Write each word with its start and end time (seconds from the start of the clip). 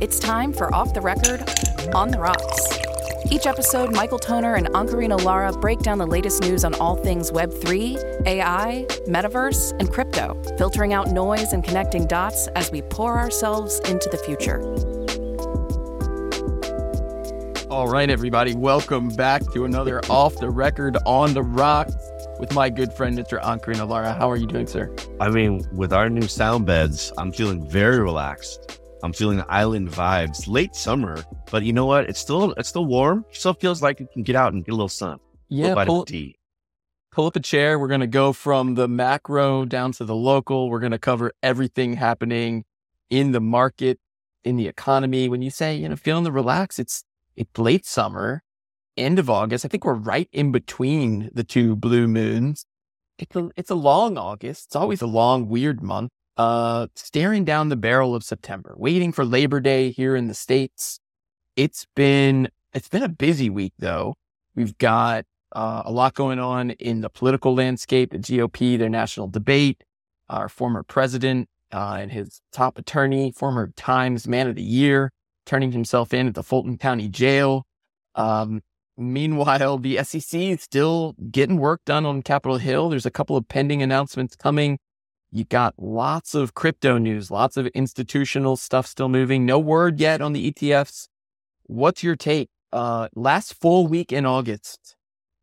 It's 0.00 0.20
time 0.20 0.52
for 0.52 0.72
Off 0.72 0.94
the 0.94 1.00
Record 1.00 1.42
on 1.92 2.12
the 2.12 2.20
Rocks. 2.20 2.78
Each 3.32 3.46
episode, 3.46 3.92
Michael 3.92 4.20
Toner 4.20 4.54
and 4.54 4.68
Ankarina 4.68 5.20
Lara 5.24 5.50
break 5.50 5.80
down 5.80 5.98
the 5.98 6.06
latest 6.06 6.40
news 6.40 6.64
on 6.64 6.72
all 6.74 6.94
things 6.94 7.32
Web3, 7.32 8.24
AI, 8.24 8.86
metaverse, 9.08 9.76
and 9.80 9.92
crypto, 9.92 10.40
filtering 10.56 10.92
out 10.92 11.08
noise 11.08 11.52
and 11.52 11.64
connecting 11.64 12.06
dots 12.06 12.46
as 12.54 12.70
we 12.70 12.80
pour 12.80 13.18
ourselves 13.18 13.80
into 13.88 14.08
the 14.08 14.18
future. 14.18 14.62
All 17.68 17.88
right, 17.88 18.08
everybody, 18.08 18.54
welcome 18.54 19.08
back 19.08 19.42
to 19.52 19.64
another 19.64 20.00
Off 20.08 20.36
the 20.36 20.48
Record 20.48 20.96
on 21.06 21.34
the 21.34 21.42
Rocks 21.42 21.96
with 22.38 22.54
my 22.54 22.70
good 22.70 22.92
friend, 22.92 23.18
Mr. 23.18 23.42
Ankarina 23.42 23.88
Lara. 23.88 24.12
How 24.12 24.30
are 24.30 24.36
you 24.36 24.46
doing, 24.46 24.68
sir? 24.68 24.94
I 25.18 25.28
mean, 25.28 25.66
with 25.72 25.92
our 25.92 26.08
new 26.08 26.28
sound 26.28 26.66
beds, 26.66 27.12
I'm 27.18 27.32
feeling 27.32 27.68
very 27.68 27.98
relaxed. 27.98 28.77
I'm 29.02 29.12
feeling 29.12 29.38
the 29.38 29.50
island 29.50 29.90
vibes. 29.90 30.48
Late 30.48 30.74
summer, 30.74 31.22
but 31.50 31.62
you 31.62 31.72
know 31.72 31.86
what? 31.86 32.08
It's 32.08 32.18
still 32.18 32.52
it's 32.52 32.68
still 32.68 32.84
warm. 32.84 33.24
Still 33.30 33.54
feels 33.54 33.82
like 33.82 34.00
you 34.00 34.08
can 34.12 34.22
get 34.22 34.36
out 34.36 34.52
and 34.52 34.64
get 34.64 34.72
a 34.72 34.74
little 34.74 34.88
sun. 34.88 35.18
Yeah, 35.48 35.74
little 35.74 36.04
pull, 36.04 36.06
pull 37.12 37.26
up 37.26 37.36
a 37.36 37.40
chair. 37.40 37.78
We're 37.78 37.88
gonna 37.88 38.06
go 38.06 38.32
from 38.32 38.74
the 38.74 38.88
macro 38.88 39.64
down 39.64 39.92
to 39.92 40.04
the 40.04 40.14
local. 40.14 40.68
We're 40.68 40.80
gonna 40.80 40.98
cover 40.98 41.32
everything 41.42 41.94
happening 41.94 42.64
in 43.08 43.32
the 43.32 43.40
market, 43.40 43.98
in 44.44 44.56
the 44.56 44.66
economy. 44.66 45.28
When 45.28 45.42
you 45.42 45.50
say 45.50 45.76
you 45.76 45.88
know 45.88 45.96
feeling 45.96 46.24
the 46.24 46.32
relax, 46.32 46.78
it's 46.78 47.04
it's 47.36 47.56
late 47.56 47.86
summer, 47.86 48.42
end 48.96 49.18
of 49.18 49.30
August. 49.30 49.64
I 49.64 49.68
think 49.68 49.84
we're 49.84 49.94
right 49.94 50.28
in 50.32 50.50
between 50.50 51.30
the 51.32 51.44
two 51.44 51.76
blue 51.76 52.08
moons. 52.08 52.66
It's 53.18 53.36
a 53.36 53.50
it's 53.56 53.70
a 53.70 53.76
long 53.76 54.18
August. 54.18 54.66
It's 54.66 54.76
always 54.76 55.02
a 55.02 55.06
long, 55.06 55.48
weird 55.48 55.82
month 55.82 56.10
uh, 56.38 56.86
staring 56.94 57.44
down 57.44 57.68
the 57.68 57.76
barrel 57.76 58.14
of 58.14 58.22
September, 58.22 58.74
waiting 58.78 59.12
for 59.12 59.24
Labor 59.24 59.60
Day 59.60 59.90
here 59.90 60.14
in 60.14 60.28
the 60.28 60.34
States. 60.34 61.00
It's 61.56 61.86
been, 61.96 62.48
it's 62.72 62.88
been 62.88 63.02
a 63.02 63.08
busy 63.08 63.50
week 63.50 63.74
though. 63.78 64.14
We've 64.54 64.78
got 64.78 65.26
uh, 65.52 65.82
a 65.84 65.90
lot 65.90 66.14
going 66.14 66.38
on 66.38 66.70
in 66.70 67.00
the 67.00 67.10
political 67.10 67.54
landscape, 67.54 68.12
the 68.12 68.18
GOP, 68.18 68.78
their 68.78 68.88
national 68.88 69.28
debate, 69.28 69.82
our 70.28 70.48
former 70.48 70.84
president 70.84 71.48
uh, 71.72 71.98
and 72.00 72.12
his 72.12 72.40
top 72.52 72.78
attorney, 72.78 73.32
former 73.32 73.72
Times 73.76 74.28
Man 74.28 74.46
of 74.46 74.54
the 74.54 74.62
Year, 74.62 75.10
turning 75.44 75.72
himself 75.72 76.14
in 76.14 76.28
at 76.28 76.34
the 76.34 76.42
Fulton 76.44 76.78
County 76.78 77.08
Jail. 77.08 77.66
Um, 78.14 78.62
meanwhile, 78.96 79.78
the 79.78 80.02
SEC 80.04 80.40
is 80.40 80.62
still 80.62 81.16
getting 81.30 81.58
work 81.58 81.80
done 81.84 82.06
on 82.06 82.22
Capitol 82.22 82.58
Hill. 82.58 82.90
There's 82.90 83.06
a 83.06 83.10
couple 83.10 83.36
of 83.36 83.48
pending 83.48 83.82
announcements 83.82 84.36
coming 84.36 84.78
you 85.30 85.44
got 85.44 85.74
lots 85.78 86.34
of 86.34 86.54
crypto 86.54 86.98
news, 86.98 87.30
lots 87.30 87.56
of 87.56 87.66
institutional 87.68 88.56
stuff 88.56 88.86
still 88.86 89.08
moving. 89.08 89.44
No 89.44 89.58
word 89.58 90.00
yet 90.00 90.20
on 90.20 90.32
the 90.32 90.50
ETFs. 90.50 91.08
What's 91.64 92.02
your 92.02 92.16
take? 92.16 92.48
Uh, 92.72 93.08
last 93.14 93.54
full 93.54 93.86
week 93.86 94.12
in 94.12 94.24
August. 94.26 94.96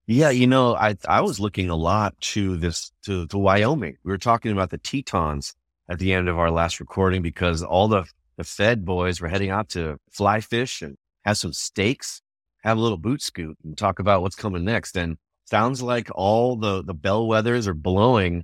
Yeah, 0.07 0.29
you 0.29 0.45
know, 0.45 0.75
I 0.75 0.95
I 1.07 1.21
was 1.21 1.39
looking 1.39 1.69
a 1.69 1.75
lot 1.75 2.19
to 2.33 2.57
this 2.57 2.91
to, 3.05 3.25
to 3.27 3.37
Wyoming. 3.37 3.97
We 4.03 4.11
were 4.11 4.19
talking 4.19 4.51
about 4.51 4.69
the 4.69 4.77
Tetons 4.77 5.53
at 5.89 5.99
the 5.99 6.13
end 6.13 6.29
of 6.29 6.37
our 6.37 6.51
last 6.51 6.79
recording 6.79 7.21
because 7.21 7.63
all 7.63 7.87
the 7.87 8.05
the 8.37 8.43
Fed 8.43 8.85
boys 8.85 9.19
were 9.19 9.29
heading 9.29 9.49
out 9.49 9.69
to 9.69 9.97
fly 10.11 10.41
fish 10.41 10.81
and 10.81 10.95
have 11.23 11.37
some 11.37 11.53
steaks, 11.53 12.21
have 12.63 12.77
a 12.77 12.81
little 12.81 12.97
boot 12.97 13.21
scoot, 13.21 13.57
and 13.63 13.77
talk 13.77 13.97
about 13.99 14.21
what's 14.21 14.35
coming 14.35 14.63
next. 14.63 14.95
And 14.95 15.17
sounds 15.45 15.81
like 15.81 16.09
all 16.13 16.55
the 16.55 16.83
the 16.83 16.95
bellwethers 16.95 17.65
are 17.65 17.73
blowing 17.73 18.43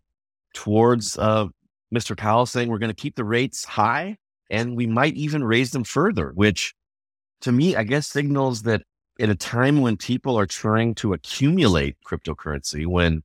towards 0.54 1.18
uh, 1.18 1.48
Mr. 1.94 2.18
Powell 2.18 2.46
saying 2.46 2.70
we're 2.70 2.80
going 2.80 2.94
to 2.94 3.02
keep 3.02 3.16
the 3.16 3.24
rates 3.24 3.66
high 3.66 4.18
and 4.50 4.76
we 4.76 4.88
might 4.88 5.16
even 5.16 5.44
raise 5.44 5.72
them 5.72 5.84
further, 5.84 6.32
which 6.36 6.74
to 7.42 7.52
me, 7.52 7.76
I 7.76 7.84
guess 7.84 8.08
signals 8.08 8.64
that 8.64 8.84
at 9.20 9.30
a 9.30 9.36
time 9.36 9.82
when 9.82 9.98
people 9.98 10.38
are 10.38 10.46
trying 10.46 10.96
to 10.96 11.14
accumulate 11.14 11.98
cryptocurrency, 12.06 12.86
when 12.86 13.24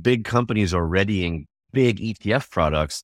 big 0.00 0.24
companies 0.24 0.74
are 0.74 0.86
readying 0.86 1.46
big 1.72 1.98
ETF 1.98 2.50
products, 2.50 3.02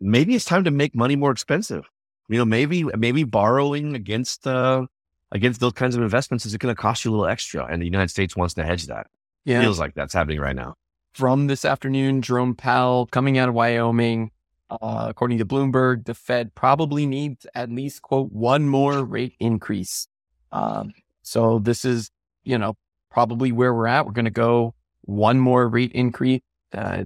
maybe 0.00 0.34
it's 0.34 0.44
time 0.44 0.64
to 0.64 0.70
make 0.70 0.94
money 0.94 1.16
more 1.16 1.30
expensive. 1.30 1.88
You 2.28 2.38
know, 2.38 2.44
maybe 2.44 2.82
maybe 2.96 3.22
borrowing 3.22 3.94
against 3.94 4.46
uh, 4.46 4.86
against 5.30 5.60
those 5.60 5.74
kinds 5.74 5.94
of 5.94 6.02
investments 6.02 6.44
is 6.44 6.56
going 6.56 6.74
to 6.74 6.80
cost 6.80 7.04
you 7.04 7.10
a 7.10 7.12
little 7.12 7.26
extra, 7.26 7.64
and 7.66 7.80
the 7.80 7.86
United 7.86 8.10
States 8.10 8.36
wants 8.36 8.54
to 8.54 8.64
hedge 8.64 8.86
that. 8.86 9.06
Yeah. 9.44 9.60
Feels 9.60 9.78
like 9.78 9.94
that's 9.94 10.12
happening 10.12 10.40
right 10.40 10.56
now 10.56 10.74
from 11.16 11.46
this 11.46 11.64
afternoon, 11.64 12.20
Jerome 12.20 12.54
Powell 12.54 13.06
coming 13.06 13.38
out 13.38 13.48
of 13.48 13.54
Wyoming. 13.54 14.32
Uh, 14.68 15.06
according 15.08 15.38
to 15.38 15.46
Bloomberg, 15.46 16.04
the 16.04 16.12
Fed 16.12 16.54
probably 16.54 17.06
needs 17.06 17.46
at 17.54 17.70
least, 17.70 18.02
quote, 18.02 18.30
one 18.32 18.68
more 18.68 19.02
rate 19.02 19.34
increase. 19.40 20.08
Um, 20.52 20.92
so 21.22 21.58
this 21.58 21.86
is, 21.86 22.10
you 22.44 22.58
know, 22.58 22.74
probably 23.10 23.50
where 23.50 23.72
we're 23.72 23.86
at. 23.86 24.04
We're 24.04 24.12
going 24.12 24.26
to 24.26 24.30
go 24.30 24.74
one 25.02 25.38
more 25.38 25.66
rate 25.68 25.92
increase. 25.92 26.42
Uh, 26.70 27.04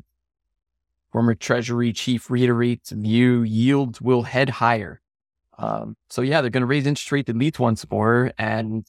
former 1.12 1.36
Treasury 1.36 1.92
chief 1.92 2.30
reiterates 2.30 2.90
view 2.90 3.42
yields 3.42 4.00
will 4.00 4.22
head 4.22 4.48
higher. 4.48 5.00
Um, 5.56 5.96
so 6.08 6.22
yeah, 6.22 6.40
they're 6.40 6.50
going 6.50 6.62
to 6.62 6.66
raise 6.66 6.86
interest 6.86 7.12
rate 7.12 7.28
at 7.28 7.36
least 7.36 7.60
once 7.60 7.88
more. 7.88 8.32
And 8.38 8.84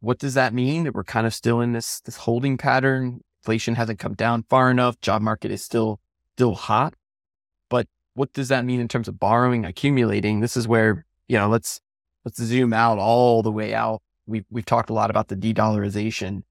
what 0.00 0.18
does 0.18 0.34
that 0.34 0.52
mean? 0.52 0.84
That 0.84 0.94
we're 0.94 1.04
kind 1.04 1.26
of 1.26 1.32
still 1.32 1.62
in 1.62 1.72
this 1.72 2.00
this 2.00 2.16
holding 2.16 2.58
pattern 2.58 3.22
inflation 3.40 3.74
hasn't 3.74 3.98
come 3.98 4.14
down 4.14 4.44
far 4.48 4.70
enough. 4.70 5.00
Job 5.00 5.22
market 5.22 5.50
is 5.50 5.62
still 5.62 6.00
still 6.34 6.54
hot. 6.54 6.94
But 7.68 7.86
what 8.14 8.32
does 8.32 8.48
that 8.48 8.64
mean 8.64 8.80
in 8.80 8.88
terms 8.88 9.08
of 9.08 9.18
borrowing, 9.18 9.64
accumulating? 9.64 10.40
This 10.40 10.56
is 10.56 10.68
where, 10.68 11.04
you 11.28 11.38
know, 11.38 11.48
let's 11.48 11.80
let's 12.24 12.42
zoom 12.42 12.72
out 12.72 12.98
all 12.98 13.42
the 13.42 13.52
way 13.52 13.74
out. 13.74 14.02
We've 14.26 14.44
we've 14.50 14.66
talked 14.66 14.90
a 14.90 14.94
lot 14.94 15.10
about 15.10 15.28
the 15.28 15.36
de-dollarization. 15.36 16.42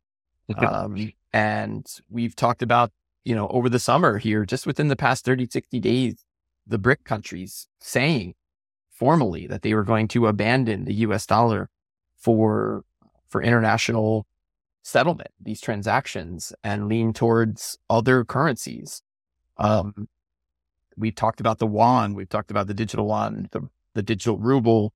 Um, 0.68 1.12
and 1.32 1.86
we've 2.10 2.36
talked 2.36 2.64
about, 2.64 2.92
you 3.24 3.36
know, 3.36 3.48
over 3.50 3.70
the 3.70 3.80
summer 3.80 4.18
here, 4.18 4.46
just 4.46 4.66
within 4.66 4.88
the 4.88 4.96
past 4.96 5.24
30, 5.26 5.48
60 5.52 5.80
days, 5.80 6.26
the 6.66 6.80
BRIC 6.80 7.04
countries 7.04 7.68
saying 7.80 8.34
formally 8.90 9.46
that 9.48 9.62
they 9.62 9.74
were 9.74 9.84
going 9.84 10.08
to 10.10 10.28
abandon 10.28 10.86
the 10.86 10.94
US 11.06 11.26
dollar 11.26 11.70
for 12.18 12.84
for 13.30 13.42
international 13.44 14.26
settlement, 14.90 15.32
these 15.42 15.62
transactions, 15.62 16.54
and 16.64 16.88
lean 16.88 17.14
towards 17.14 17.78
other 17.90 18.26
currencies. 18.26 19.02
Um, 19.58 20.08
we 20.98 21.12
talked 21.12 21.40
about 21.40 21.60
the 21.60 21.68
yuan, 21.68 22.14
we've 22.14 22.30
talked 22.30 22.52
about 22.52 22.68
the 22.68 22.74
digital 22.74 23.06
yuan, 23.06 23.48
the, 23.52 23.70
the 23.94 24.04
digital 24.04 24.38
ruble. 24.38 24.94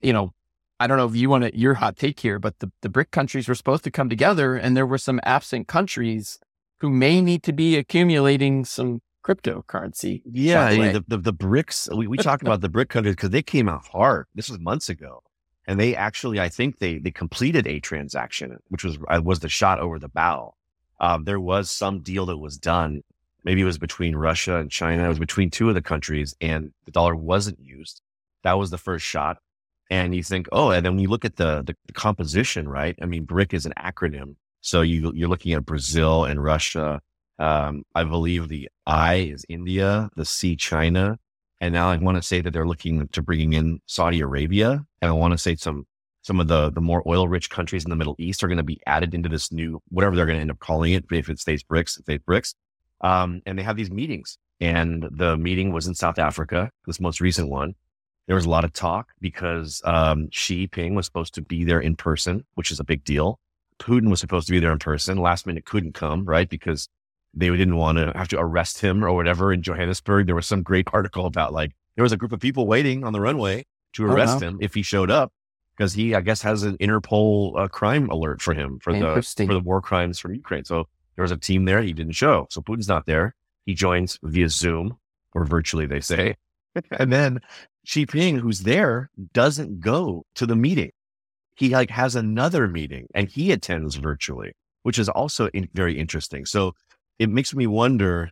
You 0.00 0.12
know, 0.12 0.34
I 0.80 0.86
don't 0.86 0.96
know 0.98 1.06
if 1.06 1.14
you 1.14 1.30
want 1.30 1.44
to, 1.44 1.56
your 1.56 1.74
hot 1.74 1.96
take 1.96 2.20
here, 2.20 2.38
but 2.38 2.58
the, 2.58 2.70
the 2.82 2.88
BRIC 2.88 3.10
countries 3.10 3.48
were 3.48 3.54
supposed 3.54 3.84
to 3.84 3.90
come 3.90 4.08
together, 4.08 4.56
and 4.56 4.76
there 4.76 4.86
were 4.86 4.98
some 4.98 5.20
absent 5.22 5.68
countries 5.68 6.38
who 6.78 6.90
may 6.90 7.20
need 7.20 7.42
to 7.44 7.52
be 7.52 7.76
accumulating 7.76 8.64
some 8.64 9.00
cryptocurrency. 9.24 10.22
Yeah, 10.24 10.64
I 10.64 10.78
mean, 10.78 10.92
the, 10.92 11.04
the, 11.08 11.18
the 11.18 11.34
BRICS, 11.34 11.96
we, 11.96 12.06
we 12.06 12.16
talked 12.16 12.42
about 12.42 12.60
the 12.60 12.68
BRIC 12.76 12.88
countries 12.88 13.14
because 13.14 13.30
they 13.30 13.42
came 13.42 13.68
out 13.68 13.86
hard. 13.86 14.26
This 14.34 14.48
was 14.50 14.58
months 14.60 14.88
ago 14.88 15.22
and 15.66 15.80
they 15.80 15.96
actually, 15.96 16.40
I 16.40 16.48
think 16.48 16.78
they 16.78 16.98
they 16.98 17.10
completed 17.10 17.66
a 17.66 17.80
transaction, 17.80 18.58
which 18.68 18.84
was 18.84 18.98
uh, 19.08 19.20
was 19.22 19.40
the 19.40 19.48
shot 19.48 19.80
over 19.80 19.98
the 19.98 20.08
bow. 20.08 20.54
Um, 21.00 21.24
there 21.24 21.40
was 21.40 21.70
some 21.70 22.00
deal 22.00 22.26
that 22.26 22.38
was 22.38 22.56
done. 22.56 23.02
Maybe 23.44 23.60
it 23.60 23.64
was 23.64 23.78
between 23.78 24.16
Russia 24.16 24.56
and 24.56 24.70
China. 24.70 25.04
It 25.04 25.08
was 25.08 25.18
between 25.18 25.50
two 25.50 25.68
of 25.68 25.74
the 25.74 25.82
countries, 25.82 26.34
and 26.40 26.72
the 26.84 26.90
dollar 26.90 27.14
wasn't 27.14 27.60
used. 27.60 28.00
That 28.42 28.58
was 28.58 28.70
the 28.70 28.78
first 28.78 29.04
shot. 29.04 29.38
And 29.90 30.14
you 30.14 30.22
think, 30.22 30.48
oh, 30.50 30.70
and 30.70 30.84
then 30.84 30.94
when 30.94 31.02
you 31.02 31.08
look 31.08 31.24
at 31.24 31.36
the, 31.36 31.62
the, 31.62 31.76
the 31.86 31.92
composition, 31.92 32.68
right? 32.68 32.96
I 33.00 33.06
mean, 33.06 33.24
BRIC 33.24 33.54
is 33.54 33.66
an 33.66 33.72
acronym. 33.78 34.34
So 34.60 34.80
you, 34.80 35.12
you're 35.14 35.28
looking 35.28 35.52
at 35.52 35.64
Brazil 35.64 36.24
and 36.24 36.42
Russia. 36.42 37.00
Um, 37.38 37.84
I 37.94 38.02
believe 38.02 38.48
the 38.48 38.68
I 38.84 39.14
is 39.14 39.44
India, 39.48 40.10
the 40.16 40.24
C, 40.24 40.56
China, 40.56 41.20
and 41.60 41.72
now 41.72 41.90
I 41.90 41.96
want 41.96 42.16
to 42.16 42.22
say 42.22 42.40
that 42.40 42.52
they're 42.52 42.66
looking 42.66 43.08
to 43.08 43.22
bringing 43.22 43.54
in 43.54 43.80
Saudi 43.86 44.20
Arabia. 44.20 44.84
And 45.00 45.08
I 45.08 45.12
want 45.12 45.32
to 45.32 45.38
say 45.38 45.56
some, 45.56 45.86
some 46.22 46.40
of 46.40 46.48
the, 46.48 46.70
the 46.70 46.80
more 46.80 47.02
oil 47.06 47.28
rich 47.28 47.48
countries 47.50 47.84
in 47.84 47.90
the 47.90 47.96
Middle 47.96 48.16
East 48.18 48.44
are 48.44 48.48
going 48.48 48.58
to 48.58 48.62
be 48.62 48.80
added 48.86 49.14
into 49.14 49.28
this 49.28 49.50
new, 49.50 49.80
whatever 49.88 50.14
they're 50.14 50.26
going 50.26 50.36
to 50.36 50.42
end 50.42 50.50
up 50.50 50.58
calling 50.58 50.92
it. 50.92 51.04
If 51.10 51.30
it 51.30 51.38
stays 51.38 51.62
BRICS, 51.62 51.98
it 51.98 52.02
stays 52.02 52.20
BRICS. 52.28 52.54
Um, 53.00 53.42
and 53.46 53.58
they 53.58 53.62
have 53.62 53.76
these 53.76 53.90
meetings 53.90 54.38
and 54.60 55.06
the 55.10 55.36
meeting 55.36 55.72
was 55.72 55.86
in 55.86 55.94
South 55.94 56.18
Africa, 56.18 56.70
this 56.86 57.00
most 57.00 57.20
recent 57.20 57.48
one. 57.48 57.74
There 58.26 58.36
was 58.36 58.46
a 58.46 58.50
lot 58.50 58.64
of 58.64 58.72
talk 58.72 59.08
because, 59.20 59.80
um, 59.84 60.28
Xi 60.32 60.66
Jinping 60.66 60.94
was 60.94 61.06
supposed 61.06 61.34
to 61.34 61.42
be 61.42 61.64
there 61.64 61.80
in 61.80 61.94
person, 61.94 62.44
which 62.54 62.70
is 62.70 62.80
a 62.80 62.84
big 62.84 63.04
deal. 63.04 63.38
Putin 63.78 64.08
was 64.08 64.20
supposed 64.20 64.46
to 64.46 64.52
be 64.52 64.58
there 64.58 64.72
in 64.72 64.78
person. 64.78 65.18
Last 65.18 65.46
minute 65.46 65.64
couldn't 65.64 65.94
come, 65.94 66.24
right? 66.24 66.48
Because 66.48 66.88
they 67.36 67.50
didn't 67.50 67.76
want 67.76 67.98
to 67.98 68.12
have 68.16 68.28
to 68.28 68.38
arrest 68.38 68.80
him 68.80 69.04
or 69.04 69.12
whatever 69.12 69.52
in 69.52 69.62
Johannesburg. 69.62 70.26
There 70.26 70.34
was 70.34 70.46
some 70.46 70.62
great 70.62 70.88
article 70.92 71.26
about 71.26 71.52
like 71.52 71.72
there 71.94 72.02
was 72.02 72.12
a 72.12 72.16
group 72.16 72.32
of 72.32 72.40
people 72.40 72.66
waiting 72.66 73.04
on 73.04 73.12
the 73.12 73.20
runway 73.20 73.64
to 73.94 74.06
oh, 74.06 74.12
arrest 74.12 74.42
him 74.42 74.58
if 74.60 74.74
he 74.74 74.82
showed 74.82 75.10
up 75.10 75.32
because 75.76 75.92
he, 75.92 76.14
I 76.14 76.22
guess, 76.22 76.42
has 76.42 76.62
an 76.62 76.76
Interpol 76.78 77.58
uh, 77.58 77.68
crime 77.68 78.08
alert 78.08 78.40
for 78.40 78.54
him 78.54 78.78
for 78.80 78.92
the 78.92 79.22
for 79.46 79.52
the 79.52 79.60
war 79.60 79.80
crimes 79.80 80.18
from 80.18 80.34
Ukraine. 80.34 80.64
So 80.64 80.88
there 81.14 81.22
was 81.22 81.32
a 81.32 81.36
team 81.36 81.64
there. 81.64 81.82
He 81.82 81.92
didn't 81.92 82.12
show, 82.12 82.46
so 82.50 82.60
Putin's 82.60 82.88
not 82.88 83.06
there. 83.06 83.34
He 83.66 83.74
joins 83.74 84.18
via 84.22 84.48
Zoom 84.48 84.96
or 85.34 85.44
virtually, 85.44 85.86
they 85.86 86.00
say, 86.00 86.36
and 86.92 87.12
then 87.12 87.40
Xi 87.84 88.06
Jinping, 88.06 88.40
who's 88.40 88.60
there, 88.60 89.10
doesn't 89.32 89.80
go 89.80 90.24
to 90.34 90.46
the 90.46 90.56
meeting. 90.56 90.92
He 91.54 91.70
like 91.70 91.90
has 91.90 92.14
another 92.14 92.68
meeting 92.68 93.06
and 93.14 93.28
he 93.28 93.52
attends 93.52 93.96
virtually, 93.96 94.52
which 94.82 94.98
is 94.98 95.08
also 95.08 95.48
in, 95.48 95.68
very 95.74 95.98
interesting. 95.98 96.46
So 96.46 96.74
it 97.18 97.30
makes 97.30 97.54
me 97.54 97.66
wonder, 97.66 98.30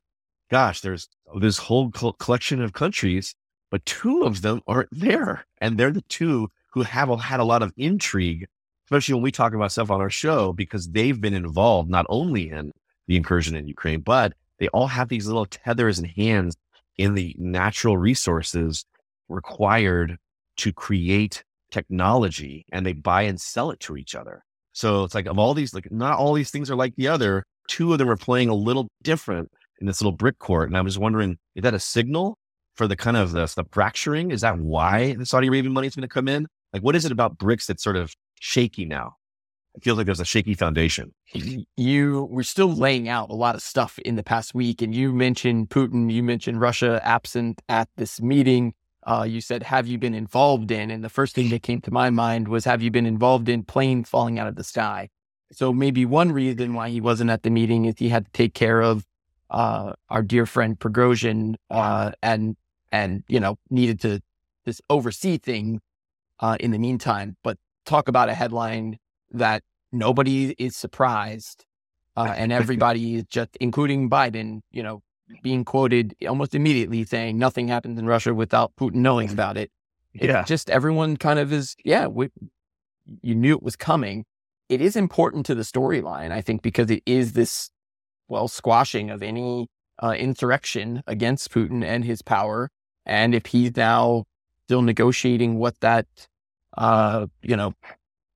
gosh, 0.50 0.80
there's 0.80 1.08
this 1.38 1.58
whole 1.58 1.90
co- 1.90 2.12
collection 2.12 2.62
of 2.62 2.72
countries, 2.72 3.34
but 3.70 3.84
two 3.86 4.22
of 4.22 4.42
them 4.42 4.60
aren't 4.66 4.88
there. 4.92 5.46
And 5.58 5.78
they're 5.78 5.90
the 5.90 6.02
two 6.02 6.48
who 6.72 6.82
have 6.82 7.08
had 7.20 7.40
a 7.40 7.44
lot 7.44 7.62
of 7.62 7.72
intrigue, 7.76 8.46
especially 8.86 9.14
when 9.14 9.22
we 9.22 9.32
talk 9.32 9.54
about 9.54 9.72
stuff 9.72 9.90
on 9.90 10.00
our 10.00 10.10
show, 10.10 10.52
because 10.52 10.90
they've 10.90 11.20
been 11.20 11.34
involved 11.34 11.90
not 11.90 12.06
only 12.08 12.50
in 12.50 12.72
the 13.06 13.16
incursion 13.16 13.56
in 13.56 13.66
Ukraine, 13.68 14.00
but 14.00 14.34
they 14.58 14.68
all 14.68 14.86
have 14.86 15.08
these 15.08 15.26
little 15.26 15.46
tethers 15.46 15.98
and 15.98 16.08
hands 16.08 16.56
in 16.96 17.14
the 17.14 17.34
natural 17.38 17.96
resources 17.96 18.84
required 19.28 20.16
to 20.56 20.72
create 20.72 21.44
technology 21.70 22.64
and 22.70 22.86
they 22.86 22.92
buy 22.92 23.22
and 23.22 23.40
sell 23.40 23.70
it 23.70 23.80
to 23.80 23.96
each 23.96 24.14
other. 24.14 24.44
So 24.72 25.04
it's 25.04 25.14
like 25.14 25.26
of 25.26 25.38
all 25.38 25.54
these, 25.54 25.74
like 25.74 25.90
not 25.90 26.18
all 26.18 26.34
these 26.34 26.50
things 26.50 26.70
are 26.70 26.76
like 26.76 26.94
the 26.96 27.08
other. 27.08 27.44
Two 27.68 27.92
of 27.92 27.98
them 27.98 28.10
are 28.10 28.16
playing 28.16 28.48
a 28.48 28.54
little 28.54 28.88
different 29.02 29.50
in 29.80 29.86
this 29.86 30.00
little 30.00 30.12
brick 30.12 30.38
court. 30.38 30.68
And 30.68 30.76
I 30.76 30.80
was 30.80 30.98
wondering, 30.98 31.38
is 31.54 31.62
that 31.62 31.74
a 31.74 31.80
signal 31.80 32.38
for 32.74 32.86
the 32.88 32.96
kind 32.96 33.16
of 33.16 33.32
the, 33.32 33.52
the 33.56 33.64
fracturing? 33.70 34.30
Is 34.30 34.42
that 34.42 34.58
why 34.58 35.14
the 35.14 35.26
Saudi 35.26 35.48
Arabian 35.48 35.72
money 35.72 35.86
is 35.86 35.94
going 35.94 36.02
to 36.02 36.08
come 36.08 36.28
in? 36.28 36.46
Like, 36.72 36.82
what 36.82 36.96
is 36.96 37.04
it 37.04 37.12
about 37.12 37.38
BRICS 37.38 37.66
that's 37.66 37.82
sort 37.82 37.96
of 37.96 38.14
shaky 38.40 38.84
now? 38.84 39.14
It 39.74 39.82
feels 39.82 39.98
like 39.98 40.06
there's 40.06 40.20
a 40.20 40.24
shaky 40.24 40.54
foundation. 40.54 41.12
You 41.76 42.28
were 42.30 42.44
still 42.44 42.72
laying 42.72 43.08
out 43.08 43.30
a 43.30 43.34
lot 43.34 43.56
of 43.56 43.62
stuff 43.62 43.98
in 44.00 44.14
the 44.14 44.22
past 44.22 44.54
week, 44.54 44.82
and 44.82 44.94
you 44.94 45.12
mentioned 45.12 45.70
Putin, 45.70 46.12
you 46.12 46.22
mentioned 46.22 46.60
Russia 46.60 47.00
absent 47.02 47.60
at 47.68 47.88
this 47.96 48.20
meeting. 48.20 48.74
Uh, 49.06 49.26
you 49.28 49.40
said, 49.40 49.64
Have 49.64 49.88
you 49.88 49.98
been 49.98 50.14
involved 50.14 50.70
in? 50.70 50.90
And 50.90 51.02
the 51.02 51.08
first 51.08 51.34
thing 51.34 51.50
that 51.50 51.62
came 51.62 51.80
to 51.82 51.90
my 51.90 52.08
mind 52.10 52.48
was, 52.48 52.64
Have 52.64 52.82
you 52.82 52.90
been 52.90 53.04
involved 53.04 53.48
in 53.48 53.64
planes 53.64 54.08
falling 54.08 54.38
out 54.38 54.46
of 54.46 54.54
the 54.54 54.64
sky? 54.64 55.10
So 55.56 55.72
maybe 55.72 56.04
one 56.04 56.32
reason 56.32 56.74
why 56.74 56.88
he 56.90 57.00
wasn't 57.00 57.30
at 57.30 57.42
the 57.42 57.50
meeting 57.50 57.84
is 57.84 57.94
he 57.98 58.08
had 58.08 58.26
to 58.26 58.32
take 58.32 58.54
care 58.54 58.80
of 58.80 59.06
uh, 59.50 59.92
our 60.10 60.22
dear 60.22 60.46
friend 60.46 60.78
Prigozhin 60.78 61.54
uh, 61.70 62.12
and 62.22 62.56
and 62.90 63.22
you 63.28 63.40
know 63.40 63.58
needed 63.70 64.00
to 64.00 64.20
just 64.66 64.82
oversee 64.90 65.38
thing 65.38 65.80
uh, 66.40 66.56
in 66.60 66.70
the 66.70 66.78
meantime. 66.78 67.36
But 67.42 67.58
talk 67.84 68.08
about 68.08 68.28
a 68.28 68.34
headline 68.34 68.98
that 69.30 69.62
nobody 69.92 70.54
is 70.58 70.76
surprised, 70.76 71.64
uh, 72.16 72.34
and 72.36 72.52
everybody 72.62 73.16
is 73.16 73.24
just, 73.24 73.56
including 73.60 74.10
Biden, 74.10 74.60
you 74.70 74.82
know, 74.82 75.02
being 75.42 75.64
quoted 75.64 76.14
almost 76.28 76.54
immediately 76.54 77.04
saying 77.04 77.38
nothing 77.38 77.68
happens 77.68 77.98
in 77.98 78.06
Russia 78.06 78.34
without 78.34 78.72
Putin 78.76 78.96
knowing 78.96 79.30
about 79.30 79.56
it. 79.56 79.70
it 80.12 80.28
yeah, 80.28 80.44
just 80.44 80.68
everyone 80.70 81.16
kind 81.16 81.38
of 81.38 81.52
is. 81.52 81.76
Yeah, 81.84 82.06
we, 82.06 82.28
you 83.22 83.34
knew 83.34 83.54
it 83.54 83.62
was 83.62 83.76
coming. 83.76 84.24
It 84.74 84.80
is 84.80 84.96
important 84.96 85.46
to 85.46 85.54
the 85.54 85.62
storyline, 85.62 86.32
I 86.32 86.40
think, 86.40 86.60
because 86.60 86.90
it 86.90 87.04
is 87.06 87.34
this 87.34 87.70
well 88.26 88.48
squashing 88.48 89.08
of 89.08 89.22
any 89.22 89.68
uh, 90.02 90.16
insurrection 90.18 91.00
against 91.06 91.52
Putin 91.52 91.84
and 91.84 92.04
his 92.04 92.22
power. 92.22 92.70
And 93.06 93.36
if 93.36 93.46
he's 93.46 93.76
now 93.76 94.24
still 94.66 94.82
negotiating 94.82 95.58
what 95.58 95.78
that, 95.78 96.06
uh, 96.76 97.28
you 97.40 97.54
know, 97.54 97.74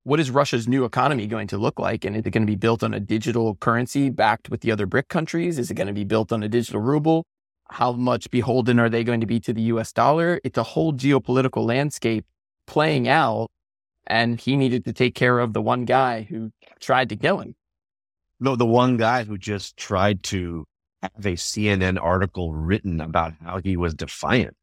what 0.05 0.21
is 0.21 0.31
Russia's 0.31 0.69
new 0.69 0.85
economy 0.85 1.27
going 1.27 1.49
to 1.49 1.59
look 1.59 1.81
like? 1.81 2.05
And 2.05 2.15
is 2.15 2.23
it 2.25 2.31
going 2.31 2.47
to 2.47 2.53
be 2.53 2.55
built 2.55 2.85
on 2.85 2.95
a 2.95 3.01
digital 3.01 3.57
currency 3.57 4.09
backed 4.09 4.49
with 4.49 4.61
the 4.61 4.71
other 4.71 4.87
BRIC 4.87 5.09
countries? 5.09 5.59
Is 5.59 5.73
it 5.73 5.75
going 5.75 5.89
to 5.89 5.93
be 5.93 6.05
built 6.05 6.31
on 6.31 6.45
a 6.45 6.49
digital 6.49 6.81
ruble? 6.81 7.25
How 7.69 7.91
much 7.91 8.31
beholden 8.31 8.79
are 8.79 8.89
they 8.89 9.03
going 9.03 9.21
to 9.23 9.27
be 9.27 9.41
to 9.41 9.53
the 9.53 9.63
US 9.63 9.93
dollar? 9.93 10.41
It's 10.45 10.57
a 10.57 10.63
whole 10.63 10.93
geopolitical 10.93 11.67
landscape 11.67 12.27
playing 12.69 13.09
out. 13.09 13.49
And 14.09 14.41
he 14.41 14.57
needed 14.57 14.85
to 14.87 14.93
take 14.93 15.15
care 15.15 15.39
of 15.39 15.53
the 15.53 15.63
one 15.63 15.85
guy 15.85 16.23
who 16.23 16.51
tried 16.81 17.11
to 17.11 17.17
kill 17.17 17.39
him. 17.39 17.55
No, 18.41 18.57
the 18.57 18.67
one 18.67 18.97
guy 18.97 19.25
who 19.25 19.37
just 19.37 19.77
tried 19.77 20.23
to 20.25 20.65
have 21.03 21.27
a 21.27 21.35
CNN 21.35 22.03
article 22.03 22.55
written 22.55 23.01
about 23.01 23.35
how 23.45 23.61
he 23.61 23.77
was 23.77 23.95
defiant. 23.95 24.57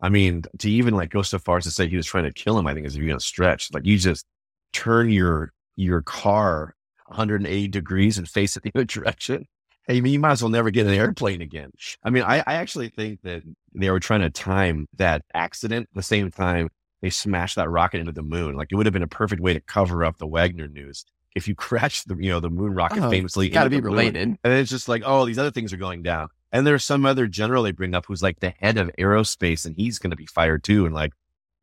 I 0.00 0.08
mean, 0.08 0.42
to 0.58 0.70
even 0.70 0.94
like 0.94 1.10
go 1.10 1.22
so 1.22 1.38
far 1.38 1.58
as 1.58 1.64
to 1.64 1.70
say 1.70 1.88
he 1.88 1.96
was 1.96 2.06
trying 2.06 2.24
to 2.24 2.32
kill 2.32 2.58
him, 2.58 2.66
I 2.66 2.74
think 2.74 2.86
is 2.86 2.96
even 2.96 3.16
a 3.16 3.20
stretch. 3.20 3.72
Like 3.72 3.86
you 3.86 3.98
just 3.98 4.26
turn 4.72 5.10
your 5.10 5.52
your 5.76 6.02
car 6.02 6.74
180 7.06 7.68
degrees 7.68 8.18
and 8.18 8.28
face 8.28 8.56
it 8.56 8.62
the 8.62 8.72
other 8.74 8.84
direction. 8.84 9.46
Hey, 9.86 9.96
you 9.96 10.20
might 10.20 10.32
as 10.32 10.42
well 10.42 10.50
never 10.50 10.70
get 10.70 10.86
an 10.86 10.92
airplane 10.92 11.40
again. 11.40 11.70
I 12.02 12.10
mean, 12.10 12.22
I, 12.22 12.38
I 12.40 12.54
actually 12.54 12.90
think 12.90 13.22
that 13.22 13.42
they 13.74 13.90
were 13.90 14.00
trying 14.00 14.20
to 14.20 14.28
time 14.28 14.86
that 14.98 15.22
accident 15.32 15.88
the 15.94 16.02
same 16.02 16.30
time 16.30 16.68
they 17.02 17.10
smashed 17.10 17.56
that 17.56 17.70
rocket 17.70 18.00
into 18.00 18.12
the 18.12 18.22
moon. 18.22 18.56
Like 18.56 18.68
it 18.70 18.76
would 18.76 18.86
have 18.86 18.92
been 18.92 19.02
a 19.02 19.08
perfect 19.08 19.40
way 19.40 19.54
to 19.54 19.60
cover 19.60 20.04
up 20.04 20.18
the 20.18 20.26
Wagner 20.26 20.68
news. 20.68 21.04
If 21.34 21.46
you 21.46 21.54
crash 21.56 22.04
the, 22.04 22.16
you 22.16 22.30
know, 22.30 22.40
the 22.40 22.50
moon 22.50 22.74
rocket 22.74 23.02
oh, 23.02 23.10
famously, 23.10 23.48
got 23.48 23.64
to 23.64 23.70
be 23.70 23.80
related. 23.80 24.28
Moon, 24.28 24.38
and 24.44 24.52
it's 24.52 24.70
just 24.70 24.88
like, 24.88 25.02
oh, 25.04 25.24
these 25.24 25.38
other 25.38 25.50
things 25.50 25.72
are 25.72 25.78
going 25.78 26.02
down. 26.02 26.28
And 26.50 26.66
there's 26.66 26.84
some 26.84 27.04
other 27.04 27.26
general 27.26 27.62
they 27.62 27.72
bring 27.72 27.94
up 27.94 28.06
who's 28.06 28.22
like 28.22 28.40
the 28.40 28.50
head 28.58 28.78
of 28.78 28.90
aerospace, 28.98 29.66
and 29.66 29.76
he's 29.76 29.98
going 29.98 30.10
to 30.10 30.16
be 30.16 30.26
fired 30.26 30.64
too. 30.64 30.86
And 30.86 30.94
like, 30.94 31.12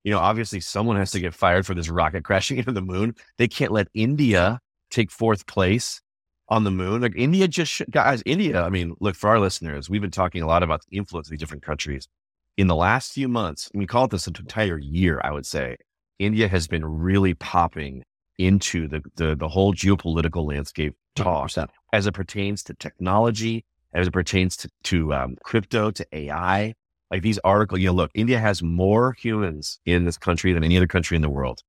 you 0.03 0.11
know, 0.11 0.19
obviously 0.19 0.59
someone 0.59 0.97
has 0.97 1.11
to 1.11 1.19
get 1.19 1.33
fired 1.33 1.65
for 1.65 1.73
this 1.73 1.89
rocket 1.89 2.23
crashing 2.25 2.57
into 2.57 2.71
the 2.71 2.81
moon. 2.81 3.15
They 3.37 3.47
can't 3.47 3.71
let 3.71 3.87
India 3.93 4.59
take 4.91 5.09
fourth 5.09 5.47
place 5.47 6.01
on 6.47 6.63
the 6.63 6.71
moon. 6.71 7.01
Like 7.01 7.13
India 7.15 7.47
just, 7.47 7.81
guys, 7.89 8.21
India, 8.25 8.61
I 8.61 8.69
mean, 8.69 8.95
look, 8.99 9.15
for 9.15 9.31
our 9.31 9.39
listeners, 9.39 9.89
we've 9.89 10.01
been 10.01 10.11
talking 10.11 10.43
a 10.43 10.47
lot 10.47 10.61
about 10.61 10.85
the 10.85 10.97
influence 10.97 11.27
of 11.27 11.31
these 11.31 11.39
different 11.39 11.63
countries. 11.63 12.07
In 12.57 12.67
the 12.67 12.75
last 12.75 13.11
few 13.11 13.27
months, 13.27 13.69
we 13.73 13.85
call 13.85 14.05
it 14.05 14.11
this 14.11 14.27
entire 14.27 14.77
year, 14.77 15.19
I 15.23 15.31
would 15.31 15.45
say, 15.45 15.77
India 16.19 16.47
has 16.47 16.67
been 16.67 16.85
really 16.85 17.33
popping 17.33 18.03
into 18.37 18.87
the, 18.87 19.01
the, 19.15 19.35
the 19.35 19.49
whole 19.49 19.73
geopolitical 19.73 20.47
landscape 20.47 20.95
talk 21.15 21.49
100%. 21.49 21.67
as 21.91 22.07
it 22.07 22.13
pertains 22.13 22.63
to 22.63 22.73
technology, 22.73 23.65
as 23.93 24.07
it 24.07 24.11
pertains 24.11 24.55
to, 24.57 24.69
to 24.83 25.13
um, 25.13 25.35
crypto, 25.43 25.91
to 25.91 26.05
AI, 26.13 26.73
like 27.11 27.21
these 27.21 27.39
articles, 27.43 27.81
you 27.81 27.87
know, 27.87 27.93
look, 27.93 28.11
India 28.13 28.39
has 28.39 28.63
more 28.63 29.13
humans 29.13 29.79
in 29.85 30.05
this 30.05 30.17
country 30.17 30.53
than 30.53 30.63
any 30.63 30.77
other 30.77 30.87
country 30.87 31.15
in 31.15 31.21
the 31.21 31.29
world. 31.29 31.61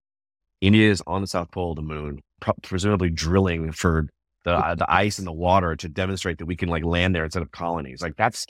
India 0.60 0.90
is 0.90 1.02
on 1.06 1.20
the 1.20 1.26
South 1.26 1.50
Pole 1.50 1.72
of 1.72 1.76
the 1.76 1.82
moon, 1.82 2.20
presumably 2.62 3.10
drilling 3.10 3.72
for 3.72 4.08
the 4.44 4.52
uh, 4.52 4.74
the 4.74 4.90
ice 4.90 5.18
and 5.18 5.26
the 5.26 5.32
water 5.32 5.76
to 5.76 5.88
demonstrate 5.88 6.38
that 6.38 6.46
we 6.46 6.56
can 6.56 6.68
like 6.68 6.84
land 6.84 7.14
there 7.14 7.24
instead 7.24 7.42
of 7.42 7.50
colonies. 7.50 8.00
Like 8.00 8.16
that's 8.16 8.46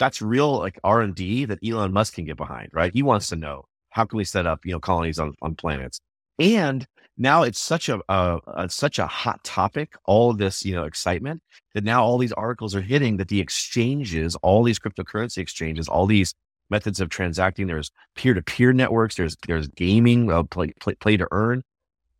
that's 0.00 0.20
real 0.20 0.58
like 0.58 0.80
R 0.82 1.00
and 1.02 1.14
D 1.14 1.44
that 1.44 1.60
Elon 1.64 1.92
Musk 1.92 2.14
can 2.14 2.24
get 2.24 2.36
behind, 2.36 2.70
right? 2.72 2.92
He 2.92 3.04
wants 3.04 3.28
to 3.28 3.36
know 3.36 3.66
how 3.90 4.04
can 4.04 4.16
we 4.16 4.24
set 4.24 4.46
up 4.46 4.66
you 4.66 4.72
know 4.72 4.80
colonies 4.80 5.20
on 5.20 5.34
on 5.42 5.54
planets, 5.54 6.00
and 6.40 6.86
now 7.20 7.42
it's 7.42 7.60
such 7.60 7.90
a, 7.90 8.00
a, 8.08 8.38
a, 8.46 8.68
such 8.70 8.98
a 8.98 9.06
hot 9.06 9.44
topic 9.44 9.94
all 10.06 10.32
this 10.32 10.64
you 10.64 10.74
know 10.74 10.84
excitement 10.84 11.42
that 11.74 11.84
now 11.84 12.02
all 12.02 12.16
these 12.18 12.32
articles 12.32 12.74
are 12.74 12.80
hitting 12.80 13.18
that 13.18 13.28
the 13.28 13.40
exchanges 13.40 14.34
all 14.36 14.62
these 14.62 14.78
cryptocurrency 14.78 15.38
exchanges 15.38 15.86
all 15.86 16.06
these 16.06 16.34
methods 16.70 16.98
of 16.98 17.10
transacting 17.10 17.66
there's 17.66 17.90
peer-to-peer 18.16 18.72
networks 18.72 19.16
there's 19.16 19.36
there's 19.46 19.68
gaming 19.68 20.32
uh, 20.32 20.42
play, 20.44 20.72
play, 20.80 20.94
play 20.94 21.16
to 21.16 21.28
earn 21.30 21.62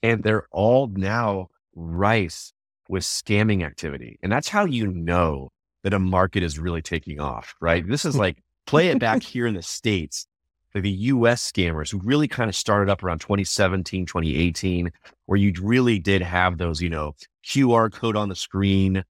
and 0.02 0.22
they're 0.22 0.46
all 0.50 0.88
now 0.88 1.48
rice 1.74 2.52
with 2.88 3.02
scamming 3.02 3.64
activity 3.64 4.18
and 4.22 4.30
that's 4.30 4.48
how 4.48 4.66
you 4.66 4.86
know 4.86 5.48
that 5.82 5.94
a 5.94 5.98
market 5.98 6.42
is 6.42 6.58
really 6.58 6.82
taking 6.82 7.20
off 7.20 7.54
right 7.60 7.86
this 7.88 8.04
is 8.04 8.16
like 8.24 8.42
play 8.66 8.88
it 8.88 8.98
back 8.98 9.22
here 9.22 9.46
in 9.46 9.54
the 9.54 9.62
states 9.62 10.26
the 10.74 10.90
US 10.90 11.50
scammers 11.50 11.90
who 11.90 11.98
really 11.98 12.28
kind 12.28 12.48
of 12.48 12.54
started 12.54 12.90
up 12.90 13.02
around 13.02 13.20
2017, 13.20 14.06
2018, 14.06 14.92
where 15.26 15.38
you 15.38 15.52
really 15.60 15.98
did 15.98 16.22
have 16.22 16.58
those, 16.58 16.80
you 16.80 16.88
know, 16.88 17.14
QR 17.44 17.92
code 17.92 18.16
on 18.16 18.28
the 18.28 18.36
screen. 18.36 19.02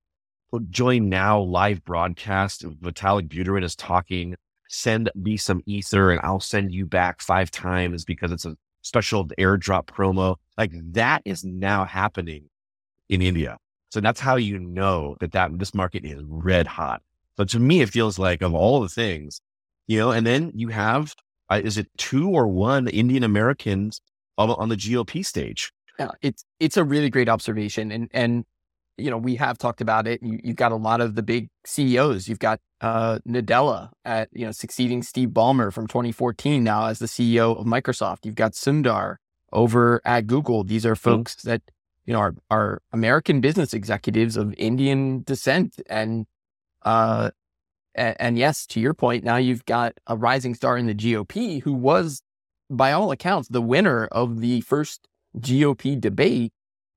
Join 0.70 1.08
now 1.08 1.40
live 1.40 1.84
broadcast. 1.84 2.62
Vitalik 2.80 3.28
Buterin 3.28 3.62
is 3.62 3.76
talking. 3.76 4.36
Send 4.68 5.10
me 5.14 5.36
some 5.36 5.60
ether 5.66 6.10
and 6.10 6.20
I'll 6.22 6.40
send 6.40 6.72
you 6.72 6.86
back 6.86 7.20
five 7.20 7.50
times 7.50 8.04
because 8.04 8.32
it's 8.32 8.46
a 8.46 8.56
special 8.82 9.26
airdrop 9.38 9.86
promo. 9.86 10.36
Like 10.56 10.72
that 10.92 11.22
is 11.24 11.44
now 11.44 11.84
happening 11.84 12.48
in 13.08 13.20
India. 13.20 13.58
So 13.90 14.00
that's 14.00 14.20
how 14.20 14.36
you 14.36 14.58
know 14.58 15.16
that, 15.20 15.32
that 15.32 15.58
this 15.58 15.74
market 15.74 16.04
is 16.04 16.22
red 16.26 16.66
hot. 16.66 17.02
So 17.36 17.44
to 17.44 17.58
me, 17.58 17.80
it 17.80 17.90
feels 17.90 18.18
like 18.18 18.42
of 18.42 18.54
all 18.54 18.80
the 18.80 18.88
things, 18.88 19.40
you 19.86 19.98
know, 19.98 20.10
and 20.10 20.26
then 20.26 20.52
you 20.54 20.68
have 20.68 21.14
uh, 21.50 21.60
is 21.62 21.76
it 21.76 21.88
two 21.96 22.30
or 22.30 22.46
one 22.46 22.86
Indian 22.88 23.24
Americans 23.24 24.00
on, 24.38 24.50
on 24.50 24.68
the 24.68 24.76
GOP 24.76 25.26
stage? 25.26 25.72
Yeah, 25.98 26.10
it's 26.22 26.44
it's 26.60 26.76
a 26.76 26.84
really 26.84 27.10
great 27.10 27.28
observation, 27.28 27.90
and 27.90 28.08
and 28.12 28.44
you 28.96 29.10
know 29.10 29.18
we 29.18 29.36
have 29.36 29.58
talked 29.58 29.80
about 29.80 30.06
it. 30.06 30.22
You, 30.22 30.40
have 30.46 30.56
got 30.56 30.72
a 30.72 30.76
lot 30.76 31.00
of 31.00 31.14
the 31.14 31.22
big 31.22 31.50
CEOs. 31.66 32.28
You've 32.28 32.38
got 32.38 32.60
uh, 32.80 33.18
Nadella 33.28 33.90
at 34.04 34.28
you 34.32 34.46
know 34.46 34.52
succeeding 34.52 35.02
Steve 35.02 35.30
Ballmer 35.30 35.72
from 35.72 35.86
2014 35.86 36.62
now 36.62 36.86
as 36.86 37.00
the 37.00 37.06
CEO 37.06 37.58
of 37.58 37.66
Microsoft. 37.66 38.24
You've 38.24 38.36
got 38.36 38.52
Sundar 38.52 39.16
over 39.52 40.00
at 40.04 40.26
Google. 40.26 40.64
These 40.64 40.86
are 40.86 40.94
mm-hmm. 40.94 41.10
folks 41.10 41.34
mm-hmm. 41.34 41.48
that 41.50 41.62
you 42.10 42.14
know 42.14 42.22
are 42.22 42.34
are 42.50 42.82
American 42.90 43.40
business 43.40 43.72
executives 43.72 44.36
of 44.36 44.52
Indian 44.58 45.22
descent, 45.22 45.80
and 45.88 46.26
uh, 46.82 47.30
and, 47.94 48.16
and, 48.18 48.38
yes, 48.38 48.66
to 48.66 48.80
your 48.80 48.94
point, 48.94 49.22
now 49.22 49.36
you've 49.36 49.64
got 49.64 49.92
a 50.08 50.16
rising 50.16 50.56
star 50.56 50.76
in 50.76 50.86
the 50.86 50.94
GOP 50.94 51.62
who 51.62 51.72
was 51.72 52.22
by 52.68 52.90
all 52.90 53.12
accounts, 53.12 53.46
the 53.46 53.62
winner 53.62 54.06
of 54.06 54.40
the 54.40 54.60
first 54.62 55.06
GOP 55.38 56.00
debate 56.00 56.52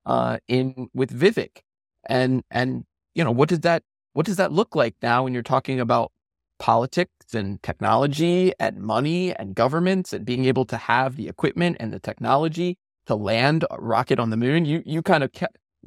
uh, 0.07 0.39
in 0.47 0.87
with 0.95 1.11
Vivek, 1.15 1.61
and 2.09 2.43
and 2.49 2.83
you 3.13 3.23
know 3.23 3.31
what 3.31 3.49
does 3.49 3.59
that 3.59 3.83
what 4.13 4.25
does 4.25 4.37
that 4.37 4.51
look 4.51 4.75
like 4.75 4.95
now 5.03 5.25
when 5.25 5.33
you're 5.35 5.43
talking 5.43 5.79
about 5.79 6.11
politics 6.57 7.35
and 7.35 7.61
technology 7.61 8.51
and 8.59 8.77
money 8.81 9.35
and 9.35 9.53
governments 9.53 10.11
and 10.11 10.25
being 10.25 10.45
able 10.45 10.65
to 10.65 10.77
have 10.77 11.17
the 11.17 11.27
equipment 11.27 11.77
and 11.79 11.93
the 11.93 11.99
technology 11.99 12.79
to 13.05 13.15
land 13.15 13.65
a 13.69 13.79
rocket 13.79 14.19
on 14.19 14.29
the 14.29 14.37
moon? 14.37 14.65
You 14.65 14.83
you 14.85 15.01
kind 15.01 15.23
of 15.23 15.31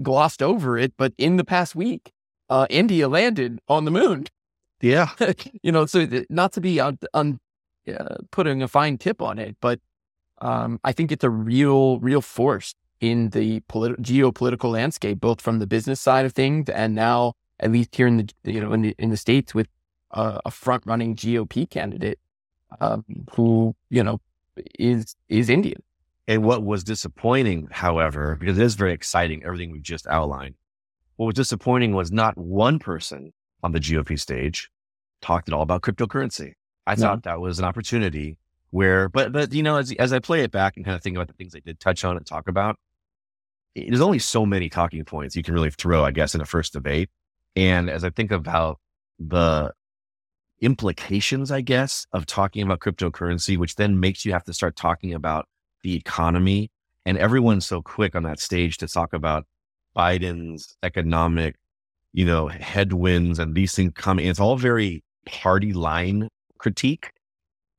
glossed 0.02 0.42
over 0.42 0.78
it, 0.78 0.94
but 0.96 1.12
in 1.18 1.36
the 1.36 1.44
past 1.44 1.74
week, 1.74 2.12
uh, 2.48 2.66
India 2.70 3.08
landed 3.08 3.60
on 3.68 3.84
the 3.84 3.90
moon. 3.90 4.26
Yeah, 4.80 5.10
you 5.62 5.72
know, 5.72 5.86
so 5.86 6.06
not 6.28 6.52
to 6.52 6.60
be 6.60 6.80
on, 6.80 6.98
on 7.14 7.40
uh, 7.88 8.16
putting 8.30 8.62
a 8.62 8.68
fine 8.68 8.98
tip 8.98 9.22
on 9.22 9.38
it, 9.38 9.56
but 9.60 9.80
um, 10.40 10.80
I 10.84 10.92
think 10.92 11.12
it's 11.12 11.24
a 11.24 11.30
real, 11.30 11.98
real 12.00 12.20
force 12.20 12.74
in 13.00 13.30
the 13.30 13.60
politi- 13.60 13.98
geopolitical 14.00 14.70
landscape, 14.72 15.20
both 15.20 15.40
from 15.40 15.58
the 15.58 15.66
business 15.66 16.00
side 16.00 16.26
of 16.26 16.32
things 16.32 16.68
and 16.68 16.94
now, 16.94 17.34
at 17.60 17.72
least 17.72 17.94
here 17.94 18.06
in 18.06 18.18
the 18.18 18.52
you 18.52 18.60
know 18.60 18.72
in 18.72 18.82
the 18.82 18.94
in 18.98 19.10
the 19.10 19.16
states, 19.16 19.54
with 19.54 19.68
uh, 20.12 20.40
a 20.44 20.50
front 20.50 20.82
running 20.86 21.16
GOP 21.16 21.68
candidate 21.68 22.18
um, 22.80 23.04
who 23.34 23.74
you 23.88 24.02
know 24.02 24.20
is 24.78 25.16
is 25.28 25.48
Indian. 25.48 25.82
And 26.28 26.42
what 26.42 26.64
was 26.64 26.82
disappointing, 26.82 27.68
however, 27.70 28.36
because 28.38 28.58
it 28.58 28.64
is 28.64 28.74
very 28.74 28.92
exciting, 28.92 29.44
everything 29.44 29.70
we've 29.70 29.82
just 29.82 30.06
outlined. 30.08 30.54
What 31.16 31.26
was 31.26 31.34
disappointing 31.34 31.94
was 31.94 32.10
not 32.10 32.36
one 32.36 32.78
person 32.78 33.32
on 33.62 33.72
the 33.72 33.80
GOP 33.80 34.18
stage 34.18 34.70
talked 35.22 35.48
at 35.48 35.54
all 35.54 35.62
about 35.62 35.82
cryptocurrency. 35.82 36.52
I 36.86 36.94
no. 36.94 37.00
thought 37.00 37.22
that 37.24 37.40
was 37.40 37.58
an 37.58 37.64
opportunity 37.64 38.38
where, 38.70 39.08
but, 39.08 39.32
but, 39.32 39.52
you 39.52 39.62
know, 39.62 39.76
as, 39.76 39.92
as 39.92 40.12
I 40.12 40.18
play 40.18 40.42
it 40.42 40.50
back 40.50 40.76
and 40.76 40.84
kind 40.84 40.96
of 40.96 41.02
think 41.02 41.16
about 41.16 41.28
the 41.28 41.34
things 41.34 41.52
they 41.52 41.60
did 41.60 41.80
touch 41.80 42.04
on 42.04 42.16
and 42.16 42.26
talk 42.26 42.48
about, 42.48 42.76
there's 43.74 44.00
only 44.00 44.18
so 44.18 44.44
many 44.44 44.68
talking 44.68 45.04
points 45.04 45.36
you 45.36 45.42
can 45.42 45.54
really 45.54 45.70
throw, 45.70 46.04
I 46.04 46.10
guess, 46.10 46.34
in 46.34 46.40
a 46.40 46.46
first 46.46 46.72
debate. 46.72 47.08
And 47.54 47.88
as 47.88 48.04
I 48.04 48.10
think 48.10 48.30
about 48.30 48.78
the 49.18 49.72
implications, 50.60 51.50
I 51.50 51.60
guess, 51.60 52.06
of 52.12 52.26
talking 52.26 52.62
about 52.62 52.80
cryptocurrency, 52.80 53.56
which 53.56 53.76
then 53.76 54.00
makes 54.00 54.24
you 54.24 54.32
have 54.32 54.44
to 54.44 54.52
start 54.52 54.76
talking 54.76 55.14
about 55.14 55.46
the 55.86 55.94
economy. 55.94 56.68
And 57.06 57.16
everyone's 57.16 57.64
so 57.64 57.80
quick 57.80 58.16
on 58.16 58.24
that 58.24 58.40
stage 58.40 58.78
to 58.78 58.88
talk 58.88 59.12
about 59.12 59.46
Biden's 59.96 60.76
economic, 60.82 61.54
you 62.12 62.24
know, 62.24 62.48
headwinds 62.48 63.38
and 63.38 63.54
these 63.54 63.72
things 63.72 63.92
coming. 63.94 64.26
It's 64.26 64.40
all 64.40 64.56
very 64.56 65.04
party 65.24 65.72
line 65.72 66.28
critique. 66.58 67.12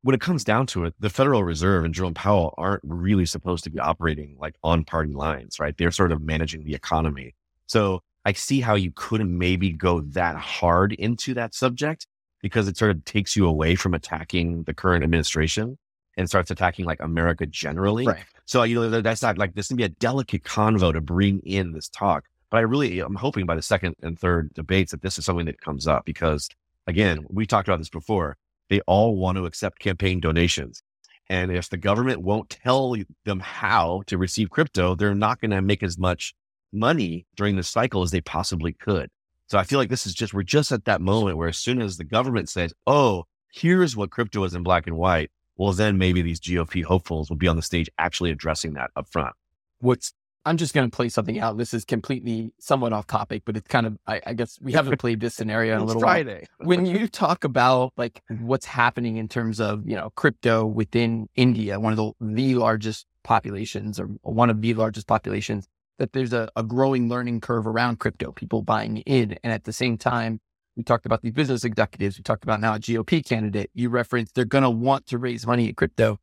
When 0.00 0.14
it 0.14 0.22
comes 0.22 0.42
down 0.42 0.66
to 0.68 0.86
it, 0.86 0.94
the 0.98 1.10
Federal 1.10 1.44
Reserve 1.44 1.84
and 1.84 1.92
Jerome 1.92 2.14
Powell 2.14 2.54
aren't 2.56 2.80
really 2.82 3.26
supposed 3.26 3.64
to 3.64 3.70
be 3.70 3.78
operating 3.78 4.36
like 4.40 4.54
on 4.62 4.84
party 4.84 5.12
lines, 5.12 5.60
right? 5.60 5.76
They're 5.76 5.90
sort 5.90 6.12
of 6.12 6.22
managing 6.22 6.64
the 6.64 6.74
economy. 6.74 7.34
So 7.66 8.00
I 8.24 8.32
see 8.32 8.62
how 8.62 8.74
you 8.74 8.92
couldn't 8.94 9.36
maybe 9.36 9.72
go 9.72 10.00
that 10.00 10.36
hard 10.36 10.94
into 10.94 11.34
that 11.34 11.54
subject 11.54 12.06
because 12.40 12.68
it 12.68 12.78
sort 12.78 12.92
of 12.92 13.04
takes 13.04 13.36
you 13.36 13.46
away 13.46 13.74
from 13.74 13.92
attacking 13.92 14.62
the 14.62 14.72
current 14.72 15.04
administration 15.04 15.76
and 16.18 16.28
starts 16.28 16.50
attacking 16.50 16.84
like 16.84 17.00
America 17.00 17.46
generally. 17.46 18.06
Right. 18.06 18.24
So, 18.44 18.64
you 18.64 18.74
know, 18.74 19.00
that's 19.00 19.22
not 19.22 19.38
like 19.38 19.54
this 19.54 19.68
can 19.68 19.76
be 19.76 19.84
a 19.84 19.88
delicate 19.88 20.42
convo 20.42 20.92
to 20.92 21.00
bring 21.00 21.40
in 21.40 21.72
this 21.72 21.88
talk. 21.88 22.24
But 22.50 22.58
I 22.58 22.60
really, 22.60 22.98
I'm 22.98 23.14
hoping 23.14 23.46
by 23.46 23.54
the 23.54 23.62
second 23.62 23.94
and 24.02 24.18
third 24.18 24.52
debates 24.52 24.90
that 24.90 25.00
this 25.00 25.18
is 25.18 25.24
something 25.24 25.46
that 25.46 25.60
comes 25.60 25.86
up 25.86 26.04
because 26.04 26.48
again, 26.86 27.24
we 27.30 27.46
talked 27.46 27.68
about 27.68 27.78
this 27.78 27.88
before. 27.88 28.36
They 28.68 28.80
all 28.80 29.16
want 29.16 29.38
to 29.38 29.46
accept 29.46 29.78
campaign 29.78 30.20
donations. 30.20 30.82
And 31.30 31.52
if 31.52 31.68
the 31.68 31.76
government 31.76 32.22
won't 32.22 32.50
tell 32.50 32.96
them 33.24 33.40
how 33.40 34.02
to 34.06 34.18
receive 34.18 34.50
crypto, 34.50 34.94
they're 34.94 35.14
not 35.14 35.40
going 35.40 35.50
to 35.50 35.62
make 35.62 35.82
as 35.82 35.98
much 35.98 36.34
money 36.72 37.26
during 37.36 37.56
the 37.56 37.62
cycle 37.62 38.02
as 38.02 38.10
they 38.10 38.22
possibly 38.22 38.72
could. 38.72 39.10
So 39.46 39.58
I 39.58 39.64
feel 39.64 39.78
like 39.78 39.90
this 39.90 40.06
is 40.06 40.14
just, 40.14 40.34
we're 40.34 40.42
just 40.42 40.72
at 40.72 40.86
that 40.86 41.00
moment 41.00 41.36
where 41.36 41.48
as 41.48 41.58
soon 41.58 41.80
as 41.80 41.96
the 41.96 42.04
government 42.04 42.48
says, 42.48 42.74
oh, 42.86 43.24
here's 43.52 43.96
what 43.96 44.10
crypto 44.10 44.44
is 44.44 44.54
in 44.54 44.62
black 44.62 44.86
and 44.86 44.96
white, 44.96 45.30
well, 45.58 45.72
then 45.72 45.98
maybe 45.98 46.22
these 46.22 46.40
GOP 46.40 46.84
hopefuls 46.84 47.28
will 47.28 47.36
be 47.36 47.48
on 47.48 47.56
the 47.56 47.62
stage 47.62 47.90
actually 47.98 48.30
addressing 48.30 48.74
that 48.74 48.90
up 48.96 49.08
front. 49.08 49.34
What's 49.80 50.12
I'm 50.48 50.56
just 50.56 50.72
going 50.72 50.90
to 50.90 50.96
play 50.96 51.10
something 51.10 51.38
out. 51.40 51.58
This 51.58 51.74
is 51.74 51.84
completely 51.84 52.52
somewhat 52.58 52.94
off 52.94 53.06
topic, 53.06 53.42
but 53.44 53.54
it's 53.54 53.68
kind 53.68 53.86
of, 53.86 53.98
I, 54.06 54.22
I 54.24 54.32
guess 54.32 54.58
we 54.62 54.72
haven't 54.72 54.98
played 54.98 55.20
this 55.20 55.34
scenario 55.34 55.74
in 55.74 55.82
a 55.82 55.84
little 55.84 56.00
Friday. 56.00 56.46
while. 56.56 56.66
When 56.68 56.86
you 56.86 57.06
talk 57.06 57.44
about 57.44 57.92
like 57.98 58.22
what's 58.40 58.64
happening 58.64 59.18
in 59.18 59.28
terms 59.28 59.60
of, 59.60 59.86
you 59.86 59.94
know, 59.94 60.10
crypto 60.16 60.64
within 60.64 61.28
India, 61.34 61.78
one 61.78 61.92
of 61.92 61.98
the, 61.98 62.12
the 62.20 62.54
largest 62.54 63.04
populations 63.24 64.00
or 64.00 64.06
one 64.22 64.48
of 64.48 64.62
the 64.62 64.72
largest 64.72 65.06
populations, 65.06 65.68
that 65.98 66.14
there's 66.14 66.32
a, 66.32 66.48
a 66.56 66.62
growing 66.62 67.10
learning 67.10 67.42
curve 67.42 67.66
around 67.66 67.98
crypto, 67.98 68.32
people 68.32 68.62
buying 68.62 68.98
in. 68.98 69.36
And 69.42 69.52
at 69.52 69.64
the 69.64 69.72
same 69.72 69.98
time, 69.98 70.40
we 70.78 70.84
talked 70.84 71.04
about 71.04 71.22
these 71.22 71.32
business 71.32 71.64
executives. 71.64 72.16
We 72.16 72.22
talked 72.22 72.44
about 72.44 72.60
now 72.60 72.74
a 72.74 72.78
GOP 72.78 73.26
candidate. 73.26 73.68
You 73.74 73.90
referenced 73.90 74.36
they're 74.36 74.44
going 74.44 74.62
to 74.62 74.70
want 74.70 75.06
to 75.08 75.18
raise 75.18 75.44
money 75.44 75.68
in 75.68 75.74
crypto. 75.74 76.18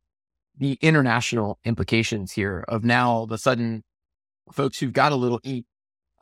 The 0.56 0.78
international 0.80 1.58
implications 1.66 2.32
here 2.32 2.64
of 2.66 2.82
now 2.82 3.10
all 3.10 3.24
of 3.24 3.30
a 3.30 3.36
sudden 3.36 3.84
folks 4.50 4.78
who've 4.78 4.94
got 4.94 5.12
a 5.12 5.14
little 5.14 5.40
ETH, 5.44 5.66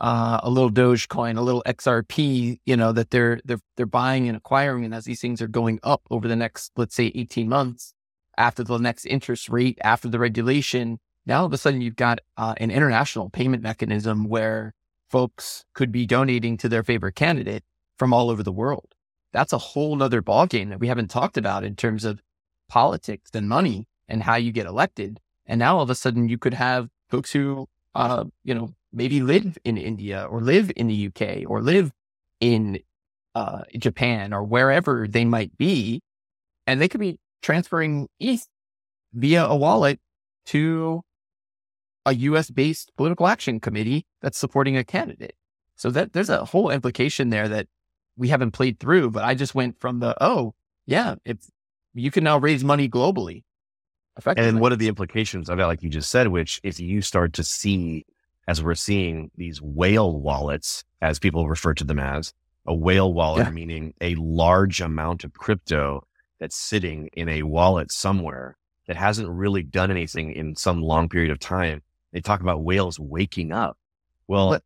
uh, 0.01 0.41
a 0.43 0.51
little 0.51 0.71
Dogecoin, 0.71 1.39
a 1.39 1.43
little 1.43 1.63
XRP, 1.65 2.59
you 2.67 2.77
know, 2.77 2.91
that 2.91 3.11
they're 3.11 3.41
they're 3.45 3.61
they're 3.77 3.87
buying 3.87 4.27
and 4.27 4.37
acquiring, 4.37 4.85
and 4.85 4.93
as 4.93 5.05
these 5.05 5.21
things 5.21 5.41
are 5.41 5.47
going 5.47 5.79
up 5.85 6.03
over 6.11 6.27
the 6.27 6.35
next, 6.35 6.73
let's 6.77 6.97
say, 6.97 7.13
eighteen 7.15 7.49
months, 7.49 7.95
after 8.37 8.65
the 8.65 8.79
next 8.79 9.07
interest 9.07 9.49
rate, 9.49 9.79
after 9.85 10.09
the 10.09 10.19
regulation, 10.19 10.99
now 11.25 11.41
all 11.41 11.47
of 11.47 11.53
a 11.53 11.57
sudden 11.57 11.81
you've 11.81 11.95
got 11.95 12.19
uh, 12.37 12.55
an 12.57 12.73
international 12.73 13.31
payment 13.31 13.63
mechanism 13.63 14.25
where 14.25 14.73
folks 15.09 15.65
could 15.75 15.93
be 15.93 16.05
donating 16.05 16.57
to 16.57 16.69
their 16.69 16.83
favorite 16.83 17.15
candidate 17.15 17.63
from 17.99 18.13
all 18.13 18.31
over 18.31 18.43
the 18.43 18.53
world. 18.53 18.95
That's 19.33 19.53
a 19.53 19.59
whole 19.59 19.97
nother 19.97 20.23
ballgame 20.23 20.71
that 20.71 20.81
we 20.81 20.89
haven't 20.89 21.11
talked 21.11 21.37
about 21.37 21.65
in 21.65 21.77
terms 21.77 22.05
of 22.05 22.21
politics 22.69 23.31
and 23.35 23.49
money 23.49 23.87
and 24.09 24.23
how 24.23 24.37
you 24.37 24.53
get 24.53 24.67
elected. 24.67 25.21
And 25.47 25.59
now 25.59 25.77
all 25.77 25.83
of 25.83 25.91
a 25.91 25.95
sudden 25.95 26.29
you 26.29 26.39
could 26.39 26.55
have 26.55 26.89
folks 27.09 27.33
who, 27.33 27.67
uh, 27.95 28.25
you 28.45 28.55
know, 28.55 28.71
maybe 28.93 29.21
live 29.21 29.59
in 29.65 29.77
India 29.77 30.25
or 30.25 30.41
live 30.41 30.71
in 30.77 30.87
the 30.87 31.09
UK 31.09 31.51
or 31.51 31.61
live 31.61 31.91
in 32.41 32.79
uh, 33.35 33.63
Japan 33.77 34.33
or 34.33 34.45
wherever 34.45 35.09
they 35.09 35.25
might 35.25 35.57
be, 35.59 36.01
and 36.67 36.81
they 36.81 36.89
could 36.89 37.01
be 37.01 37.19
transferring 37.43 38.09
ETH 38.21 38.47
via 39.13 39.45
a 39.45 39.57
wallet 39.57 39.99
to 40.47 41.03
a 42.07 42.15
US 42.15 42.51
based 42.51 42.93
political 42.97 43.27
action 43.27 43.61
committee 43.61 44.05
that's 44.21 44.39
supporting 44.39 44.77
a 44.77 44.85
candidate. 44.85 45.35
So 45.77 45.91
that 45.91 46.13
there's 46.13 46.31
a 46.31 46.45
whole 46.45 46.71
implication 46.71 47.31
there 47.31 47.49
that 47.49 47.67
we 48.17 48.29
haven't 48.29 48.53
played 48.53 48.79
through, 48.79 49.11
but 49.11 49.25
I 49.25 49.35
just 49.35 49.55
went 49.55 49.81
from 49.81 50.01
the, 50.01 50.17
oh, 50.21 50.55
yeah, 50.87 51.17
if 51.25 51.39
you 51.95 52.11
can 52.11 52.25
now 52.25 52.39
raise 52.39 52.65
money 52.65 52.89
globally. 52.89 53.45
And 54.37 54.61
what 54.61 54.73
are 54.73 54.77
the 54.77 54.89
implications 54.89 55.49
of 55.49 55.59
that, 55.59 55.67
like 55.67 55.83
you 55.83 55.91
just 55.91 56.11
said, 56.11 56.29
which 56.29 56.61
if 56.63 56.79
you 56.79 57.03
start 57.03 57.33
to 57.35 57.45
see, 57.45 58.07
as 58.47 58.63
we're 58.63 58.75
seeing 58.75 59.31
these 59.37 59.61
whale 59.61 60.21
wallets, 60.21 60.85
as 61.03 61.19
people 61.19 61.49
refer 61.49 61.75
to 61.75 61.85
them 61.85 61.99
as, 61.99 62.33
a 62.67 62.75
whale 62.75 63.13
wallet, 63.13 63.47
yeah. 63.47 63.51
meaning 63.51 63.95
a 64.01 64.15
large 64.15 64.81
amount 64.81 65.25
of 65.25 65.33
crypto 65.35 66.07
that's 66.39 66.57
sitting 66.57 67.09
in 67.15 67.29
a 67.29 67.43
wallet 67.43 67.91
somewhere 67.91 68.57
that 68.87 68.97
hasn't 68.97 69.29
really 69.29 69.63
done 69.63 69.91
anything 69.91 70.33
in 70.33 70.55
some 70.57 70.81
long 70.81 71.09
period 71.09 71.31
of 71.31 71.39
time. 71.39 71.83
They 72.13 72.21
talk 72.21 72.41
about 72.41 72.63
whales 72.63 73.01
waking 73.01 73.51
up. 73.51 73.77
Well, 74.29 74.51
but, 74.51 74.51
well, 74.53 74.63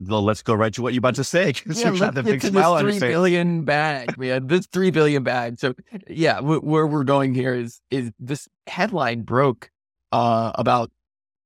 let's 0.00 0.42
go 0.42 0.54
right 0.54 0.72
to 0.74 0.82
what 0.82 0.92
you're 0.92 1.00
about 1.00 1.14
to 1.16 1.24
say. 1.24 1.52
Yeah, 1.66 1.90
let's 1.90 2.14
the 2.14 2.22
to 2.22 2.50
this 2.50 2.80
three 2.80 2.98
billion 2.98 3.64
bag, 3.64 4.18
man. 4.18 4.46
This 4.46 4.66
three 4.66 4.90
billion 4.90 5.22
bag. 5.22 5.58
So, 5.58 5.74
yeah, 6.08 6.40
where 6.40 6.86
we're 6.86 7.04
going 7.04 7.34
here 7.34 7.54
is 7.54 7.80
is 7.90 8.10
this 8.18 8.48
headline 8.66 9.22
broke 9.22 9.70
uh, 10.12 10.52
about 10.54 10.90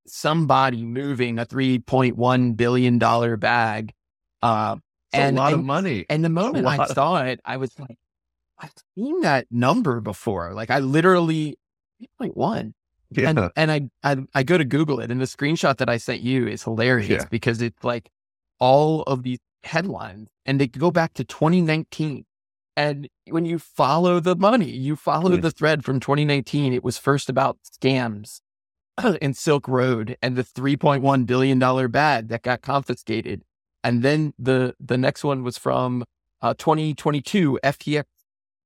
somebody 0.07 0.85
moving 0.85 1.39
a 1.39 1.45
three 1.45 1.79
point 1.79 2.17
one 2.17 2.53
billion 2.55 2.99
dollar 2.99 3.37
bag, 3.37 3.93
uh, 4.43 4.77
and 5.13 5.37
a 5.37 5.41
lot 5.41 5.53
and, 5.53 5.61
of 5.61 5.67
money. 5.67 6.07
And 6.09 6.25
the 6.25 6.29
moment 6.29 6.67
I 6.67 6.87
saw 6.87 7.23
it, 7.23 7.41
I 7.45 7.57
was 7.57 7.79
like, 7.79 7.99
I've 8.59 8.73
seen 8.95 9.21
that 9.23 9.47
number 9.51 10.01
before. 10.01 10.55
Like 10.55 10.71
I 10.71 10.79
literally 10.79 11.59
three 11.99 12.09
point 12.19 12.37
one. 12.37 12.75
Yeah. 13.15 13.31
And, 13.31 13.51
and 13.57 13.71
I, 13.71 13.91
I, 14.03 14.17
I 14.35 14.43
go 14.43 14.59
to 14.59 14.65
Google 14.65 15.01
it, 15.01 15.11
and 15.11 15.21
the 15.21 15.27
screenshot 15.27 15.77
that 15.79 15.89
I 15.89 15.97
sent 15.97 16.21
you 16.21 16.47
is 16.47 16.63
hilarious 16.63 17.09
yeah. 17.09 17.29
because 17.31 17.63
it's 17.63 17.83
like 17.85 18.11
all 18.59 19.03
of 19.03 19.23
these 19.23 19.39
headlines, 19.65 20.29
and 20.47 20.61
they 20.61 20.67
go 20.67 20.91
back 20.91 21.15
to 21.15 21.25
2019. 21.25 22.25
And 22.77 23.09
when 23.29 23.45
you 23.45 23.59
follow 23.59 24.19
the 24.19 24.35
money, 24.35 24.71
you 24.71 24.97
follow 24.97 25.37
mm. 25.37 25.43
the 25.43 25.51
thread 25.51 25.85
from 25.85 26.01
2019. 26.01 26.73
It 26.73 26.83
was 26.83 26.97
first 26.97 27.29
about 27.29 27.59
scams 27.65 28.41
in 29.21 29.35
Silk 29.35 29.69
Road 29.69 30.17
and 30.23 30.37
the 30.37 30.45
3.1 30.45 31.27
billion 31.27 31.59
dollar 31.59 31.89
bag 31.89 32.29
that 32.29 32.43
got 32.43 32.63
confiscated, 32.63 33.43
and 33.85 34.03
then 34.03 34.33
the 34.39 34.75
the 34.81 34.99
next 34.99 35.25
one 35.25 35.43
was 35.43 35.59
from 35.59 36.05
uh, 36.41 36.55
2022 36.55 37.59
FTX 37.63 38.05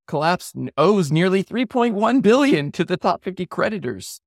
collapse 0.06 0.52
owes 0.78 1.12
nearly 1.12 1.42
3.1 1.42 2.22
billion 2.22 2.72
to 2.72 2.84
the 2.84 2.96
top 2.96 3.22
50 3.22 3.46
creditors. 3.46 4.20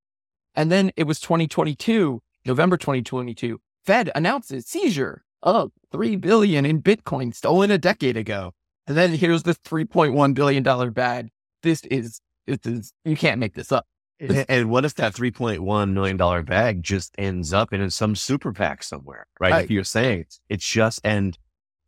And 0.60 0.70
then 0.70 0.90
it 0.94 1.04
was 1.04 1.20
2022, 1.20 2.20
November 2.44 2.76
2022. 2.76 3.58
Fed 3.86 4.10
announces 4.14 4.66
seizure 4.66 5.24
of 5.42 5.72
3 5.90 6.16
billion 6.16 6.66
in 6.66 6.82
Bitcoin 6.82 7.34
stolen 7.34 7.70
a 7.70 7.78
decade 7.78 8.18
ago. 8.18 8.52
And 8.86 8.94
then 8.94 9.14
here's 9.14 9.42
the 9.42 9.54
3.1 9.54 10.34
billion 10.34 10.62
dollar 10.62 10.90
bag. 10.90 11.30
This 11.62 11.82
is 11.84 12.20
this 12.46 12.58
is 12.66 12.92
you 13.06 13.16
can't 13.16 13.40
make 13.40 13.54
this 13.54 13.72
up. 13.72 13.86
And, 14.50 14.68
what 14.68 14.84
if 14.84 14.96
that 14.96 15.14
$3.1 15.14 15.92
million 15.94 16.44
bag 16.44 16.82
just 16.82 17.14
ends 17.16 17.54
up 17.54 17.72
in 17.72 17.88
some 17.88 18.14
super 18.14 18.52
PAC 18.52 18.82
somewhere, 18.82 19.26
right? 19.40 19.52
Right. 19.52 19.64
If 19.64 19.70
you're 19.70 19.82
saying 19.82 20.26
it's 20.50 20.66
just, 20.66 21.00
and 21.04 21.38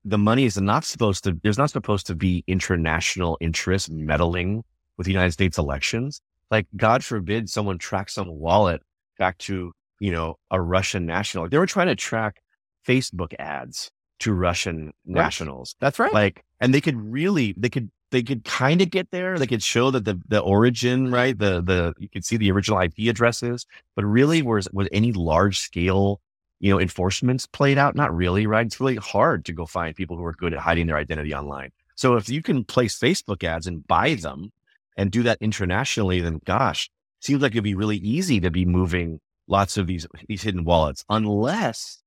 the 0.03 0.17
money 0.17 0.45
is 0.45 0.59
not 0.59 0.85
supposed 0.85 1.25
to, 1.25 1.39
there's 1.43 1.59
not 1.59 1.69
supposed 1.69 2.07
to 2.07 2.15
be 2.15 2.43
international 2.47 3.37
interest 3.43 3.91
meddling 3.91 4.65
with 4.97 5.05
the 5.05 5.13
United 5.13 5.33
States 5.33 5.59
elections. 5.59 6.23
Like, 6.53 6.67
God 6.77 7.03
forbid 7.03 7.49
someone 7.49 7.79
tracks 7.79 8.15
some 8.15 8.29
wallet 8.29 8.83
back 9.19 9.39
to, 9.39 9.73
you 10.01 10.13
know, 10.13 10.37
a 10.51 10.61
Russian 10.61 11.07
national. 11.07 11.49
They 11.49 11.57
were 11.57 11.67
trying 11.67 11.87
to 11.87 11.97
track 11.97 12.43
Facebook 12.87 13.33
ads 13.39 13.91
to 14.21 14.35
Russian 14.35 14.93
nationals. 15.07 15.75
That's 15.81 15.99
right. 15.99 16.13
Like, 16.13 16.45
and 16.61 16.75
they 16.75 16.83
could 16.83 16.97
really, 16.97 17.55
they 17.57 17.71
could, 17.71 17.91
they 18.11 18.23
could 18.23 18.45
kind 18.45 18.83
of 18.83 18.91
get 18.91 19.11
there. 19.11 19.39
They 19.39 19.47
could 19.47 19.63
show 19.63 19.91
that 19.93 20.05
the, 20.05 20.21
the 20.29 20.41
origin, 20.41 21.11
right? 21.11 21.37
The, 21.37 21.63
the, 21.63 21.95
you 21.99 22.11
could 22.11 22.25
see 22.25 22.37
the 22.37 22.53
original 22.53 22.79
IP 22.81 23.09
addresses, 23.09 23.65
but 23.97 24.05
really 24.05 24.43
was, 24.43 24.69
was 24.75 24.89
any 24.93 25.13
large 25.13 25.59
scale, 25.59 26.21
you 26.61 26.71
know, 26.71 26.79
enforcements 26.79 27.47
played 27.47 27.79
out? 27.79 27.97
Not 27.97 28.15
really, 28.15 28.47
right? 28.47 28.67
It's 28.67 28.79
really 28.79 28.97
hard 28.97 29.47
to 29.47 29.55
go 29.55 29.65
find 29.65 29.97
people 29.97 30.19
who 30.19 30.25
are 30.27 30.35
good 30.35 30.53
at 30.53 30.61
hiding 30.61 30.87
their 30.87 30.99
identity 30.99 31.35
online. 31.35 31.71
So 31.95 32.17
if 32.17 32.29
you 32.29 32.43
can 32.43 32.65
place 32.65 32.99
Facebook 32.99 33.43
ads 33.43 33.67
and 33.67 33.87
buy 33.87 34.15
them 34.15 34.53
and 34.97 35.11
do 35.11 35.23
that 35.25 35.39
internationally, 35.41 36.21
then 36.21 36.41
gosh, 36.45 36.91
seems 37.21 37.43
like 37.43 37.53
it'd 37.53 37.65
be 37.65 37.75
really 37.75 37.97
easy 37.99 38.41
to 38.41 38.51
be 38.51 38.65
moving 38.65 39.21
lots 39.49 39.77
of 39.77 39.87
these, 39.87 40.07
these 40.29 40.43
hidden 40.43 40.65
wallets, 40.65 41.05
unless 41.09 42.03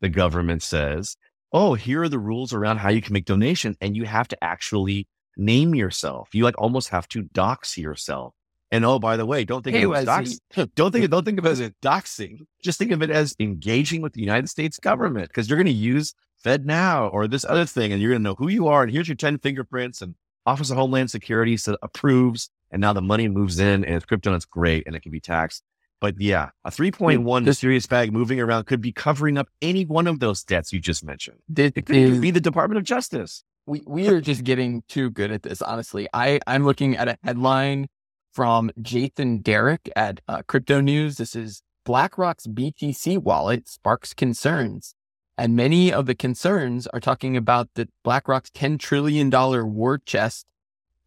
the 0.00 0.08
government 0.08 0.62
says, 0.62 1.16
oh, 1.52 1.74
here 1.74 2.02
are 2.02 2.08
the 2.08 2.18
rules 2.18 2.52
around 2.52 2.78
how 2.78 2.88
you 2.88 3.02
can 3.02 3.12
make 3.12 3.24
donations. 3.24 3.76
And 3.80 3.96
you 3.96 4.04
have 4.04 4.28
to 4.28 4.44
actually 4.44 5.06
name 5.36 5.74
yourself. 5.74 6.28
You 6.32 6.44
like 6.44 6.58
almost 6.58 6.88
have 6.90 7.08
to 7.08 7.22
dox 7.22 7.76
yourself. 7.76 8.34
And 8.70 8.86
oh, 8.86 8.98
by 8.98 9.18
the 9.18 9.26
way, 9.26 9.44
don't 9.44 9.62
think 9.62 9.76
Hey, 9.76 9.84
of 9.84 9.90
it 9.92 9.94
as 9.96 10.06
Wesley. 10.06 10.38
dox- 10.54 10.70
don't 10.74 10.92
think 10.92 11.10
don't 11.10 11.24
think 11.24 11.38
of 11.38 11.44
it 11.44 11.50
as 11.50 11.60
a 11.60 11.70
doxing. 11.82 12.38
Just 12.62 12.78
think 12.78 12.90
of 12.90 13.02
it 13.02 13.10
as 13.10 13.36
engaging 13.38 14.00
with 14.00 14.14
the 14.14 14.20
United 14.22 14.48
States 14.48 14.78
government 14.78 15.28
because 15.28 15.48
you're 15.48 15.58
going 15.58 15.66
to 15.66 15.72
use 15.72 16.14
FedNow 16.42 17.12
or 17.12 17.28
this 17.28 17.44
other 17.44 17.66
thing, 17.66 17.92
and 17.92 18.00
you're 18.00 18.12
going 18.12 18.22
to 18.22 18.28
know 18.30 18.34
who 18.34 18.48
you 18.48 18.68
are. 18.68 18.82
And 18.82 18.90
here's 18.90 19.08
your 19.08 19.14
ten 19.16 19.38
fingerprints, 19.38 20.00
and 20.00 20.14
Office 20.46 20.70
of 20.70 20.76
Homeland 20.76 21.10
Security 21.10 21.56
so 21.56 21.76
approves, 21.82 22.50
and 22.70 22.80
now 22.80 22.92
the 22.92 23.02
money 23.02 23.28
moves 23.28 23.58
in, 23.60 23.84
and 23.84 23.94
it's 23.94 24.04
crypto, 24.04 24.30
and 24.30 24.36
it's 24.36 24.44
great, 24.44 24.84
and 24.86 24.96
it 24.96 25.00
can 25.00 25.12
be 25.12 25.20
taxed. 25.20 25.62
But 26.00 26.20
yeah, 26.20 26.50
a 26.64 26.70
3.1 26.70 27.44
This- 27.44 27.60
serious 27.60 27.86
bag 27.86 28.12
moving 28.12 28.40
around 28.40 28.64
could 28.64 28.80
be 28.80 28.90
covering 28.92 29.38
up 29.38 29.48
any 29.60 29.84
one 29.84 30.06
of 30.08 30.18
those 30.18 30.42
debts 30.42 30.72
you 30.72 30.80
just 30.80 31.04
mentioned. 31.04 31.38
It 31.56 31.74
could 31.86 31.94
is- 31.94 32.18
be 32.18 32.30
the 32.32 32.40
Department 32.40 32.78
of 32.78 32.84
Justice. 32.84 33.44
we, 33.66 33.82
we 33.86 34.08
are 34.08 34.20
just 34.20 34.42
getting 34.42 34.82
too 34.88 35.10
good 35.10 35.30
at 35.30 35.42
this, 35.44 35.62
honestly. 35.62 36.08
I, 36.12 36.40
I'm 36.48 36.64
looking 36.64 36.96
at 36.96 37.06
a 37.06 37.16
headline 37.22 37.86
from 38.32 38.70
Jathan 38.80 39.42
Derrick 39.42 39.88
at 39.94 40.20
uh, 40.26 40.42
Crypto 40.48 40.80
News. 40.80 41.18
This 41.18 41.36
is 41.36 41.62
BlackRock's 41.84 42.48
BTC 42.48 43.18
wallet 43.18 43.68
sparks 43.68 44.12
concerns. 44.14 44.96
And 45.38 45.56
many 45.56 45.92
of 45.92 46.06
the 46.06 46.14
concerns 46.14 46.86
are 46.88 47.00
talking 47.00 47.36
about 47.36 47.70
that 47.74 47.88
BlackRock's 48.04 48.50
$10 48.50 48.78
trillion 48.78 49.30
war 49.30 49.98
chest 49.98 50.46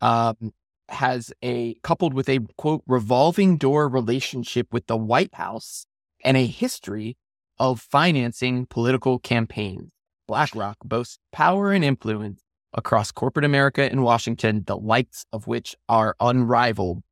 um, 0.02 0.54
has 0.90 1.32
a 1.44 1.76
coupled 1.84 2.14
with 2.14 2.30
a 2.30 2.40
quote 2.58 2.84
revolving 2.88 3.58
door 3.58 3.88
relationship 3.88 4.68
with 4.72 4.88
the 4.88 4.98
White 4.98 5.34
House 5.36 5.86
and 6.24 6.38
a 6.38 6.46
history 6.46 7.18
of 7.58 7.80
financing 7.80 8.66
political 8.66 9.20
campaigns. 9.20 9.92
BlackRock 10.28 10.78
boasts 10.84 11.20
power 11.32 11.72
and 11.72 11.86
influence 11.86 12.42
across 12.74 13.12
corporate 13.12 13.46
America 13.46 13.84
and 13.84 14.04
Washington, 14.04 14.64
the 14.66 14.78
likes 14.78 15.26
of 15.32 15.48
which 15.48 15.76
are 15.88 16.16
unrivaled. 16.20 17.04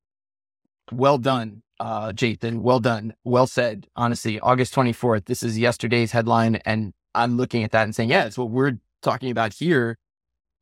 Well 0.91 1.17
done, 1.17 1.63
uh, 1.79 2.11
Jathan. 2.11 2.61
Well 2.61 2.79
done. 2.79 3.13
Well 3.23 3.47
said. 3.47 3.87
Honestly, 3.95 4.39
August 4.39 4.75
24th. 4.75 5.25
This 5.25 5.43
is 5.43 5.57
yesterday's 5.57 6.11
headline. 6.11 6.55
And 6.65 6.93
I'm 7.15 7.37
looking 7.37 7.63
at 7.63 7.71
that 7.71 7.83
and 7.83 7.95
saying, 7.95 8.09
yeah, 8.09 8.25
it's 8.25 8.37
what 8.37 8.49
we're 8.49 8.77
talking 9.01 9.31
about 9.31 9.53
here. 9.53 9.97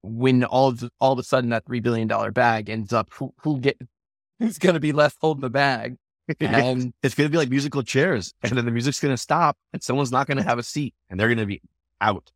When 0.03 0.43
all 0.43 0.69
of, 0.69 0.89
all 0.99 1.13
of 1.13 1.19
a 1.19 1.23
sudden 1.23 1.51
that 1.51 1.65
$3 1.65 1.81
billion 1.81 2.07
bag 2.31 2.69
ends 2.69 2.91
up, 2.91 3.09
who, 3.13 3.33
who 3.43 3.59
get, 3.59 3.77
who's 4.39 4.57
going 4.57 4.73
to 4.73 4.79
be 4.79 4.91
left 4.91 5.17
holding 5.21 5.41
the 5.41 5.49
bag? 5.49 5.97
And 6.39 6.93
it's 7.03 7.13
going 7.13 7.27
to 7.27 7.31
be 7.31 7.37
like 7.37 7.49
musical 7.49 7.83
chairs, 7.83 8.33
and 8.41 8.53
then 8.53 8.63
the 8.63 8.71
music's 8.71 9.01
going 9.01 9.13
to 9.13 9.17
stop, 9.17 9.57
and 9.73 9.83
someone's 9.83 10.13
not 10.13 10.27
going 10.27 10.37
to 10.37 10.43
have 10.43 10.59
a 10.59 10.63
seat, 10.63 10.93
and 11.09 11.19
they're 11.19 11.27
going 11.27 11.39
to 11.39 11.45
be 11.45 11.61
out, 11.99 12.31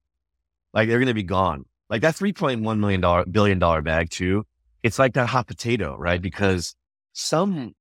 like 0.74 0.90
they're 0.90 0.98
going 0.98 1.08
to 1.08 1.14
be 1.14 1.24
gone. 1.24 1.64
Like 1.90 2.02
that 2.02 2.16
three 2.16 2.34
point 2.34 2.62
one 2.62 2.82
million 2.82 3.00
dollar 3.00 3.26
billion 3.26 3.60
dollar 3.60 3.82
bag 3.82 4.10
too. 4.10 4.46
It's 4.84 5.00
like 5.00 5.14
that 5.14 5.28
hot 5.28 5.48
potato, 5.48 5.96
right? 5.98 6.22
Because 6.22 6.76
some 7.14 7.74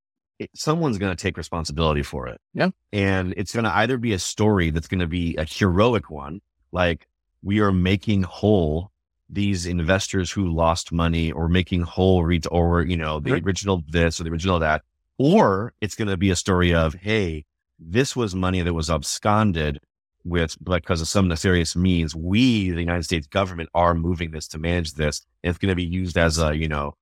someone's 0.54 0.98
going 0.98 1.14
to 1.14 1.20
take 1.22 1.36
responsibility 1.36 2.02
for 2.02 2.26
it. 2.28 2.40
Yeah. 2.52 2.70
and 2.92 3.34
it's 3.36 3.52
going 3.52 3.64
to 3.64 3.74
either 3.76 3.98
be 3.98 4.12
a 4.12 4.18
story 4.18 4.70
that's 4.70 4.88
going 4.88 5.00
to 5.00 5.06
be 5.06 5.36
a 5.36 5.44
heroic 5.44 6.10
one, 6.10 6.40
like 6.72 7.06
we 7.42 7.60
are 7.60 7.72
making 7.72 8.22
whole 8.22 8.90
these 9.30 9.66
investors 9.66 10.30
who 10.30 10.48
lost 10.52 10.92
money, 10.92 11.32
or 11.32 11.48
making 11.48 11.80
whole, 11.82 12.24
re- 12.24 12.40
or 12.50 12.82
you 12.82 12.96
know, 12.96 13.20
the 13.20 13.32
Right. 13.32 13.42
original 13.44 13.82
this 13.88 14.20
or 14.20 14.24
the 14.24 14.30
original 14.30 14.58
that 14.58 14.82
or 15.18 15.72
it's 15.80 15.94
going 15.94 16.08
to 16.08 16.16
be 16.16 16.30
a 16.30 16.36
story 16.36 16.74
of, 16.74 16.94
hey, 16.94 17.44
this 17.78 18.14
was 18.16 18.34
money 18.34 18.62
that 18.62 18.74
was 18.74 18.90
absconded 18.90 19.80
with 20.24 20.56
because 20.62 21.00
of 21.00 21.08
some 21.08 21.28
nefarious 21.28 21.76
means. 21.76 22.14
We, 22.16 22.70
the 22.70 22.80
United 22.80 23.04
States 23.04 23.26
government, 23.26 23.68
are 23.74 23.94
moving 23.94 24.30
this 24.30 24.48
to 24.48 24.58
manage 24.58 24.94
this. 24.94 25.24
And 25.42 25.50
it's 25.50 25.58
going 25.58 25.70
to 25.70 25.76
be 25.76 25.84
used 25.84 26.16
as 26.18 26.38
a, 26.38 26.56
you 26.56 26.68
know, 26.68 26.96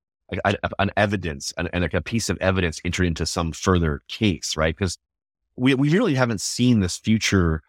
a- 0.45 0.81
an 0.81 0.91
evidence 0.97 1.53
and, 1.57 1.69
like 1.73 1.95
a 1.95 2.01
piece 2.01 2.29
of 2.29 2.39
evidence 2.41 2.81
entered 2.85 3.07
into 3.07 3.27
some 3.27 3.53
further 3.53 4.03
case, 4.09 4.57
right? 4.57 4.75
Because 4.77 4.99
we, 5.57 5.75
we 5.75 5.91
really 5.91 6.15
haven't 6.15 6.41
seen 6.41 6.81
this 6.81 6.97
future 6.97 7.63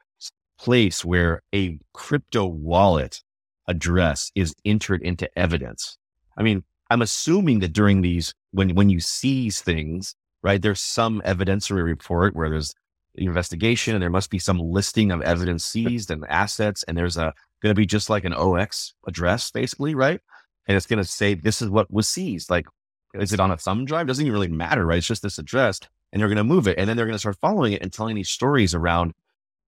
place 0.58 1.04
where 1.04 1.42
a 1.54 1.80
crypto 1.94 2.46
wallet 2.46 3.22
address 3.68 4.32
is 4.36 4.56
entered 4.66 5.02
into 5.02 5.28
evidence. 5.38 5.98
I 6.38 6.44
mean, 6.44 6.64
I'm 6.90 7.02
assuming 7.02 7.60
that 7.60 7.74
during 7.74 8.02
these, 8.02 8.34
when, 8.52 8.76
when 8.76 8.90
you 8.90 9.00
seize 9.00 9.62
things, 9.62 10.16
right, 10.42 10.62
there's 10.62 10.80
some 10.80 11.22
evidentiary 11.26 11.84
report 11.84 12.36
where 12.36 12.50
there's 12.50 12.74
the 13.16 13.26
investigation 13.26 13.94
and 13.94 14.02
there 14.02 14.10
must 14.10 14.30
be 14.30 14.40
some 14.40 14.60
listing 14.60 15.12
of 15.12 15.22
evidence 15.22 15.66
seized 15.66 16.12
and 16.12 16.26
assets. 16.30 16.84
And 16.84 16.98
there's 16.98 17.18
a 17.18 17.34
going 17.62 17.72
to 17.72 17.80
be 17.80 17.86
just 17.86 18.10
like 18.10 18.26
an 18.26 18.34
0x 18.34 18.94
address, 19.08 19.52
basically, 19.52 19.96
right? 19.96 20.20
And 20.68 20.78
it's 20.78 20.86
going 20.86 20.98
to 20.98 21.06
say, 21.06 21.34
this 21.34 21.62
is 21.62 21.70
what 21.70 21.92
was 21.92 22.08
seized. 22.08 22.50
Like, 22.50 22.68
is 23.14 23.34
it 23.34 23.40
on 23.40 23.52
a 23.52 23.58
thumb 23.58 23.86
drive? 23.86 24.08
Doesn't 24.08 24.26
even 24.26 24.34
really 24.34 24.48
matter, 24.48 24.86
right? 24.86 24.98
It's 24.98 25.08
just 25.08 25.22
this 25.22 25.38
address 25.38 25.80
and 26.12 26.22
they're 26.22 26.30
going 26.30 26.38
to 26.38 26.44
move 26.44 26.68
it. 26.68 26.78
And 26.78 26.88
then 26.88 26.96
they're 26.96 27.06
going 27.06 27.16
to 27.16 27.20
start 27.20 27.38
following 27.42 27.74
it 27.74 27.82
and 27.82 27.92
telling 27.92 28.16
these 28.16 28.30
stories 28.30 28.74
around. 28.74 29.14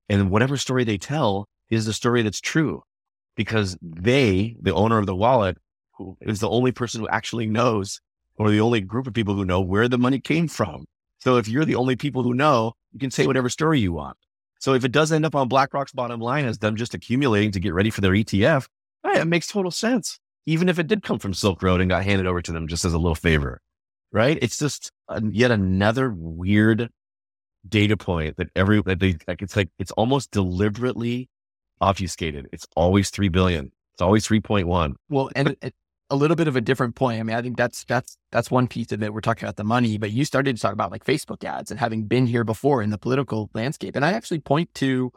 And 0.08 0.30
whatever 0.30 0.58
story 0.58 0.84
they 0.84 0.98
tell 0.98 1.48
is 1.70 1.86
the 1.86 1.94
story 1.94 2.22
that's 2.22 2.40
true 2.40 2.84
because 3.36 3.78
they, 3.82 4.56
the 4.62 4.74
owner 4.74 4.98
of 4.98 5.08
the 5.08 5.16
wallet, 5.16 5.58
who 5.98 6.18
is 6.22 6.40
the 6.40 6.50
only 6.50 6.72
person 6.72 7.02
who 7.02 7.08
actually 7.10 7.48
knows, 7.48 8.00
or 8.38 8.52
the 8.52 8.62
only 8.62 8.82
group 8.82 9.08
of 9.08 9.14
people 9.14 9.34
who 9.34 9.46
know 9.46 9.62
where 9.62 9.88
the 9.88 9.98
money 9.98 10.20
came 10.20 10.48
from. 10.48 10.86
So 11.20 11.38
if 11.38 11.48
you're 11.48 11.66
the 11.66 11.76
only 11.76 11.96
people 11.96 12.22
who 12.22 12.34
know, 12.34 12.74
you 12.94 13.00
can 13.00 13.12
say 13.12 13.26
whatever 13.26 13.50
story 13.50 13.80
you 13.80 13.94
want. 13.94 14.18
So 14.60 14.74
if 14.74 14.86
it 14.86 14.92
does 14.92 15.12
end 15.12 15.26
up 15.26 15.36
on 15.36 15.48
BlackRock's 15.48 15.92
bottom 15.92 16.20
line 16.20 16.46
as 16.46 16.60
them 16.60 16.76
just 16.76 16.94
accumulating 16.94 17.52
to 17.52 17.60
get 17.60 17.74
ready 17.74 17.90
for 17.90 18.02
their 18.02 18.12
ETF, 18.12 18.68
it 19.06 19.26
makes 19.26 19.48
total 19.48 19.72
sense. 19.72 20.20
Even 20.46 20.70
if 20.70 20.78
it 20.80 20.88
did 20.88 21.04
come 21.04 21.20
from 21.20 21.34
Silk 21.34 21.64
Road 21.64 21.82
and 21.82 21.90
got 21.90 22.04
handed 22.04 22.28
over 22.28 22.42
to 22.42 22.52
them 22.52 22.68
just 22.68 22.86
as 22.86 22.94
a 22.94 22.98
little 23.00 23.16
favor, 23.16 23.62
right? 24.12 24.38
It's 24.42 24.58
just 24.58 24.92
a, 25.08 25.22
yet 25.24 25.52
another 25.52 26.14
weird 26.16 26.90
data 27.68 27.98
point 27.98 28.38
that 28.38 28.50
every 28.56 28.82
that 28.84 29.00
they 29.00 29.18
like. 29.28 29.42
It's 29.42 29.56
like 29.56 29.70
it's 29.80 29.92
almost 29.92 30.32
deliberately 30.32 31.30
obfuscated. 31.82 32.48
It's 32.52 32.68
always 32.76 33.10
three 33.10 33.30
billion. 33.30 33.72
It's 33.94 34.02
always 34.02 34.26
three 34.26 34.42
point 34.42 34.68
one. 34.68 34.96
Well, 35.10 35.30
and 35.36 35.56
it- 35.62 35.74
a 36.12 36.16
little 36.16 36.36
bit 36.36 36.48
of 36.48 36.56
a 36.56 36.62
different 36.62 36.94
point. 36.94 37.20
I 37.20 37.24
mean, 37.24 37.36
I 37.36 37.42
think 37.42 37.58
that's 37.58 37.84
that's 37.84 38.16
that's 38.32 38.52
one 38.52 38.68
piece 38.68 38.92
of 38.92 39.02
it. 39.02 39.12
We're 39.12 39.22
talking 39.22 39.44
about 39.44 39.56
the 39.56 39.64
money, 39.64 39.98
but 39.98 40.12
you 40.12 40.24
started 40.24 40.56
to 40.56 40.62
talk 40.62 40.74
about 40.74 40.92
like 40.92 41.04
Facebook 41.04 41.44
ads 41.44 41.72
and 41.72 41.80
having 41.80 42.04
been 42.04 42.28
here 42.28 42.44
before 42.44 42.84
in 42.84 42.92
the 42.92 43.00
political 43.00 43.50
landscape. 43.56 43.96
And 43.96 44.06
I 44.06 44.12
actually 44.14 44.40
point 44.40 44.72
to, 44.76 45.12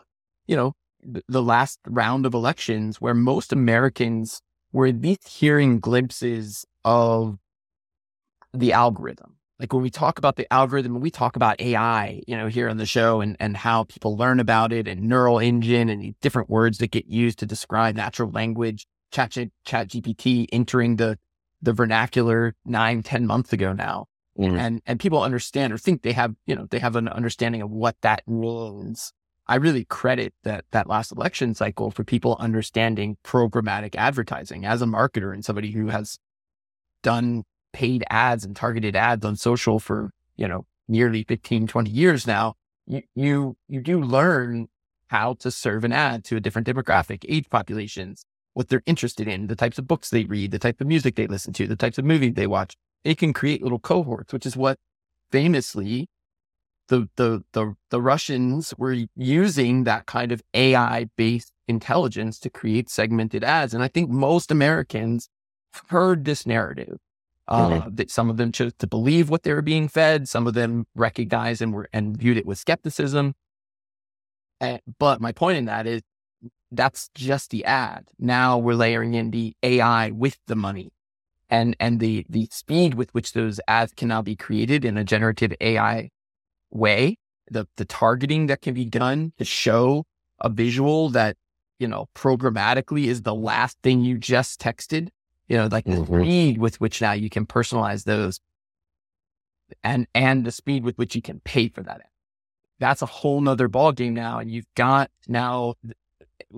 you 0.46 0.56
know, 0.56 0.72
the 1.28 1.42
last 1.42 1.78
round 1.86 2.24
of 2.24 2.32
elections 2.32 3.02
where 3.02 3.12
most 3.12 3.52
Americans 3.52 4.40
were 4.72 4.86
at 4.86 5.00
least 5.00 5.28
hearing 5.28 5.80
glimpses 5.80 6.64
of 6.84 7.38
the 8.52 8.72
algorithm. 8.72 9.36
Like 9.58 9.72
when 9.72 9.82
we 9.82 9.90
talk 9.90 10.18
about 10.18 10.36
the 10.36 10.50
algorithm, 10.52 10.92
when 10.92 11.02
we 11.02 11.10
talk 11.10 11.34
about 11.34 11.60
AI, 11.60 12.22
you 12.28 12.36
know, 12.36 12.46
here 12.46 12.68
on 12.68 12.76
the 12.76 12.86
show 12.86 13.20
and, 13.20 13.36
and 13.40 13.56
how 13.56 13.84
people 13.84 14.16
learn 14.16 14.38
about 14.38 14.72
it 14.72 14.86
and 14.86 15.02
neural 15.02 15.40
engine 15.40 15.88
and 15.88 16.14
different 16.20 16.48
words 16.48 16.78
that 16.78 16.92
get 16.92 17.06
used 17.06 17.40
to 17.40 17.46
describe 17.46 17.96
natural 17.96 18.30
language, 18.30 18.86
chat, 19.10 19.36
ChatGPT 19.66 20.46
entering 20.52 20.96
the, 20.96 21.18
the 21.60 21.72
vernacular 21.72 22.54
nine, 22.64 23.02
ten 23.02 23.26
months 23.26 23.52
ago 23.52 23.72
now. 23.72 24.06
Mhm. 24.38 24.56
And 24.56 24.82
and 24.86 25.00
people 25.00 25.20
understand 25.20 25.72
or 25.72 25.78
think 25.78 26.02
they 26.02 26.12
have, 26.12 26.36
you 26.46 26.54
know, 26.54 26.66
they 26.70 26.78
have 26.78 26.94
an 26.94 27.08
understanding 27.08 27.60
of 27.60 27.70
what 27.70 27.96
that 28.02 28.22
means. 28.28 29.12
I 29.48 29.56
really 29.56 29.84
credit 29.84 30.34
that 30.44 30.64
that 30.72 30.88
last 30.88 31.10
election 31.10 31.54
cycle 31.54 31.90
for 31.90 32.04
people 32.04 32.36
understanding 32.38 33.16
programmatic 33.24 33.94
advertising 33.96 34.66
as 34.66 34.82
a 34.82 34.86
marketer 34.86 35.32
and 35.32 35.44
somebody 35.44 35.70
who 35.70 35.88
has 35.88 36.18
done 37.02 37.44
paid 37.72 38.04
ads 38.10 38.44
and 38.44 38.54
targeted 38.54 38.94
ads 38.94 39.24
on 39.24 39.36
social 39.36 39.78
for, 39.78 40.10
you 40.36 40.46
know, 40.46 40.66
nearly 40.86 41.24
15, 41.24 41.66
20 41.66 41.90
years 41.90 42.26
now. 42.26 42.54
You 42.86 43.02
you 43.14 43.56
you 43.68 43.80
do 43.80 44.00
learn 44.00 44.68
how 45.08 45.34
to 45.34 45.50
serve 45.50 45.84
an 45.84 45.92
ad 45.92 46.24
to 46.24 46.36
a 46.36 46.40
different 46.40 46.66
demographic, 46.66 47.24
age 47.28 47.48
populations, 47.48 48.24
what 48.52 48.68
they're 48.68 48.82
interested 48.84 49.28
in, 49.28 49.46
the 49.46 49.56
types 49.56 49.78
of 49.78 49.86
books 49.86 50.10
they 50.10 50.24
read, 50.24 50.50
the 50.50 50.58
type 50.58 50.80
of 50.80 50.86
music 50.86 51.14
they 51.14 51.26
listen 51.26 51.52
to, 51.54 51.66
the 51.66 51.76
types 51.76 51.96
of 51.96 52.04
movies 52.04 52.34
they 52.34 52.46
watch. 52.46 52.76
It 53.04 53.16
can 53.16 53.32
create 53.32 53.62
little 53.62 53.78
cohorts, 53.78 54.32
which 54.32 54.44
is 54.44 54.56
what 54.56 54.78
famously 55.30 56.08
the 56.88 57.08
the 57.16 57.44
the 57.52 57.74
the 57.90 58.00
Russians 58.00 58.74
were 58.76 58.96
using 59.14 59.84
that 59.84 60.06
kind 60.06 60.32
of 60.32 60.42
AI 60.54 61.08
based 61.16 61.52
intelligence 61.68 62.38
to 62.40 62.50
create 62.50 62.90
segmented 62.90 63.44
ads. 63.44 63.74
And 63.74 63.82
I 63.82 63.88
think 63.88 64.10
most 64.10 64.50
Americans 64.50 65.28
heard 65.88 66.24
this 66.24 66.46
narrative. 66.46 66.98
Uh, 67.46 67.88
that 67.88 68.10
some 68.10 68.28
of 68.28 68.36
them 68.36 68.52
chose 68.52 68.74
to 68.78 68.86
believe 68.86 69.30
what 69.30 69.42
they 69.42 69.54
were 69.54 69.62
being 69.62 69.88
fed. 69.88 70.28
Some 70.28 70.46
of 70.46 70.52
them 70.52 70.86
recognized 70.94 71.62
and 71.62 71.72
were 71.72 71.88
and 71.94 72.14
viewed 72.14 72.36
it 72.36 72.44
with 72.44 72.58
skepticism. 72.58 73.34
And, 74.60 74.82
but 74.98 75.22
my 75.22 75.32
point 75.32 75.56
in 75.56 75.64
that 75.64 75.86
is 75.86 76.02
that's 76.70 77.08
just 77.14 77.50
the 77.50 77.64
ad. 77.64 78.10
Now 78.18 78.58
we're 78.58 78.74
layering 78.74 79.14
in 79.14 79.30
the 79.30 79.54
AI 79.62 80.10
with 80.10 80.36
the 80.46 80.56
money 80.56 80.92
and, 81.48 81.74
and 81.80 82.00
the, 82.00 82.26
the 82.28 82.48
speed 82.50 82.92
with 82.92 83.14
which 83.14 83.32
those 83.32 83.60
ads 83.66 83.94
can 83.94 84.08
now 84.08 84.20
be 84.20 84.36
created 84.36 84.84
in 84.84 84.98
a 84.98 85.04
generative 85.04 85.54
AI 85.60 86.10
way, 86.70 87.16
the, 87.50 87.66
the 87.76 87.84
targeting 87.84 88.46
that 88.46 88.60
can 88.62 88.74
be 88.74 88.84
done 88.84 89.32
to 89.38 89.44
show 89.44 90.04
a 90.40 90.48
visual 90.48 91.08
that, 91.10 91.36
you 91.78 91.88
know, 91.88 92.08
programmatically 92.14 93.06
is 93.06 93.22
the 93.22 93.34
last 93.34 93.78
thing 93.82 94.02
you 94.02 94.18
just 94.18 94.60
texted, 94.60 95.08
you 95.48 95.56
know, 95.56 95.68
like 95.70 95.84
the 95.84 95.92
Mhm. 95.92 96.22
speed 96.22 96.58
with 96.58 96.80
which 96.80 97.00
now 97.00 97.12
you 97.12 97.30
can 97.30 97.46
personalize 97.46 98.04
those 98.04 98.40
and, 99.82 100.06
and 100.14 100.44
the 100.44 100.52
speed 100.52 100.84
with 100.84 100.96
which 100.96 101.14
you 101.14 101.22
can 101.22 101.40
pay 101.40 101.68
for 101.68 101.82
that. 101.82 102.02
That's 102.78 103.02
a 103.02 103.06
whole 103.06 103.40
nother 103.40 103.68
ballgame 103.68 104.12
now. 104.12 104.38
And 104.38 104.50
you've 104.50 104.72
got 104.76 105.10
now 105.26 105.74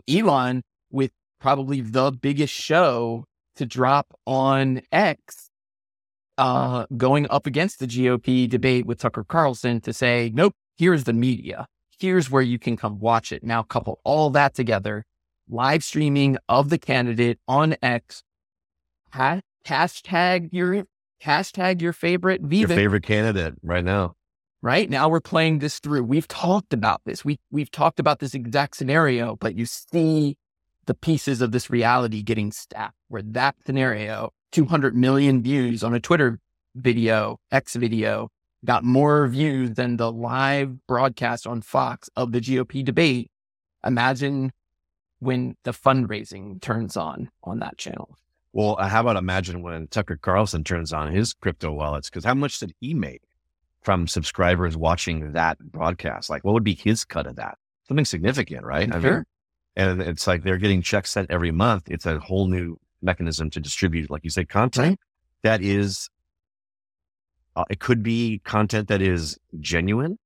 Elon 0.08 0.62
with 0.90 1.12
probably 1.40 1.80
the 1.80 2.12
biggest 2.12 2.52
show 2.52 3.24
to 3.56 3.66
drop 3.66 4.14
on 4.26 4.82
X, 4.92 5.49
uh, 6.40 6.86
going 6.96 7.26
up 7.30 7.46
against 7.46 7.78
the 7.80 7.86
GOP 7.86 8.48
debate 8.48 8.86
with 8.86 8.98
Tucker 8.98 9.24
Carlson 9.24 9.80
to 9.82 9.92
say, 9.92 10.30
nope, 10.34 10.54
here's 10.76 11.04
the 11.04 11.12
media. 11.12 11.66
Here's 11.98 12.30
where 12.30 12.42
you 12.42 12.58
can 12.58 12.76
come 12.78 12.98
watch 12.98 13.30
it. 13.30 13.44
Now 13.44 13.62
couple 13.62 14.00
all 14.04 14.30
that 14.30 14.54
together, 14.54 15.04
live 15.48 15.84
streaming 15.84 16.38
of 16.48 16.70
the 16.70 16.78
candidate 16.78 17.38
on 17.46 17.76
X, 17.82 18.22
ha- 19.12 19.42
hashtag 19.66 20.48
your, 20.50 20.84
hashtag 21.22 21.82
your 21.82 21.92
favorite 21.92 22.40
Your 22.50 22.68
favorite 22.68 23.02
candidate 23.02 23.54
right 23.62 23.84
now. 23.84 24.14
right 24.62 24.88
now 24.88 25.08
we're 25.10 25.20
playing 25.20 25.58
this 25.58 25.78
through 25.78 26.02
we've 26.04 26.28
talked 26.28 26.72
about 26.72 27.00
this 27.06 27.24
we 27.24 27.38
we've 27.50 27.70
talked 27.70 27.98
about 28.00 28.18
this 28.20 28.34
exact 28.34 28.76
scenario 28.76 29.36
but 29.36 29.54
you 29.54 29.66
see 29.66 30.36
the 30.86 30.94
pieces 30.94 31.40
of 31.40 31.52
this 31.52 31.70
reality 31.70 32.22
getting 32.22 32.50
stacked 32.52 32.96
where 33.08 33.22
that 33.22 33.54
scenario 33.64 34.30
200 34.52 34.96
million 34.96 35.42
views 35.42 35.82
on 35.84 35.94
a 35.94 36.00
twitter 36.00 36.38
video 36.74 37.38
x 37.50 37.74
video 37.76 38.28
got 38.64 38.84
more 38.84 39.26
views 39.26 39.70
than 39.72 39.96
the 39.96 40.10
live 40.12 40.86
broadcast 40.86 41.46
on 41.46 41.60
fox 41.62 42.08
of 42.16 42.32
the 42.32 42.40
gop 42.40 42.84
debate 42.84 43.30
imagine 43.84 44.52
when 45.18 45.54
the 45.64 45.72
fundraising 45.72 46.60
turns 46.60 46.96
on 46.96 47.30
on 47.44 47.58
that 47.58 47.76
channel 47.76 48.16
Well, 48.52 48.76
uh, 48.80 48.88
how 48.88 49.00
about 49.02 49.16
imagine 49.16 49.62
when 49.62 49.86
Tucker 49.88 50.16
Carlson 50.16 50.64
turns 50.64 50.92
on 50.92 51.12
his 51.12 51.34
crypto 51.34 51.70
wallets? 51.70 52.10
Because 52.10 52.24
how 52.24 52.34
much 52.34 52.58
did 52.58 52.72
he 52.80 52.94
make 52.94 53.22
from 53.82 54.08
subscribers 54.08 54.76
watching 54.76 55.32
that 55.32 55.58
broadcast? 55.60 56.28
Like, 56.30 56.42
what 56.44 56.54
would 56.54 56.64
be 56.64 56.74
his 56.74 57.04
cut 57.04 57.26
of 57.28 57.36
that? 57.36 57.58
Something 57.86 58.04
significant, 58.04 58.64
right? 58.64 58.88
I 58.90 58.94
mean, 58.94 59.02
Sure. 59.02 59.26
And 59.76 60.02
it's 60.02 60.26
like 60.26 60.42
they're 60.42 60.58
getting 60.58 60.82
checks 60.82 61.10
sent 61.10 61.30
every 61.30 61.50
month. 61.50 61.84
It's 61.90 62.06
a 62.06 62.18
whole 62.18 62.48
new 62.48 62.76
mechanism 63.02 63.50
to 63.50 63.60
distribute, 63.60 64.10
like 64.10 64.24
you 64.24 64.30
say, 64.30 64.44
content 64.44 64.98
that 65.42 65.62
is. 65.62 66.08
Uh, 67.56 67.64
it 67.68 67.80
could 67.80 68.02
be 68.02 68.40
content 68.44 68.86
that 68.88 69.02
is 69.02 69.36
genuine, 69.58 70.16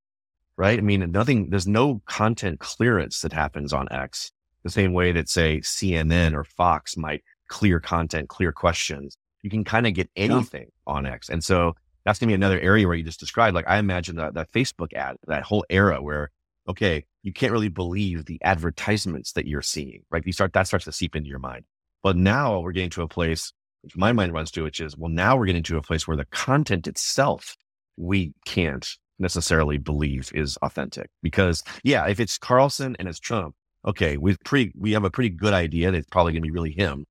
right? 0.57 0.79
I 0.79 0.83
mean, 0.83 1.11
nothing. 1.11 1.49
There's 1.51 1.67
no 1.67 2.03
content 2.07 2.61
clearance 2.61 3.21
that 3.21 3.33
happens 3.33 3.73
on 3.73 3.89
X 3.91 4.31
the 4.65 4.71
same 4.71 4.93
way 4.93 5.13
that 5.13 5.29
say 5.29 5.61
CNN 5.61 6.35
or 6.35 6.43
Fox 6.43 6.97
might 6.97 7.23
clear 7.49 7.79
content, 7.79 8.29
clear 8.29 8.51
questions. 8.51 9.17
You 9.43 9.51
can 9.51 9.63
kind 9.63 9.87
of 9.87 9.95
get 9.95 10.11
anything 10.17 10.69
on 10.87 11.07
X. 11.07 11.29
And 11.29 11.45
so 11.45 11.75
that's 12.05 12.19
gonna 12.19 12.31
be 12.31 12.35
another 12.35 12.59
area 12.59 12.87
where 12.87 12.97
you 12.97 13.05
just 13.05 13.21
described, 13.21 13.55
like 13.55 13.69
I 13.69 13.77
imagine 13.77 14.17
that, 14.17 14.35
that 14.35 14.51
Facebook 14.53 14.93
ad, 14.95 15.17
that 15.27 15.43
whole 15.43 15.65
era 15.69 16.03
where, 16.03 16.31
okay, 16.69 17.05
you 17.23 17.33
can't 17.33 17.53
really 17.53 17.69
believe 17.69 18.25
the 18.25 18.41
advertisements 18.43 19.33
that 19.33 19.47
you're 19.47 19.63
seeing, 19.63 20.03
right? 20.11 20.25
You 20.25 20.33
start, 20.33 20.53
that 20.53 20.67
starts 20.67 20.85
to 20.87 20.93
seep 20.93 21.17
into 21.17 21.29
your 21.29 21.39
mind. 21.39 21.65
But 22.03 22.17
now 22.17 22.61
we're 22.61 22.73
getting 22.73 22.91
to 22.91 23.03
a 23.03 23.09
place, 23.09 23.53
which 23.83 23.97
my 23.97 24.13
mind 24.13 24.33
runs 24.33 24.51
to, 24.53 24.63
which 24.63 24.81
is, 24.81 24.97
well, 24.97 25.11
now 25.11 25.37
we're 25.37 25.47
getting 25.47 25.63
to 25.65 25.77
a 25.77 25.83
place 25.83 26.07
where 26.07 26.17
the 26.17 26.27
content 26.27 26.87
itself, 26.87 27.57
we 27.97 28.35
can't 28.45 28.97
necessarily 29.19 29.79
believe 29.79 30.31
is 30.35 30.57
authentic 30.59 31.09
because 31.23 31.63
yeah, 31.85 32.07
if 32.07 32.19
it's 32.19 32.37
Carlson 32.37 32.97
and 32.99 33.09
it's 33.09 33.21
Trump, 33.21 33.55
okay, 33.87 34.17
we've 34.17 34.39
pretty, 34.45 34.73
we 34.77 34.93
have 34.93 35.05
a 35.05 35.11
pretty 35.11 35.31
good 35.31 35.55
idea 35.55 35.91
that 35.91 35.99
it's 35.99 36.09
probably 36.11 36.33
going 36.33 36.43
to 36.43 36.47
be 36.47 36.53
really 36.53 36.73
him, 36.73 37.07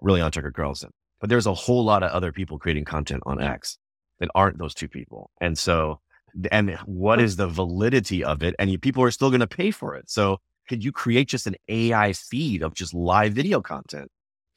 really 0.00 0.20
on 0.20 0.30
Tucker 0.30 0.52
Carlson. 0.52 0.90
But 1.20 1.30
there's 1.30 1.46
a 1.46 1.54
whole 1.54 1.84
lot 1.84 2.02
of 2.02 2.12
other 2.12 2.32
people 2.32 2.58
creating 2.58 2.84
content 2.84 3.22
on 3.26 3.42
X 3.42 3.78
that 4.20 4.30
aren't 4.34 4.58
those 4.58 4.74
two 4.74 4.88
people. 4.88 5.30
And 5.40 5.58
so, 5.58 6.00
and 6.50 6.76
what 6.86 7.20
is 7.20 7.36
the 7.36 7.48
validity 7.48 8.24
of 8.24 8.42
it? 8.42 8.54
And 8.58 8.80
people 8.80 9.02
are 9.02 9.10
still 9.10 9.30
going 9.30 9.40
to 9.40 9.46
pay 9.46 9.70
for 9.70 9.94
it. 9.94 10.10
So 10.10 10.38
could 10.68 10.84
you 10.84 10.92
create 10.92 11.28
just 11.28 11.46
an 11.46 11.56
AI 11.68 12.12
feed 12.12 12.62
of 12.62 12.74
just 12.74 12.94
live 12.94 13.32
video 13.32 13.60
content? 13.60 14.10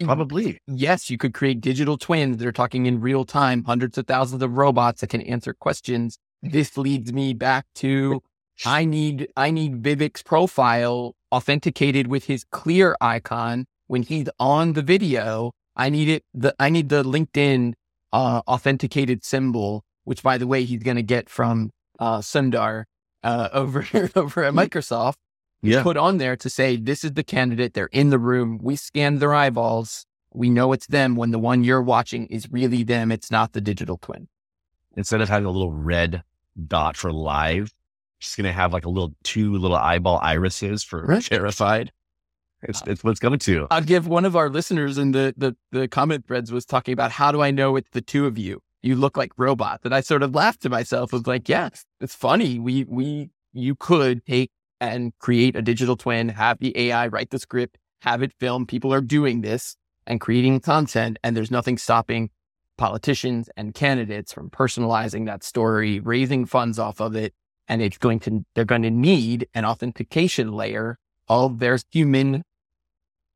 Probably. 0.04 0.58
yes, 0.68 1.12
you 1.12 1.18
could 1.20 1.34
create 1.34 1.62
digital 1.62 1.96
twins 1.96 2.38
that 2.38 2.48
are 2.48 2.52
talking 2.52 2.88
in 2.88 3.00
real 3.02 3.24
time, 3.24 3.64
hundreds 3.64 4.00
of 4.00 4.08
thousands 4.08 4.42
of 4.42 4.58
robots 4.58 5.02
that 5.02 5.12
can 5.12 5.22
answer 5.22 5.54
questions. 5.54 6.18
This 6.42 6.76
leads 6.76 7.14
me 7.14 7.34
back 7.34 7.66
to 7.76 8.24
I 8.66 8.86
need 8.86 9.28
I 9.38 9.52
need 9.52 9.82
Vivek's 9.82 10.24
profile 10.24 11.16
authenticated 11.32 12.08
with 12.08 12.26
his 12.26 12.44
clear 12.44 12.96
icon 13.00 13.66
when 13.88 14.04
he's 14.04 14.28
on 14.40 14.74
the 14.74 14.82
video. 14.82 15.52
I 15.76 15.90
need 15.90 16.10
it 16.10 16.24
the 16.34 16.56
I 16.60 16.70
need 16.70 16.90
the 16.90 17.04
LinkedIn 17.04 17.74
uh, 18.12 18.42
authenticated 18.48 19.24
symbol, 19.24 19.84
which 20.04 20.24
by 20.24 20.38
the 20.38 20.48
way 20.48 20.64
he's 20.64 20.84
gonna 20.84 21.02
get 21.02 21.30
from 21.30 21.72
uh, 22.00 22.20
Sundar 22.20 22.86
uh, 23.24 23.50
over 23.54 23.86
over 24.16 24.44
at 24.44 24.54
Microsoft 24.54 25.16
Yeah. 25.62 25.84
put 25.84 25.98
on 25.98 26.18
there 26.18 26.36
to 26.38 26.50
say 26.50 26.76
this 26.76 27.04
is 27.04 27.14
the 27.14 27.24
candidate. 27.24 27.74
They're 27.74 27.86
in 27.92 28.10
the 28.10 28.20
room. 28.20 28.60
We 28.62 28.76
scanned 28.76 29.20
their 29.20 29.34
eyeballs. 29.34 30.06
We 30.34 30.50
know 30.50 30.72
it's 30.74 30.88
them 30.88 31.16
when 31.16 31.32
the 31.32 31.40
one 31.40 31.64
you're 31.64 31.82
watching 31.82 32.26
is 32.28 32.50
really 32.52 32.84
them. 32.84 33.12
It's 33.12 33.30
not 33.30 33.52
the 33.54 33.62
digital 33.62 33.98
twin. 33.98 34.28
Instead 34.96 35.22
of 35.22 35.30
having 35.30 35.46
a 35.46 35.52
little 35.52 35.72
red 35.74 36.24
dot 36.68 36.96
for 36.98 37.12
live, 37.12 37.74
she's 38.20 38.36
going 38.36 38.46
to 38.46 38.52
have 38.54 38.72
like 38.74 38.86
a 38.86 38.90
little, 38.90 39.14
two 39.24 39.54
little 39.58 39.76
eyeball 39.78 40.20
irises 40.24 40.84
for 40.84 41.06
Right. 41.06 41.24
verified. 41.24 41.92
It's, 42.64 42.82
it's 42.88 43.04
what's 43.04 43.20
coming 43.20 43.40
to. 43.40 43.68
I'll 43.72 43.82
give 43.82 44.08
one 44.08 44.24
of 44.26 44.36
our 44.36 44.50
listeners 44.50 44.98
in 44.98 45.12
the, 45.12 45.34
the, 45.38 45.56
the 45.72 45.88
comment 45.88 46.26
threads 46.28 46.52
was 46.52 46.66
talking 46.66 46.94
about 46.94 47.12
how 47.12 47.32
do 47.32 47.42
I 47.42 47.52
know 47.52 47.76
it's 47.76 47.90
the 47.92 48.02
two 48.02 48.26
of 48.26 48.38
you? 48.38 48.62
You 48.82 48.96
look 48.96 49.18
like 49.18 49.32
robots. 49.38 49.86
And 49.86 49.94
I 49.94 50.02
sort 50.02 50.24
of 50.24 50.34
laughed 50.34 50.62
to 50.64 50.70
myself. 50.70 51.14
was 51.14 51.28
like, 51.28 51.48
yeah, 51.48 51.70
it's 52.00 52.16
funny. 52.16 52.60
We, 52.60 52.86
we, 52.86 53.30
you 53.54 53.76
could 53.76 54.26
take 54.26 54.52
and 54.80 55.14
create 55.20 55.56
a 55.56 55.62
digital 55.62 55.96
twin, 55.96 56.30
have 56.30 56.58
the 56.60 56.76
AI 56.78 57.08
write 57.08 57.30
the 57.30 57.40
script, 57.40 57.78
have 58.02 58.24
it 58.24 58.34
film. 58.40 58.66
People 58.66 58.94
are 58.94 59.02
doing 59.02 59.42
this 59.42 59.76
and 60.08 60.20
creating 60.20 60.60
content. 60.62 61.20
And 61.24 61.38
there's 61.38 61.52
nothing 61.52 61.78
stopping 61.78 62.32
politicians 62.78 63.50
and 63.56 63.76
candidates 63.76 64.34
from 64.34 64.50
personalizing 64.50 65.28
that 65.28 65.44
story, 65.44 66.00
raising 66.00 66.46
funds 66.46 66.80
off 66.80 67.00
of 67.00 67.16
it. 67.16 67.34
And 67.68 67.82
it's 67.82 68.00
going 68.00 68.20
to, 68.22 68.44
they're 68.56 68.66
going 68.66 68.82
to 68.82 68.90
need 68.90 69.48
an 69.54 69.66
authentication 69.66 70.52
layer 70.52 70.98
of 71.30 71.60
their 71.60 71.78
human 71.92 72.44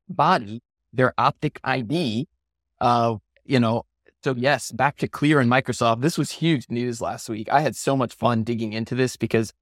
body, 0.10 0.62
their 0.91 1.13
optic 1.17 1.60
ID. 1.63 2.27
Uh, 2.81 3.17
you 3.45 3.60
know, 3.60 3.84
so 4.26 4.34
yes, 4.36 4.72
back 4.72 4.98
to 4.98 5.08
Clear 5.08 5.40
and 5.40 5.52
Microsoft. 5.52 6.02
This 6.02 6.18
was 6.18 6.32
huge 6.32 6.66
news 6.68 7.00
last 7.00 7.30
week. 7.30 7.48
I 7.52 7.62
had 7.62 7.76
so 7.76 7.96
much 7.96 8.12
fun 8.12 8.44
digging 8.44 8.74
into 8.74 8.96
this 8.96 9.18
because, 9.18 9.54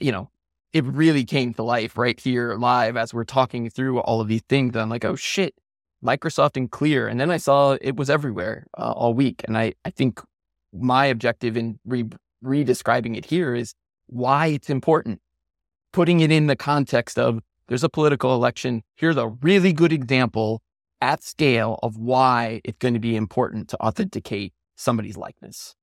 you 0.00 0.10
know, 0.10 0.30
it 0.72 0.82
really 0.86 1.26
came 1.26 1.52
to 1.52 1.62
life 1.62 1.98
right 1.98 2.18
here 2.18 2.54
live 2.54 2.96
as 2.96 3.12
we're 3.12 3.24
talking 3.24 3.68
through 3.68 4.00
all 4.00 4.22
of 4.22 4.28
these 4.28 4.40
things. 4.48 4.74
I'm 4.74 4.88
like, 4.88 5.04
oh 5.04 5.14
shit, 5.14 5.54
Microsoft 6.02 6.56
and 6.56 6.70
Clear. 6.70 7.06
And 7.06 7.20
then 7.20 7.30
I 7.30 7.36
saw 7.36 7.76
it 7.82 7.96
was 7.96 8.08
everywhere 8.08 8.66
uh, 8.78 8.92
all 8.92 9.12
week. 9.12 9.44
And 9.46 9.58
I, 9.58 9.74
I 9.84 9.90
think 9.90 10.22
my 10.72 11.04
objective 11.04 11.54
in 11.54 11.78
re, 11.84 12.06
re-describing 12.40 13.14
it 13.14 13.26
here 13.26 13.54
is 13.54 13.74
why 14.06 14.46
it's 14.46 14.70
important. 14.70 15.20
Putting 15.92 16.20
it 16.20 16.32
in 16.32 16.46
the 16.46 16.56
context 16.56 17.18
of 17.18 17.40
there's 17.68 17.84
a 17.84 17.90
political 17.90 18.34
election. 18.34 18.82
Here's 18.96 19.18
a 19.18 19.28
really 19.28 19.74
good 19.74 19.92
example 19.92 20.62
at 21.00 21.22
scale 21.22 21.78
of 21.82 21.96
why 21.96 22.60
it's 22.64 22.78
going 22.78 22.94
to 22.94 23.00
be 23.00 23.16
important 23.16 23.68
to 23.68 23.80
authenticate 23.82 24.52
somebody's 24.76 25.16
likeness. 25.16 25.74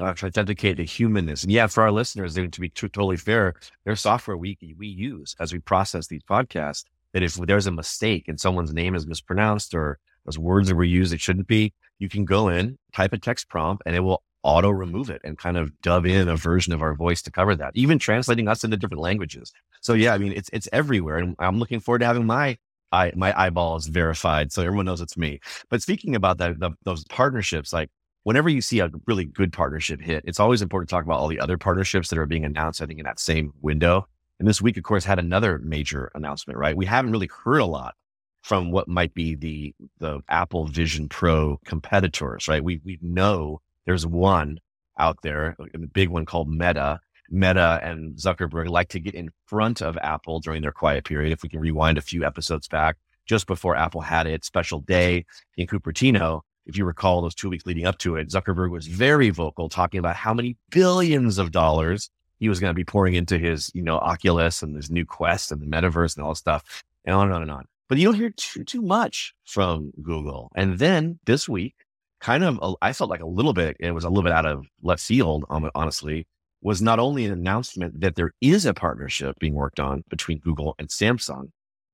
Actually, 0.00 0.28
authenticate 0.28 0.78
the 0.78 0.84
humanness. 0.84 1.42
And 1.42 1.52
yeah, 1.52 1.66
for 1.66 1.82
our 1.82 1.92
listeners, 1.92 2.34
to 2.34 2.48
be 2.48 2.68
t- 2.70 2.88
totally 2.88 3.18
fair, 3.18 3.54
there's 3.84 4.00
software 4.00 4.36
we 4.36 4.56
we 4.78 4.86
use 4.86 5.36
as 5.38 5.52
we 5.52 5.58
process 5.58 6.06
these 6.06 6.22
podcasts. 6.22 6.84
That 7.12 7.22
if 7.22 7.34
there's 7.34 7.66
a 7.66 7.72
mistake 7.72 8.24
and 8.26 8.40
someone's 8.40 8.72
name 8.72 8.94
is 8.94 9.06
mispronounced 9.06 9.74
or 9.74 9.98
those 10.24 10.38
words 10.38 10.68
that 10.68 10.76
were 10.76 10.84
used 10.84 11.12
it 11.12 11.20
shouldn't 11.20 11.46
be, 11.46 11.74
you 11.98 12.08
can 12.08 12.24
go 12.24 12.48
in, 12.48 12.78
type 12.94 13.12
a 13.12 13.18
text 13.18 13.50
prompt, 13.50 13.82
and 13.84 13.94
it 13.94 14.00
will 14.00 14.22
auto 14.42 14.70
remove 14.70 15.10
it 15.10 15.20
and 15.24 15.38
kind 15.38 15.56
of 15.56 15.70
dub 15.82 16.06
in 16.06 16.28
a 16.28 16.36
version 16.36 16.72
of 16.72 16.82
our 16.82 16.94
voice 16.94 17.22
to 17.22 17.30
cover 17.30 17.54
that, 17.54 17.72
even 17.74 17.98
translating 17.98 18.48
us 18.48 18.64
into 18.64 18.76
different 18.76 19.02
languages. 19.02 19.52
So 19.80 19.92
yeah, 19.94 20.14
I 20.14 20.18
mean, 20.18 20.32
it's, 20.32 20.50
it's 20.52 20.68
everywhere. 20.72 21.18
And 21.18 21.36
I'm 21.38 21.58
looking 21.58 21.80
forward 21.80 22.00
to 22.00 22.06
having 22.06 22.26
my 22.26 22.58
eye, 22.92 23.12
my 23.16 23.50
is 23.76 23.86
verified. 23.86 24.52
So 24.52 24.62
everyone 24.62 24.86
knows 24.86 25.00
it's 25.00 25.16
me. 25.16 25.40
But 25.68 25.82
speaking 25.82 26.14
about 26.14 26.38
that, 26.38 26.60
the, 26.60 26.72
those 26.84 27.04
partnerships, 27.04 27.72
like 27.72 27.90
whenever 28.24 28.48
you 28.48 28.60
see 28.60 28.80
a 28.80 28.90
really 29.06 29.24
good 29.24 29.52
partnership 29.52 30.00
hit, 30.00 30.24
it's 30.26 30.40
always 30.40 30.62
important 30.62 30.88
to 30.88 30.94
talk 30.94 31.04
about 31.04 31.18
all 31.18 31.28
the 31.28 31.40
other 31.40 31.58
partnerships 31.58 32.08
that 32.08 32.18
are 32.18 32.26
being 32.26 32.44
announced, 32.44 32.82
I 32.82 32.86
think 32.86 32.98
in 32.98 33.04
that 33.04 33.20
same 33.20 33.52
window. 33.60 34.06
And 34.38 34.48
this 34.48 34.62
week, 34.62 34.76
of 34.76 34.82
course, 34.82 35.04
had 35.04 35.18
another 35.18 35.58
major 35.58 36.10
announcement, 36.14 36.58
right? 36.58 36.76
We 36.76 36.86
haven't 36.86 37.12
really 37.12 37.30
heard 37.44 37.58
a 37.58 37.66
lot 37.66 37.94
from 38.42 38.72
what 38.72 38.88
might 38.88 39.14
be 39.14 39.34
the 39.36 39.74
the 39.98 40.20
Apple 40.28 40.66
Vision 40.66 41.08
Pro 41.08 41.60
competitors, 41.64 42.48
right? 42.48 42.62
We 42.62 42.80
we 42.84 42.98
know 43.00 43.60
there's 43.86 44.06
one 44.06 44.58
out 44.98 45.18
there, 45.22 45.56
a 45.74 45.78
big 45.78 46.08
one 46.08 46.26
called 46.26 46.48
Meta. 46.50 47.00
Meta 47.32 47.80
and 47.82 48.14
Zuckerberg 48.16 48.68
like 48.68 48.90
to 48.90 49.00
get 49.00 49.14
in 49.14 49.30
front 49.46 49.80
of 49.80 49.96
Apple 49.98 50.38
during 50.38 50.62
their 50.62 50.70
quiet 50.70 51.04
period. 51.04 51.32
If 51.32 51.42
we 51.42 51.48
can 51.48 51.60
rewind 51.60 51.96
a 51.96 52.02
few 52.02 52.24
episodes 52.24 52.68
back, 52.68 52.96
just 53.26 53.46
before 53.46 53.74
Apple 53.74 54.02
had 54.02 54.26
its 54.26 54.46
special 54.46 54.80
day 54.80 55.24
in 55.56 55.66
Cupertino, 55.66 56.42
if 56.66 56.76
you 56.76 56.84
recall 56.84 57.22
those 57.22 57.34
two 57.34 57.48
weeks 57.48 57.66
leading 57.66 57.86
up 57.86 57.98
to 57.98 58.16
it, 58.16 58.28
Zuckerberg 58.28 58.70
was 58.70 58.86
very 58.86 59.30
vocal 59.30 59.68
talking 59.68 59.98
about 59.98 60.14
how 60.14 60.34
many 60.34 60.56
billions 60.70 61.38
of 61.38 61.50
dollars 61.50 62.10
he 62.38 62.48
was 62.48 62.60
going 62.60 62.70
to 62.70 62.74
be 62.74 62.84
pouring 62.84 63.14
into 63.14 63.38
his, 63.38 63.70
you 63.74 63.82
know, 63.82 63.96
Oculus 63.98 64.62
and 64.62 64.76
his 64.76 64.90
new 64.90 65.06
Quest 65.06 65.50
and 65.50 65.60
the 65.62 65.66
metaverse 65.66 66.16
and 66.16 66.24
all 66.24 66.32
this 66.32 66.38
stuff, 66.38 66.84
and 67.04 67.16
on 67.16 67.28
and 67.28 67.34
on 67.34 67.42
and 67.42 67.50
on. 67.50 67.64
But 67.88 67.98
you 67.98 68.04
don't 68.06 68.14
hear 68.14 68.30
too 68.30 68.64
too 68.64 68.82
much 68.82 69.34
from 69.44 69.92
Google. 70.02 70.50
And 70.54 70.78
then 70.78 71.18
this 71.24 71.48
week, 71.48 71.74
kind 72.20 72.44
of, 72.44 72.76
I 72.80 72.92
felt 72.92 73.10
like 73.10 73.20
a 73.20 73.26
little 73.26 73.52
bit, 73.52 73.76
it 73.80 73.92
was 73.92 74.04
a 74.04 74.08
little 74.08 74.22
bit 74.22 74.32
out 74.32 74.46
of 74.46 74.66
left 74.82 75.02
field, 75.02 75.44
honestly, 75.74 76.26
was 76.62 76.80
not 76.80 76.98
only 76.98 77.24
an 77.24 77.32
announcement 77.32 78.00
that 78.00 78.14
there 78.14 78.32
is 78.40 78.64
a 78.64 78.72
partnership 78.72 79.36
being 79.40 79.54
worked 79.54 79.80
on 79.80 80.04
between 80.08 80.38
Google 80.38 80.74
and 80.78 80.88
Samsung, 80.88 81.48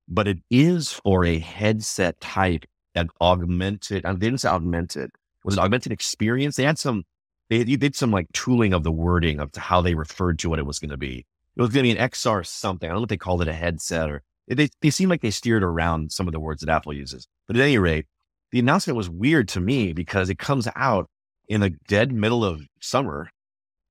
but 0.07 0.29
it 0.29 0.39
is 0.51 0.93
for 0.93 1.25
a 1.25 1.39
headset 1.39 2.21
type 2.21 2.65
and 2.95 3.11
augmented, 3.21 4.05
and 4.05 4.21
they 4.21 4.27
didn't 4.27 4.43
say 4.43 4.49
augmented, 4.49 5.11
was 5.45 5.55
it 5.55 5.61
augmented 5.61 5.93
experience? 5.93 6.57
They 6.57 6.65
had 6.65 6.79
some, 6.79 7.05
they, 7.49 7.63
they 7.63 7.77
did 7.77 7.97
some 7.97 8.11
like 8.11 8.27
tooling 8.33 8.75
of 8.75 8.85
the 8.85 8.93
wording 8.93 9.41
of 9.41 9.51
how 9.57 9.81
they 9.81 9.95
referred 9.95 10.39
to 10.41 10.51
what 10.51 10.59
it 10.59 10.67
was 10.67 10.79
going 10.79 10.91
to 10.91 10.97
be. 10.97 11.25
It 11.57 11.61
was 11.63 11.71
going 11.71 11.87
to 11.87 11.95
be 11.95 11.99
an 11.99 12.11
XR 12.11 12.47
something. 12.47 12.89
I 12.89 12.93
don't 12.93 13.01
know 13.01 13.05
if 13.05 13.09
they 13.09 13.17
called 13.17 13.43
it 13.43 13.49
a 13.49 13.53
headset 13.53 14.11
or 14.11 14.23
they, 14.49 14.69
they 14.81 14.91
seem 14.91 15.09
like 15.09 15.23
they 15.23 15.31
steered 15.31 15.63
around 15.63 16.13
some 16.13 16.27
of 16.27 16.33
the 16.33 16.41
words 16.41 16.61
that 16.61 16.71
Apple 16.71 16.93
uses. 16.93 17.27
But 17.47 17.57
at 17.57 17.63
any 17.63 17.79
rate, 17.79 18.07
the 18.51 18.59
announcement 18.59 18.97
was 18.97 19.11
weird 19.11 19.49
to 19.49 19.61
me 19.61 19.93
because 19.93 20.31
it 20.31 20.39
comes 20.39 20.69
out 20.75 21.09
in 21.49 21.61
the 21.61 21.71
dead 21.89 22.13
middle 22.13 22.45
of 22.45 22.63
summer 22.81 23.31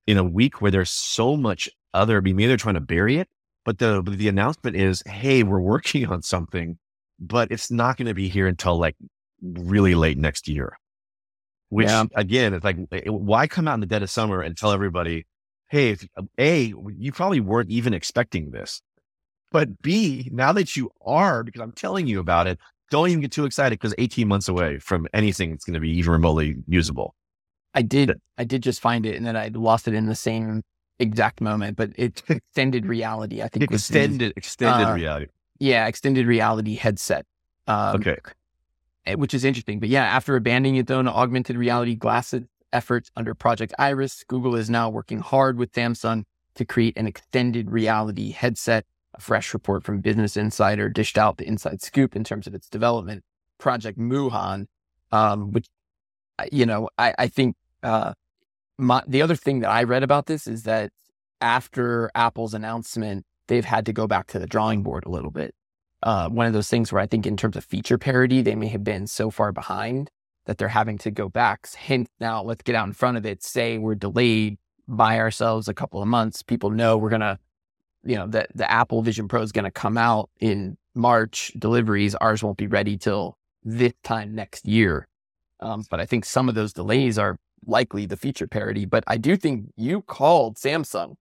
in 0.08 0.18
a 0.18 0.24
week 0.24 0.62
where 0.62 0.72
there's 0.72 0.90
so 0.90 1.38
much 1.38 1.70
other, 1.94 2.18
I 2.18 2.22
mean, 2.22 2.38
maybe 2.38 2.48
they're 2.48 2.58
trying 2.58 2.76
to 2.76 2.82
bury 2.82 3.18
it, 3.18 3.28
but 3.66 3.78
the, 3.78 4.02
the 4.02 4.30
announcement 4.30 4.76
is, 4.76 5.04
Hey, 5.06 5.44
we're 5.44 5.60
working 5.60 6.08
on 6.08 6.24
something, 6.24 6.80
but 7.20 7.52
it's 7.52 7.70
not 7.70 7.98
going 7.98 8.08
to 8.08 8.14
be 8.14 8.30
here 8.30 8.48
until 8.48 8.78
like 8.78 8.96
really 9.42 9.94
late 9.94 10.18
next 10.18 10.48
year. 10.48 10.78
Which 11.70 11.90
yeah. 11.90 12.06
again, 12.16 12.54
it's 12.54 12.64
like, 12.64 12.78
eh, 12.94 13.10
why 13.10 13.48
come 13.48 13.68
out 13.68 13.74
in 13.76 13.82
the 13.82 13.86
dead 13.86 14.02
of 14.02 14.10
summer 14.10 14.42
and 14.42 14.58
tell 14.58 14.72
everybody, 14.72 15.28
Hey, 15.70 15.90
if, 15.90 16.08
A, 16.40 16.74
you 16.98 17.12
probably 17.12 17.42
weren't 17.42 17.70
even 17.70 17.94
expecting 17.94 18.52
this. 18.52 18.82
But 19.52 19.82
B, 19.82 20.30
now 20.32 20.54
that 20.54 20.78
you 20.78 20.92
are, 21.06 21.44
because 21.44 21.62
I'm 21.62 21.74
telling 21.74 22.08
you 22.08 22.22
about 22.22 22.48
it, 22.48 22.58
don't 22.90 23.10
even 23.10 23.20
get 23.20 23.34
too 23.34 23.46
excited 23.46 23.78
because 23.78 23.94
18 23.98 24.28
months 24.30 24.48
away 24.48 24.80
from 24.80 25.08
anything 25.14 25.52
that's 25.52 25.66
going 25.66 25.74
to 25.74 25.82
be 25.82 25.92
even 25.92 26.14
remotely 26.14 26.56
usable. 26.68 27.16
I 27.78 27.82
did. 27.84 28.12
I 28.38 28.44
did 28.44 28.64
just 28.64 28.82
find 28.82 29.06
it, 29.06 29.16
and 29.16 29.26
then 29.26 29.38
I 29.38 29.50
lost 29.54 29.88
it 29.88 29.94
in 29.94 30.08
the 30.08 30.16
same 30.16 30.64
exact 31.00 31.42
moment. 31.42 31.78
But 31.78 31.92
it's 31.96 32.24
extended 32.30 32.86
reality. 32.86 33.42
I 33.42 33.48
think 33.48 33.72
extended 33.72 34.34
extended 34.36 34.88
uh, 34.88 34.94
reality. 34.94 35.28
Yeah, 35.60 35.88
extended 35.88 36.26
reality 36.26 36.76
headset. 36.76 37.26
Um, 37.68 37.98
okay. 37.98 38.18
Eh, 39.06 39.14
which 39.14 39.34
is 39.34 39.46
interesting, 39.46 39.80
but 39.80 39.90
yeah, 39.90 40.04
after 40.04 40.36
abandoning 40.36 40.78
its 40.78 40.92
own 40.92 41.08
augmented 41.08 41.58
reality 41.58 41.96
glasses 41.96 42.44
efforts 42.74 43.12
under 43.16 43.34
Project 43.34 43.74
Iris, 43.80 44.24
Google 44.28 44.56
is 44.56 44.70
now 44.70 44.90
working 44.90 45.20
hard 45.20 45.58
with 45.58 45.72
Samsung 45.72 46.24
to 46.56 46.66
create 46.66 46.98
an 46.98 47.08
extended 47.08 47.72
reality 47.72 48.32
headset 48.32 48.86
a 49.18 49.22
fresh 49.22 49.54
report 49.54 49.84
from 49.84 50.00
Business 50.00 50.38
Insider 50.38 50.90
dished 50.90 51.18
out 51.18 51.38
the 51.38 51.48
inside 51.48 51.82
scoop 51.82 52.16
in 52.16 52.24
terms 52.24 52.48
of 52.48 52.54
its 52.54 52.70
development. 52.70 53.24
Project 53.58 53.98
Muhan, 53.98 54.68
um, 55.12 55.52
which, 55.52 55.68
you 56.52 56.66
know, 56.66 56.90
I, 56.98 57.14
I 57.18 57.28
think 57.28 57.56
uh, 57.84 58.14
my, 58.78 59.04
the 59.08 59.22
other 59.22 59.36
thing 59.36 59.60
that 59.60 59.70
I 59.70 59.84
read 59.84 60.04
about 60.04 60.26
this 60.28 60.48
is 60.48 60.64
that 60.64 60.92
after 61.42 62.12
Apple's 62.16 62.54
announcement, 62.54 63.26
they've 63.48 63.66
had 63.66 63.86
to 63.86 63.94
go 63.94 64.08
back 64.08 64.28
to 64.28 64.40
the 64.40 64.48
drawing 64.48 64.84
board 64.84 65.06
a 65.06 65.10
little 65.10 65.32
bit. 65.32 65.54
Uh, 66.04 66.30
one 66.30 66.46
of 66.46 66.54
those 66.54 66.70
things 66.70 66.92
where 66.92 67.02
I 67.02 67.08
think, 67.08 67.26
in 67.26 67.38
terms 67.38 67.58
of 67.58 67.66
feature 67.66 67.98
parity, 67.98 68.42
they 68.42 68.56
may 68.56 68.68
have 68.68 68.84
been 68.84 69.08
so 69.08 69.32
far 69.32 69.52
behind 69.52 70.12
that 70.46 70.58
they're 70.58 70.68
having 70.68 70.98
to 71.00 71.12
go 71.12 71.28
back. 71.28 71.68
Hint 71.76 72.08
now, 72.20 72.44
let's 72.44 72.62
get 72.62 72.76
out 72.76 72.88
in 72.88 72.94
front 72.94 73.18
of 73.18 73.26
it. 73.26 73.44
Say 73.44 73.78
we're 73.78 73.96
delayed 73.96 74.58
by 74.88 75.20
ourselves 75.20 75.68
a 75.68 75.74
couple 75.74 76.02
of 76.02 76.08
months. 76.08 76.44
People 76.44 76.70
know 76.70 76.98
we're 76.98 77.10
going 77.10 77.22
to 77.22 77.40
you 78.08 78.16
know, 78.16 78.26
the, 78.26 78.48
the 78.56 78.70
Apple 78.72 79.02
Vision 79.02 79.28
Pro 79.28 79.42
is 79.42 79.52
going 79.52 79.66
to 79.66 79.72
come 79.72 79.98
out 79.98 80.30
in 80.40 80.78
March 80.96 81.52
deliveries. 81.58 82.16
Ours 82.16 82.42
won't 82.42 82.58
be 82.58 82.68
ready 82.68 82.98
till 82.98 83.38
this 83.64 83.94
time 84.04 84.34
next 84.34 84.66
year. 84.66 85.08
Um, 85.60 85.84
but 85.90 86.00
I 86.00 86.06
think 86.06 86.24
some 86.24 86.48
of 86.48 86.56
those 86.56 86.72
delays 86.72 87.18
are 87.20 87.38
likely 87.66 88.06
the 88.06 88.18
feature 88.18 88.48
parity. 88.48 88.86
But 88.86 89.04
I 89.08 89.18
do 89.18 89.36
think 89.36 89.72
you 89.76 90.02
called 90.02 90.58
Samsung 90.58 91.16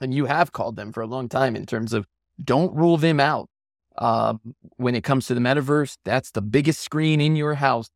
and 0.00 0.14
you 0.14 0.26
have 0.26 0.52
called 0.52 0.76
them 0.76 0.92
for 0.92 1.02
a 1.02 1.06
long 1.06 1.28
time 1.28 1.56
in 1.56 1.66
terms 1.66 1.92
of 1.92 2.06
don't 2.42 2.74
rule 2.74 2.96
them 2.96 3.20
out. 3.20 3.48
Uh, 3.96 4.34
when 4.76 4.94
it 4.94 5.02
comes 5.02 5.26
to 5.26 5.34
the 5.34 5.40
metaverse, 5.40 5.96
that's 6.04 6.30
the 6.30 6.42
biggest 6.42 6.80
screen 6.80 7.20
in 7.20 7.34
your 7.34 7.54
house. 7.54 7.90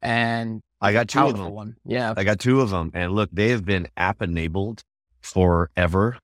And 0.00 0.62
I 0.80 0.92
got 0.92 1.08
two 1.08 1.20
of 1.20 1.36
them. 1.36 1.50
One. 1.50 1.76
Yeah. 1.84 2.14
I 2.16 2.22
got 2.22 2.38
two 2.38 2.60
of 2.60 2.70
them. 2.70 2.92
And 2.94 3.12
look, 3.12 3.30
they 3.32 3.48
have 3.48 3.64
been 3.64 3.88
app 3.96 4.22
enabled 4.22 4.82
forever. 5.22 6.18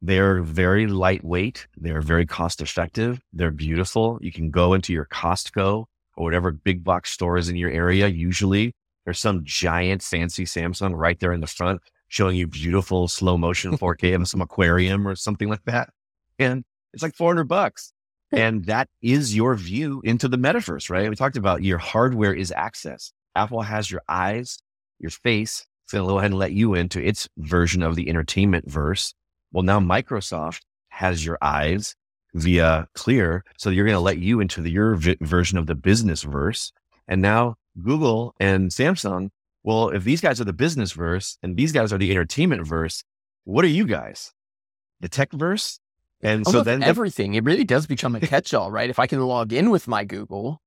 They're 0.00 0.42
very 0.42 0.86
lightweight. 0.86 1.66
They're 1.76 2.02
very 2.02 2.26
cost 2.26 2.60
effective. 2.60 3.20
They're 3.32 3.50
beautiful. 3.50 4.18
You 4.20 4.30
can 4.30 4.50
go 4.50 4.74
into 4.74 4.92
your 4.92 5.06
Costco 5.06 5.86
or 6.16 6.24
whatever 6.24 6.52
big 6.52 6.84
box 6.84 7.10
store 7.10 7.38
is 7.38 7.48
in 7.48 7.56
your 7.56 7.70
area. 7.70 8.06
Usually 8.08 8.74
there's 9.04 9.18
some 9.18 9.44
giant 9.44 10.02
fancy 10.02 10.44
Samsung 10.44 10.92
right 10.94 11.18
there 11.18 11.32
in 11.32 11.40
the 11.40 11.46
front 11.46 11.80
showing 12.08 12.36
you 12.36 12.46
beautiful 12.46 13.08
slow 13.08 13.38
motion 13.38 13.72
4K 13.78 14.14
of 14.14 14.28
some 14.28 14.42
aquarium 14.42 15.08
or 15.08 15.16
something 15.16 15.48
like 15.48 15.64
that. 15.64 15.90
And 16.38 16.64
it's 16.92 17.02
like 17.02 17.14
400 17.14 17.44
bucks. 17.44 17.92
And 18.34 18.64
that 18.64 18.88
is 19.02 19.36
your 19.36 19.54
view 19.56 20.00
into 20.04 20.26
the 20.26 20.38
metaverse, 20.38 20.88
right? 20.88 21.10
We 21.10 21.16
talked 21.16 21.36
about 21.36 21.62
your 21.62 21.76
hardware 21.76 22.32
is 22.32 22.50
access. 22.50 23.12
Apple 23.36 23.60
has 23.60 23.90
your 23.90 24.00
eyes, 24.08 24.58
your 24.98 25.10
face. 25.10 25.66
It's 25.84 25.92
going 25.92 26.02
to 26.02 26.08
go 26.08 26.16
ahead 26.16 26.30
and 26.30 26.38
let 26.38 26.52
you 26.52 26.72
into 26.72 26.98
its 26.98 27.28
version 27.36 27.82
of 27.82 27.94
the 27.94 28.08
entertainment 28.08 28.70
verse. 28.70 29.12
Well, 29.52 29.64
now 29.64 29.80
Microsoft 29.80 30.60
has 30.88 31.26
your 31.26 31.36
eyes 31.42 31.94
via 32.32 32.88
Clear. 32.94 33.44
So 33.58 33.68
you're 33.68 33.84
going 33.84 33.96
to 33.96 34.00
let 34.00 34.16
you 34.16 34.40
into 34.40 34.62
the, 34.62 34.70
your 34.70 34.94
vi- 34.94 35.18
version 35.20 35.58
of 35.58 35.66
the 35.66 35.74
business 35.74 36.22
verse. 36.22 36.72
And 37.06 37.20
now 37.20 37.56
Google 37.80 38.34
and 38.40 38.70
Samsung, 38.70 39.30
well, 39.62 39.90
if 39.90 40.04
these 40.04 40.20
guys 40.20 40.40
are 40.40 40.44
the 40.44 40.52
business 40.52 40.92
verse 40.92 41.38
and 41.42 41.56
these 41.56 41.72
guys 41.72 41.92
are 41.92 41.98
the 41.98 42.10
entertainment 42.10 42.66
verse, 42.66 43.04
what 43.44 43.64
are 43.64 43.68
you 43.68 43.86
guys? 43.86 44.32
The 45.00 45.08
tech 45.08 45.32
verse? 45.32 45.78
And 46.20 46.46
Almost 46.46 46.52
so 46.52 46.62
then 46.62 46.82
everything, 46.82 47.34
it 47.34 47.44
really 47.44 47.64
does 47.64 47.86
become 47.86 48.14
a 48.14 48.20
catch 48.32 48.54
all, 48.54 48.70
right? 48.70 48.90
If 48.90 48.98
I 48.98 49.06
can 49.06 49.20
log 49.20 49.52
in 49.52 49.70
with 49.70 49.88
my 49.88 50.04
Google 50.04 50.60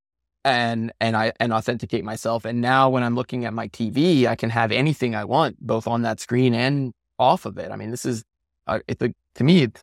and 0.46 0.94
and 1.02 1.18
I 1.18 1.34
and 1.40 1.52
authenticate 1.52 2.06
myself. 2.06 2.46
And 2.46 2.62
now 2.62 2.90
when 2.90 3.04
I'm 3.04 3.16
looking 3.16 3.46
at 3.46 3.54
my 3.54 3.68
TV, 3.70 4.28
I 4.28 4.36
can 4.36 4.52
have 4.52 4.72
anything 4.72 5.16
I 5.16 5.26
want, 5.26 5.58
both 5.60 5.88
on 5.88 6.04
that 6.04 6.20
screen 6.20 6.54
and 6.54 6.94
off 7.18 7.46
of 7.46 7.58
it. 7.58 7.72
I 7.72 7.76
mean, 7.76 7.92
this 7.92 8.06
is 8.06 8.24
uh, 8.68 8.80
it, 8.88 9.00
to 9.00 9.44
me, 9.44 9.64
it's, 9.64 9.82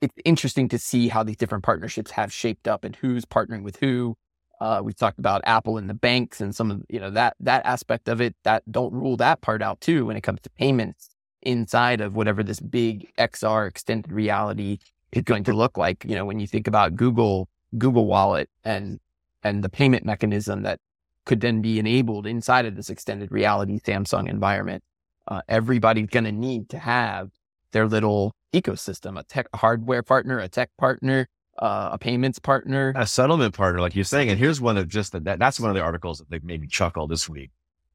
it's 0.00 0.14
interesting 0.24 0.68
to 0.68 0.78
see 0.78 1.08
how 1.08 1.22
these 1.22 1.36
different 1.36 1.64
partnerships 1.64 2.12
have 2.12 2.32
shaped 2.32 2.66
up 2.68 2.84
and 2.84 2.96
who's 2.96 3.24
partnering 3.24 3.62
with 3.62 3.76
who. 3.76 4.16
Uh, 4.60 4.80
we've 4.84 4.96
talked 4.96 5.18
about 5.18 5.40
Apple 5.44 5.78
and 5.78 5.88
the 5.88 5.94
banks 5.94 6.40
and 6.40 6.54
some 6.54 6.70
of 6.70 6.82
you 6.88 7.00
know 7.00 7.10
that 7.10 7.34
that 7.40 7.64
aspect 7.64 8.08
of 8.08 8.20
it. 8.20 8.34
That 8.44 8.62
don't 8.70 8.92
rule 8.92 9.16
that 9.16 9.40
part 9.40 9.62
out 9.62 9.80
too 9.80 10.06
when 10.06 10.16
it 10.16 10.22
comes 10.22 10.40
to 10.42 10.50
payments 10.50 11.10
inside 11.42 12.00
of 12.00 12.14
whatever 12.14 12.42
this 12.42 12.60
big 12.60 13.10
XR 13.16 13.68
extended 13.68 14.12
reality 14.12 14.78
is 15.12 15.22
going 15.22 15.44
to 15.44 15.52
look 15.52 15.78
like. 15.78 16.04
You 16.04 16.14
know, 16.14 16.26
when 16.26 16.40
you 16.40 16.46
think 16.46 16.66
about 16.66 16.96
Google 16.96 17.48
Google 17.78 18.06
Wallet 18.06 18.50
and 18.64 19.00
and 19.42 19.64
the 19.64 19.68
payment 19.70 20.04
mechanism 20.04 20.62
that 20.62 20.80
could 21.24 21.40
then 21.40 21.62
be 21.62 21.78
enabled 21.78 22.26
inside 22.26 22.66
of 22.66 22.76
this 22.76 22.90
extended 22.90 23.30
reality 23.30 23.78
Samsung 23.78 24.28
environment, 24.28 24.82
uh, 25.28 25.42
everybody's 25.48 26.08
going 26.08 26.24
to 26.24 26.32
need 26.32 26.68
to 26.70 26.78
have 26.78 27.30
their 27.72 27.86
little 27.86 28.34
ecosystem, 28.52 29.18
a 29.18 29.22
tech 29.22 29.46
hardware 29.54 30.02
partner, 30.02 30.38
a 30.38 30.48
tech 30.48 30.70
partner, 30.76 31.28
uh, 31.60 31.90
a 31.92 31.98
payments 31.98 32.38
partner, 32.38 32.92
a 32.96 33.06
settlement 33.06 33.54
partner, 33.54 33.80
like 33.80 33.94
you're 33.94 34.04
saying. 34.04 34.30
And 34.30 34.38
here's 34.38 34.60
one 34.60 34.76
of 34.76 34.88
just 34.88 35.12
the, 35.12 35.20
that, 35.20 35.38
that's 35.38 35.60
one 35.60 35.70
of 35.70 35.76
the 35.76 35.82
articles 35.82 36.22
that 36.28 36.44
made 36.44 36.60
me 36.60 36.66
chuckle 36.66 37.06
this 37.06 37.28
week 37.28 37.50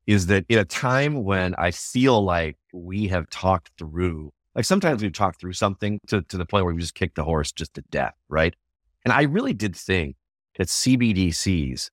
is 0.05 0.27
that 0.27 0.45
in 0.49 0.59
a 0.59 0.65
time 0.65 1.23
when 1.23 1.55
I 1.55 1.71
feel 1.71 2.23
like 2.23 2.57
we 2.71 3.07
have 3.07 3.27
talked 3.29 3.71
through, 3.77 4.31
like 4.53 4.65
sometimes 4.65 5.01
we've 5.01 5.11
talked 5.11 5.39
through 5.39 5.53
something 5.53 5.99
to, 6.07 6.21
to 6.21 6.37
the 6.37 6.45
point 6.45 6.65
where 6.65 6.73
we 6.73 6.81
just 6.81 6.93
kicked 6.93 7.15
the 7.15 7.23
horse 7.23 7.51
just 7.51 7.73
to 7.73 7.81
death, 7.89 8.13
right? 8.29 8.55
And 9.03 9.11
I 9.11 9.23
really 9.23 9.53
did 9.53 9.75
think 9.75 10.15
that 10.57 10.67
CBDCs 10.67 11.89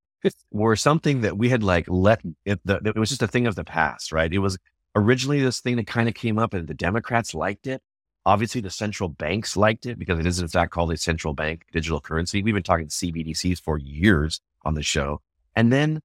were 0.50 0.76
something 0.76 1.22
that 1.22 1.38
we 1.38 1.48
had 1.48 1.62
like 1.62 1.86
let 1.88 2.20
it, 2.44 2.60
the, 2.64 2.80
it 2.84 2.96
was 2.96 3.08
just 3.08 3.22
a 3.22 3.26
thing 3.26 3.46
of 3.46 3.54
the 3.54 3.64
past, 3.64 4.12
right? 4.12 4.32
It 4.32 4.38
was 4.38 4.58
originally 4.94 5.40
this 5.40 5.60
thing 5.60 5.76
that 5.76 5.86
kind 5.86 6.08
of 6.08 6.14
came 6.14 6.38
up 6.38 6.52
and 6.52 6.68
the 6.68 6.74
Democrats 6.74 7.34
liked 7.34 7.66
it. 7.66 7.82
Obviously, 8.24 8.60
the 8.60 8.70
central 8.70 9.08
banks 9.08 9.56
liked 9.56 9.86
it 9.86 9.98
because 9.98 10.18
it 10.18 10.26
is, 10.26 10.38
in 10.38 10.48
fact, 10.48 10.72
called 10.72 10.92
a 10.92 10.96
central 10.96 11.34
bank 11.34 11.64
digital 11.72 12.00
currency. 12.00 12.42
We've 12.42 12.54
been 12.54 12.62
talking 12.62 12.86
CBDCs 12.86 13.60
for 13.60 13.78
years 13.78 14.40
on 14.64 14.74
the 14.74 14.82
show. 14.82 15.20
And 15.56 15.72
then 15.72 16.00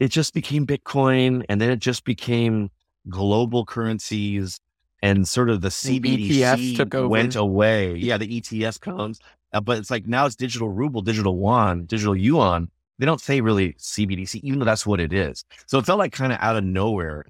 it 0.00 0.08
just 0.08 0.34
became 0.34 0.66
Bitcoin. 0.66 1.44
And 1.48 1.60
then 1.60 1.70
it 1.70 1.78
just 1.78 2.04
became 2.04 2.70
global 3.08 3.64
currencies. 3.64 4.58
And 5.02 5.26
sort 5.26 5.50
of 5.50 5.60
the 5.60 5.68
CBDC 5.68 7.08
went 7.08 7.36
away. 7.36 7.94
Yeah, 7.94 8.18
the 8.18 8.40
ETFs 8.40 8.80
comes. 8.80 9.20
Uh, 9.52 9.60
but 9.60 9.78
it's 9.78 9.90
like 9.90 10.06
now 10.06 10.26
it's 10.26 10.36
digital 10.36 10.68
ruble, 10.68 11.02
digital 11.02 11.36
yuan, 11.36 11.84
digital 11.84 12.16
yuan. 12.16 12.68
They 12.98 13.06
don't 13.06 13.20
say 13.20 13.40
really 13.40 13.74
CBDC, 13.74 14.40
even 14.42 14.58
though 14.58 14.64
that's 14.64 14.86
what 14.86 15.00
it 15.00 15.12
is. 15.12 15.44
So 15.66 15.78
it 15.78 15.86
felt 15.86 15.98
like 15.98 16.12
kind 16.12 16.32
of 16.32 16.38
out 16.40 16.56
of 16.56 16.64
nowhere. 16.64 17.26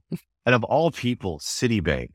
and 0.46 0.54
of 0.54 0.64
all 0.64 0.90
people, 0.90 1.38
Citibank 1.38 2.10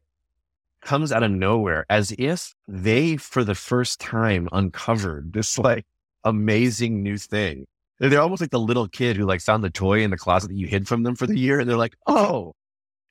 comes 0.82 1.12
out 1.12 1.24
of 1.24 1.32
nowhere 1.32 1.86
as 1.90 2.14
if 2.18 2.54
they, 2.68 3.18
for 3.18 3.44
the 3.44 3.56
first 3.56 4.00
time, 4.00 4.48
uncovered 4.52 5.34
this 5.34 5.58
like 5.58 5.86
amazing 6.24 7.04
new 7.04 7.18
thing. 7.18 7.66
They're 8.00 8.22
almost 8.22 8.42
like 8.42 8.52
the 8.52 8.60
little 8.60 8.88
kid 8.88 9.18
who 9.18 9.26
like 9.26 9.42
found 9.42 9.64
the 9.64 9.70
toy 9.70 10.02
in 10.02 10.12
the 10.12 10.18
closet 10.18 10.50
that 10.50 10.58
you 10.58 10.68
hid 10.68 10.88
from 10.88 11.04
them 11.04 11.16
for 11.16 11.26
the 11.26 11.38
year. 11.38 11.60
And 11.60 11.68
they're 11.68 11.78
like, 11.78 11.96
oh, 12.06 12.54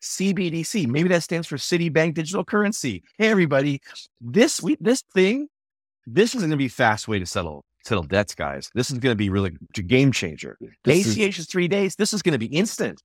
CBDC. 0.02 0.86
Maybe 0.86 1.08
that 1.08 1.22
stands 1.22 1.46
for 1.46 1.56
Citibank 1.56 2.14
Digital 2.14 2.44
Currency. 2.44 3.02
Hey, 3.18 3.28
everybody, 3.28 3.80
this 4.20 4.62
we, 4.62 4.76
this 4.80 5.02
thing, 5.12 5.48
this 6.06 6.34
is 6.34 6.40
going 6.40 6.50
to 6.50 6.56
be 6.56 6.68
fast 6.68 7.08
way 7.08 7.18
to 7.18 7.26
settle 7.26 7.64
settle 7.84 8.04
debts, 8.04 8.34
guys. 8.34 8.70
This 8.74 8.90
is 8.90 8.98
going 8.98 9.12
to 9.12 9.16
be 9.16 9.30
really 9.30 9.56
a 9.76 9.82
game 9.82 10.12
changer. 10.12 10.58
This 10.84 11.12
ACH 11.12 11.18
is, 11.18 11.38
is 11.40 11.46
three 11.46 11.68
days. 11.68 11.96
This 11.96 12.12
is 12.12 12.22
going 12.22 12.32
to 12.32 12.38
be 12.38 12.46
instant. 12.46 13.00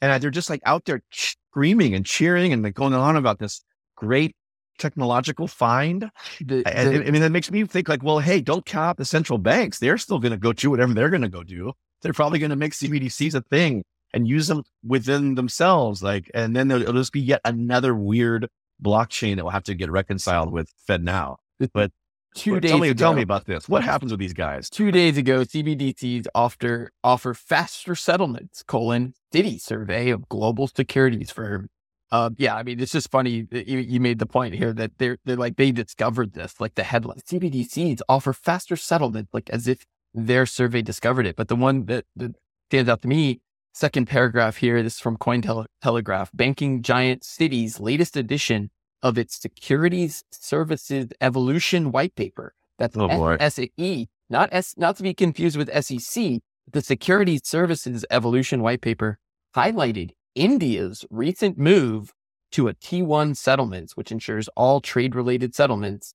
And 0.00 0.12
uh, 0.12 0.18
they're 0.18 0.30
just 0.30 0.48
like 0.48 0.60
out 0.64 0.84
there 0.84 1.02
screaming 1.10 1.94
and 1.94 2.06
cheering 2.06 2.52
and 2.52 2.62
like 2.62 2.74
going 2.74 2.94
on 2.94 3.16
about 3.16 3.38
this 3.38 3.62
great 4.02 4.34
technological 4.78 5.46
find. 5.46 6.10
The, 6.40 6.62
the, 6.62 6.78
I, 6.78 7.06
I 7.06 7.10
mean, 7.10 7.22
that 7.22 7.30
makes 7.30 7.50
me 7.50 7.64
think 7.64 7.88
like, 7.88 8.02
well, 8.02 8.18
hey, 8.18 8.40
don't 8.40 8.74
out 8.74 8.96
the 8.96 9.04
central 9.04 9.38
banks. 9.38 9.78
They're 9.78 9.98
still 9.98 10.18
going 10.18 10.32
to 10.32 10.38
go 10.38 10.52
do 10.52 10.70
whatever 10.70 10.92
they're 10.92 11.10
going 11.10 11.22
to 11.22 11.28
go 11.28 11.42
do. 11.42 11.72
They're 12.02 12.12
probably 12.12 12.40
going 12.40 12.50
to 12.50 12.56
make 12.56 12.72
CBDCs 12.72 13.34
a 13.34 13.42
thing 13.42 13.84
and 14.12 14.26
use 14.26 14.48
them 14.48 14.64
within 14.84 15.36
themselves. 15.36 16.02
Like, 16.02 16.30
and 16.34 16.54
then 16.56 16.70
it'll 16.70 16.94
just 16.94 17.12
be 17.12 17.20
yet 17.20 17.40
another 17.44 17.94
weird 17.94 18.48
blockchain 18.82 19.36
that 19.36 19.44
will 19.44 19.52
have 19.52 19.62
to 19.64 19.74
get 19.74 19.90
reconciled 19.90 20.52
with 20.52 20.68
FedNow. 20.88 21.36
But 21.72 21.92
two 22.34 22.58
days 22.58 22.72
tell 22.72 22.80
me, 22.80 22.88
ago, 22.88 22.98
tell 22.98 23.14
me 23.14 23.22
about 23.22 23.46
this. 23.46 23.68
What 23.68 23.84
happens 23.84 24.10
with 24.10 24.18
these 24.18 24.32
guys? 24.32 24.68
Two 24.68 24.90
days 24.90 25.16
ago, 25.16 25.44
CBDCs 25.44 26.26
offer 26.34 26.90
offer 27.04 27.34
faster 27.34 27.94
settlements. 27.94 28.64
Colon 28.64 29.14
Citi 29.32 29.60
survey 29.60 30.10
of 30.10 30.28
global 30.28 30.66
securities 30.66 31.30
firm 31.30 31.68
uh, 32.12 32.28
yeah, 32.36 32.54
I 32.54 32.62
mean, 32.62 32.78
it's 32.78 32.92
just 32.92 33.10
funny 33.10 33.48
you, 33.50 33.78
you 33.78 33.98
made 33.98 34.18
the 34.18 34.26
point 34.26 34.54
here 34.54 34.74
that 34.74 34.92
they're 34.98 35.16
they're 35.24 35.34
like 35.34 35.56
they 35.56 35.72
discovered 35.72 36.34
this, 36.34 36.60
like 36.60 36.74
the 36.74 36.82
headline 36.82 37.20
CBDCs 37.20 38.00
offer 38.06 38.34
faster 38.34 38.76
settlement, 38.76 39.30
like 39.32 39.48
as 39.48 39.66
if 39.66 39.86
their 40.12 40.44
survey 40.44 40.82
discovered 40.82 41.26
it. 41.26 41.36
But 41.36 41.48
the 41.48 41.56
one 41.56 41.86
that, 41.86 42.04
that 42.16 42.36
stands 42.68 42.90
out 42.90 43.00
to 43.02 43.08
me, 43.08 43.40
second 43.72 44.08
paragraph 44.08 44.58
here, 44.58 44.82
this 44.82 44.96
is 44.96 45.00
from 45.00 45.16
Cointelegraph, 45.16 46.28
banking 46.34 46.82
giant 46.82 47.22
Citi's 47.22 47.80
latest 47.80 48.14
edition 48.14 48.70
of 49.02 49.16
its 49.16 49.40
Securities 49.40 50.22
Services 50.30 51.08
Evolution 51.22 51.92
white 51.92 52.14
paper. 52.14 52.52
That's 52.78 52.94
oh, 52.94 53.38
SAE, 53.48 54.08
not 54.28 54.50
S, 54.52 54.74
not 54.76 54.96
to 54.96 55.02
be 55.02 55.14
confused 55.14 55.56
with 55.56 55.70
SEC. 55.82 56.40
The 56.70 56.82
Securities 56.82 57.40
Services 57.44 58.04
Evolution 58.10 58.60
white 58.60 58.82
paper 58.82 59.18
highlighted 59.56 60.10
India's 60.34 61.04
recent 61.10 61.58
move 61.58 62.12
to 62.52 62.68
a 62.68 62.74
T1 62.74 63.36
settlements, 63.36 63.96
which 63.96 64.12
ensures 64.12 64.48
all 64.56 64.80
trade 64.80 65.14
related 65.14 65.54
settlements 65.54 66.14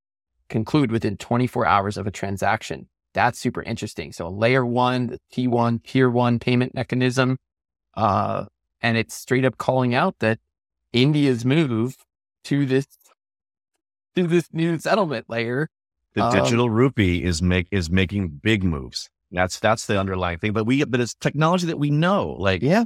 conclude 0.50 0.92
within 0.92 1.18
24 1.18 1.66
hours 1.66 1.98
of 1.98 2.08
a 2.08 2.12
transaction. 2.12 2.88
That's 3.14 3.40
super 3.40 3.64
interesting. 3.64 4.12
So 4.12 4.30
layer 4.30 4.66
one, 4.66 5.08
the 5.08 5.20
T1, 5.34 5.84
tier 5.84 6.10
one 6.10 6.40
payment 6.40 6.76
mechanism. 6.76 7.38
Uh, 7.96 8.46
and 8.82 8.98
it's 8.98 9.16
straight 9.16 9.46
up 9.46 9.58
calling 9.58 9.96
out 9.96 10.20
that 10.20 10.40
India's 10.94 11.44
move 11.44 11.96
to 12.46 12.66
this, 12.66 12.86
to 14.16 14.28
this 14.28 14.50
new 14.54 14.78
settlement 14.78 15.26
layer. 15.30 15.70
The 16.14 16.24
um, 16.24 16.34
digital 16.34 16.70
rupee 16.70 17.24
is 17.24 17.42
make, 17.42 17.68
is 17.72 17.90
making 17.90 18.40
big 18.44 18.64
moves. 18.64 19.10
That's, 19.32 19.60
that's 19.60 19.88
the 19.88 20.00
underlying 20.00 20.38
thing. 20.38 20.54
But 20.54 20.66
we, 20.66 20.84
but 20.86 21.00
it's 21.00 21.16
technology 21.16 21.66
that 21.68 21.80
we 21.80 21.90
know. 21.90 22.36
Like, 22.38 22.62
yeah, 22.62 22.86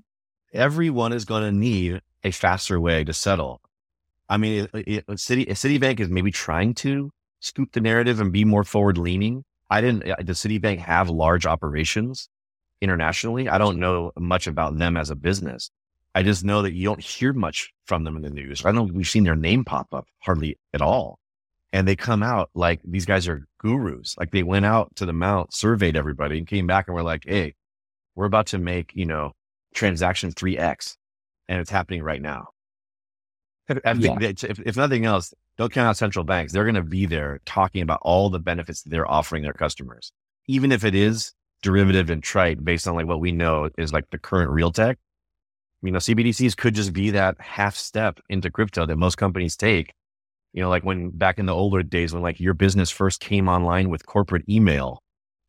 everyone 0.54 1.14
is 1.14 1.26
going 1.26 1.44
to 1.44 1.52
need 1.52 2.02
a 2.24 2.32
faster 2.32 2.80
way 2.80 3.04
to 3.04 3.14
settle. 3.14 3.62
I 4.30 4.38
mean, 4.38 4.68
it, 4.74 4.88
it, 4.88 5.08
Citi, 5.08 5.48
Citibank 5.50 6.00
is 6.00 6.10
maybe 6.10 6.32
trying 6.32 6.74
to 6.76 7.12
scoop 7.40 7.72
the 7.74 7.82
narrative 7.82 8.20
and 8.20 8.32
be 8.32 8.46
more 8.46 8.64
forward 8.64 8.98
leaning. 8.98 9.44
I 9.70 9.82
didn't, 9.82 10.26
does 10.26 10.40
Citibank 10.40 10.80
have 10.80 11.10
large 11.10 11.46
operations 11.46 12.30
internationally? 12.82 13.50
I 13.50 13.58
don't 13.58 13.80
know 13.80 14.12
much 14.18 14.48
about 14.48 14.78
them 14.78 14.98
as 14.98 15.10
a 15.10 15.16
business. 15.16 15.70
I 16.14 16.24
just 16.24 16.44
know 16.44 16.62
that 16.62 16.74
you 16.74 16.86
don't 16.86 17.02
hear 17.02 17.34
much 17.34 17.74
from 17.86 18.04
them 18.04 18.18
in 18.18 18.22
the 18.22 18.30
news. 18.30 18.66
I 18.66 18.72
know 18.72 18.84
we've 18.84 19.08
seen 19.08 19.24
their 19.24 19.36
name 19.36 19.64
pop 19.64 19.94
up 19.94 20.08
hardly 20.20 20.58
at 20.74 20.82
all. 20.82 21.20
And 21.74 21.88
they 21.88 21.96
come 21.96 22.22
out 22.22 22.50
like 22.54 22.82
these 22.84 23.06
guys 23.06 23.30
are 23.30 23.48
gurus. 23.58 24.16
Like 24.18 24.32
they 24.32 24.44
went 24.44 24.66
out 24.66 24.94
to 24.98 25.06
the 25.06 25.14
mount, 25.14 25.54
surveyed 25.54 25.96
everybody 25.96 26.38
and 26.38 26.46
came 26.46 26.68
back 26.68 26.88
and 26.88 26.96
were 26.96 27.04
like, 27.04 27.24
Hey, 27.26 27.56
we're 28.14 28.26
about 28.26 28.48
to 28.48 28.58
make, 28.58 28.92
you 28.94 29.06
know, 29.06 29.32
transaction 29.74 30.32
3x 30.32 30.96
and 31.48 31.60
it's 31.60 31.70
happening 31.70 32.04
right 32.04 32.22
now. 32.22 32.48
I 33.86 33.94
think 33.94 34.22
yeah. 34.22 34.30
if, 34.30 34.60
if 34.60 34.76
nothing 34.76 35.06
else, 35.06 35.34
don't 35.58 35.72
count 35.72 35.88
out 35.88 35.98
central 35.98 36.26
banks. 36.26 36.52
They're 36.52 36.66
going 36.66 36.76
to 36.76 36.84
be 36.84 37.06
there 37.06 37.40
talking 37.46 37.82
about 37.82 38.00
all 38.02 38.30
the 38.30 38.40
benefits 38.40 38.84
they're 38.84 39.10
offering 39.10 39.44
their 39.44 39.54
customers, 39.54 40.12
even 40.48 40.72
if 40.72 40.84
it 40.84 40.96
is 40.96 41.34
derivative 41.62 42.10
and 42.10 42.24
trite 42.24 42.64
based 42.64 42.88
on 42.88 42.96
like 42.96 43.06
what 43.06 43.20
we 43.20 43.32
know 43.32 43.70
is 43.78 43.94
like 43.94 44.10
the 44.10 44.18
current 44.18 44.52
real 44.52 44.72
tech. 44.72 44.98
You 45.84 45.92
know, 45.92 46.00
CBDCs 46.00 46.56
could 46.58 46.76
just 46.76 46.94
be 46.94 47.12
that 47.12 47.40
half 47.40 47.76
step 47.76 48.20
into 48.30 48.52
crypto 48.52 48.86
that 48.86 48.98
most 48.98 49.16
companies 49.18 49.56
take. 49.56 49.94
You 50.54 50.62
know, 50.62 50.70
like 50.70 50.84
when 50.84 51.10
back 51.12 51.40
in 51.40 51.46
the 51.46 51.56
older 51.56 51.82
days 51.82 52.14
when 52.14 52.22
like 52.22 52.40
your 52.40 52.54
business 52.54 52.90
first 52.90 53.20
came 53.20 53.48
online 53.48 53.90
with 53.90 54.06
corporate 54.06 54.48
email 54.50 55.02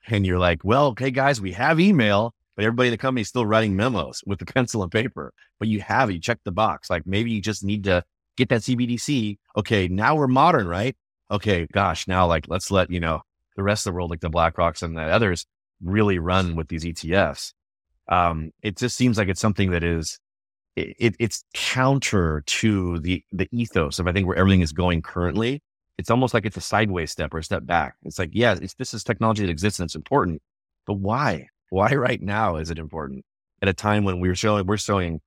and 0.06 0.26
you're 0.26 0.38
like, 0.38 0.61
well, 0.64 0.87
okay, 0.88 1.11
guys, 1.11 1.40
we 1.40 1.52
have 1.52 1.80
email 1.80 2.35
but 2.57 2.65
everybody 2.65 2.88
in 2.88 2.93
the 2.93 2.99
company 2.99 3.23
is 3.23 3.29
still 3.29 3.47
writing 3.47 3.77
memos 3.77 4.23
with 4.27 4.38
the 4.38 4.44
pencil 4.53 4.83
and 4.83 4.92
paper. 4.92 5.33
But 5.59 5.69
you 5.69 5.81
have 5.81 6.11
you 6.11 6.21
check 6.21 6.40
the 6.44 6.53
box. 6.53 6.90
Like 6.90 7.07
maybe 7.07 7.31
you 7.31 7.40
just 7.40 7.65
need 7.65 7.85
to 7.85 8.05
get 8.37 8.48
that 8.50 8.63
CBDC. 8.63 9.38
Okay, 9.57 9.88
now 9.88 10.15
we're 10.15 10.29
modern, 10.29 10.67
right? 10.67 10.96
Okay, 11.31 11.67
gosh, 11.73 12.07
now 12.09 12.27
like 12.27 12.46
let's 12.48 12.71
let 12.71 12.90
you 12.90 13.00
know 13.00 13.23
the 13.57 13.63
rest 13.63 13.87
of 13.87 13.92
the 13.92 13.94
world, 13.94 14.11
like 14.11 14.21
the 14.21 14.31
BlackRocks 14.31 14.83
and 14.83 14.96
the 14.96 15.03
others, 15.03 15.46
really 15.83 16.19
run 16.19 16.57
with 16.57 16.69
these 16.69 16.85
ETFs. 16.85 17.53
Um, 18.09 18.50
it 18.63 18.77
just 18.77 18.96
seems 18.96 19.19
like 19.19 19.29
it's 19.29 19.40
something 19.40 19.71
that 19.71 19.85
is 19.85 20.19
it, 20.77 21.15
it's 21.19 21.44
counter 21.55 22.42
to 22.46 22.98
the 23.00 23.23
the 23.33 23.48
ethos 23.53 23.98
of 23.98 24.07
I 24.07 24.13
think 24.13 24.27
where 24.27 24.37
everything 24.37 24.63
is 24.63 24.73
going 24.73 25.03
currently. 25.03 25.63
It's 25.98 26.11
almost 26.11 26.35
like 26.35 26.46
it's 26.46 26.57
a 26.57 26.63
sideways 26.63 27.11
step 27.11 27.35
or 27.35 27.38
a 27.38 27.44
step 27.44 27.67
back. 27.67 27.94
It's 28.03 28.19
like, 28.19 28.31
yeah, 28.33 28.57
it's, 28.61 28.75
this 28.75 28.94
is 28.94 29.05
technology 29.05 29.44
that 29.44 29.50
exists 29.50 29.79
and 29.79 29.87
it's 29.87 29.94
important, 29.94 30.40
but 30.87 30.94
why? 30.94 31.48
Why 31.73 31.94
right 31.94 32.20
now 32.20 32.56
is 32.56 32.70
it 32.70 32.79
important 32.79 33.25
at 33.62 33.68
a 33.68 33.73
time 33.73 34.04
when 34.04 34.20
we're 34.20 34.35
showing 34.35 34.66
we're 34.66 34.77
showing 34.77 35.20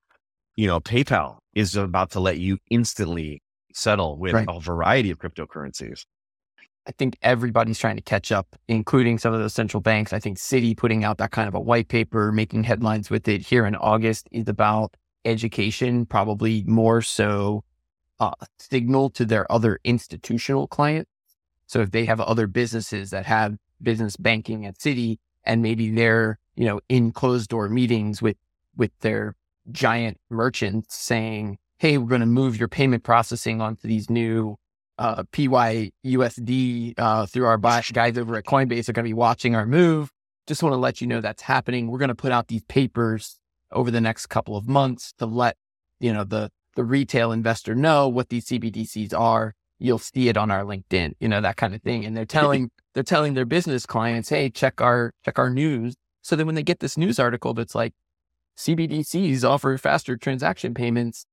you 0.55 0.67
know 0.67 0.79
paypal 0.79 1.37
is 1.53 1.75
about 1.75 2.11
to 2.11 2.19
let 2.19 2.37
you 2.37 2.57
instantly 2.69 3.41
settle 3.73 4.17
with 4.17 4.33
right. 4.33 4.45
a 4.47 4.59
variety 4.59 5.09
of 5.09 5.17
cryptocurrencies 5.17 6.05
I 6.87 6.91
think 6.91 7.17
everybody's 7.23 7.79
trying 7.79 7.95
to 7.95 8.03
catch 8.03 8.31
up, 8.31 8.55
including 8.67 9.17
some 9.17 9.33
of 9.33 9.39
those 9.39 9.55
central 9.55 9.81
banks. 9.81 10.13
I 10.13 10.19
think 10.19 10.37
Citi 10.37 10.77
putting 10.77 11.03
out 11.03 11.17
that 11.17 11.31
kind 11.31 11.47
of 11.47 11.55
a 11.55 11.59
white 11.59 11.87
paper, 11.87 12.31
making 12.31 12.63
headlines 12.63 13.09
with 13.09 13.27
it 13.27 13.41
here 13.41 13.65
in 13.65 13.75
August 13.75 14.29
is 14.31 14.47
about 14.47 14.95
education, 15.25 16.05
probably 16.05 16.63
more 16.67 17.01
so 17.01 17.63
uh, 18.19 18.33
signal 18.59 19.09
to 19.09 19.25
their 19.25 19.51
other 19.51 19.79
institutional 19.83 20.67
clients. 20.67 21.09
So 21.65 21.81
if 21.81 21.89
they 21.89 22.05
have 22.05 22.21
other 22.21 22.45
businesses 22.45 23.09
that 23.09 23.25
have 23.25 23.57
business 23.81 24.15
banking 24.15 24.67
at 24.67 24.77
Citi 24.77 25.17
and 25.45 25.61
maybe 25.61 25.89
they're, 25.89 26.39
you 26.55 26.65
know, 26.65 26.79
in 26.89 27.11
closed 27.11 27.49
door 27.49 27.69
meetings 27.69 28.21
with, 28.21 28.37
with 28.75 28.91
their 28.99 29.35
giant 29.71 30.17
merchants 30.29 30.95
saying, 30.95 31.57
Hey, 31.77 31.97
we're 31.97 32.07
going 32.07 32.21
to 32.21 32.27
move 32.27 32.57
your 32.57 32.69
payment 32.69 33.03
processing 33.03 33.61
onto 33.61 33.87
these 33.87 34.09
new 34.09 34.57
uh, 34.97 35.23
PYUSD 35.23 36.93
uh, 36.97 37.25
through 37.25 37.45
our 37.45 37.57
guys 37.57 38.17
over 38.17 38.35
at 38.37 38.45
Coinbase 38.45 38.87
are 38.87 38.93
going 38.93 39.03
to 39.03 39.09
be 39.09 39.13
watching 39.13 39.55
our 39.55 39.65
move. 39.65 40.11
Just 40.47 40.63
want 40.63 40.73
to 40.73 40.77
let 40.77 41.01
you 41.01 41.07
know 41.07 41.21
that's 41.21 41.41
happening. 41.41 41.87
We're 41.87 41.99
going 41.99 42.09
to 42.09 42.15
put 42.15 42.31
out 42.31 42.47
these 42.47 42.63
papers 42.63 43.39
over 43.71 43.91
the 43.91 44.01
next 44.01 44.27
couple 44.27 44.55
of 44.55 44.67
months 44.67 45.13
to 45.17 45.25
let 45.25 45.57
you 45.99 46.13
know 46.13 46.23
the 46.23 46.51
the 46.75 46.83
retail 46.83 47.31
investor 47.31 47.73
know 47.73 48.07
what 48.07 48.29
these 48.29 48.45
CBDCs 48.45 49.17
are. 49.17 49.55
You'll 49.80 49.99
see 49.99 50.30
it 50.30 50.38
on 50.38 50.51
our 50.51 50.63
LinkedIn, 50.63 51.13
you 51.19 51.28
know 51.28 51.41
that 51.41 51.57
kind 51.57 51.76
of 51.76 51.82
thing. 51.82 52.05
And 52.05 52.15
they're 52.15 52.26
telling 52.26 52.71
they're 52.93 53.03
telling 53.03 53.34
their 53.34 53.45
business 53.45 53.86
clients, 53.86 54.30
hey, 54.30 54.49
check 54.49 54.82
our 54.82 55.11
check 55.23 55.38
our 55.38 55.49
news. 55.49 55.95
So 56.21 56.36
then 56.36 56.45
when 56.45 56.55
they 56.55 56.63
get 56.63 56.80
this 56.80 56.97
news 56.97 57.19
article 57.19 57.53
that's 57.53 57.76
like 57.76 57.93
CBDCs 58.57 59.43
offer 59.43 59.78
faster 59.78 60.15
transaction 60.17 60.73
payments, 60.73 61.26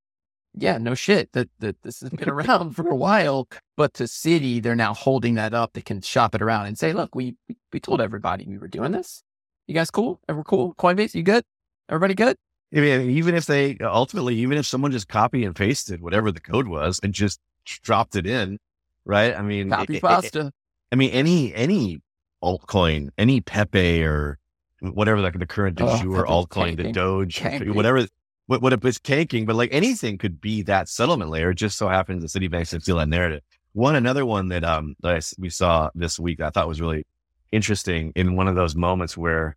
yeah, 0.55 0.79
no 0.79 0.95
shit. 0.95 1.33
That 1.33 1.49
that 1.61 1.81
this 1.83 2.01
has 2.01 2.11
been 2.11 2.29
around 2.29 2.73
for 2.73 2.89
a 2.89 2.97
while, 2.97 3.49
but 3.77 3.95
to 3.95 4.05
Citi, 4.05 4.63
they're 4.63 4.75
now 4.75 4.95
holding 4.95 5.35
that 5.37 5.55
up. 5.55 5.73
They 5.73 5.81
can 5.81 6.01
shop 6.01 6.35
it 6.35 6.43
around 6.43 6.67
and 6.67 6.79
say, 6.79 6.93
look, 6.93 7.15
we 7.15 7.37
we 7.73 7.81
told 7.81 8.01
everybody 8.01 8.47
we 8.47 8.59
were 8.59 8.69
doing 8.69 8.93
this. 8.93 9.23
You 9.67 9.75
guys 9.75 9.91
cool? 9.91 10.21
Ever 10.29 10.43
cool? 10.43 10.75
Coinbase, 10.75 11.15
you 11.15 11.23
good? 11.23 11.45
Everybody 11.89 12.15
good? 12.15 12.37
I 12.75 12.81
mean, 12.81 13.11
even 13.11 13.35
if 13.35 13.47
they 13.47 13.77
ultimately, 13.81 14.35
even 14.37 14.59
if 14.59 14.67
someone 14.67 14.93
just 14.93 15.09
copy 15.09 15.45
and 15.45 15.55
pasted 15.55 16.01
whatever 16.01 16.33
the 16.33 16.41
code 16.41 16.67
was 16.67 16.99
and 17.03 17.13
just 17.13 17.39
dropped 17.65 18.17
it 18.17 18.27
in, 18.27 18.59
right? 19.05 19.35
I 19.35 19.43
mean, 19.43 19.71
copy 19.71 19.97
it, 19.97 20.03
pasta. 20.03 20.47
It, 20.47 20.55
I 20.93 20.97
mean, 20.97 21.11
any 21.11 21.55
any 21.55 22.01
altcoin, 22.43 23.11
any 23.19 23.41
Pepe 23.41 24.05
or 24.05 24.39
whatever 24.81 25.23
the, 25.23 25.31
the 25.31 25.47
current 25.47 25.77
de 25.77 25.85
jour 25.99 26.27
oh, 26.27 26.45
altcoin, 26.45 26.77
the 26.77 26.93
Doge, 26.93 27.41
whatever 27.69 28.07
what, 28.47 28.63
what 28.63 28.73
it 28.73 28.83
was 28.83 28.99
caking, 28.99 29.47
but 29.47 29.57
like 29.57 29.71
anything 29.73 30.19
could 30.19 30.41
be 30.41 30.63
that 30.63 30.89
settlement 30.89 31.31
layer. 31.31 31.51
It 31.51 31.57
just 31.57 31.79
so 31.79 31.89
happens 31.89 32.23
the 32.23 32.41
Citibanks 32.41 32.71
to 32.71 32.81
steal 32.81 32.97
that 32.97 33.09
narrative. 33.09 33.43
One, 33.73 33.95
another 33.95 34.27
one 34.27 34.49
that, 34.49 34.65
um, 34.65 34.95
that 35.01 35.15
I, 35.15 35.21
we 35.39 35.49
saw 35.49 35.91
this 35.95 36.19
week 36.19 36.39
that 36.39 36.49
I 36.49 36.51
thought 36.51 36.69
was 36.69 36.81
really 36.81 37.07
interesting 37.53 38.13
in 38.15 38.37
one 38.37 38.49
of 38.49 38.55
those 38.55 38.75
moments 38.75 39.17
where 39.17 39.57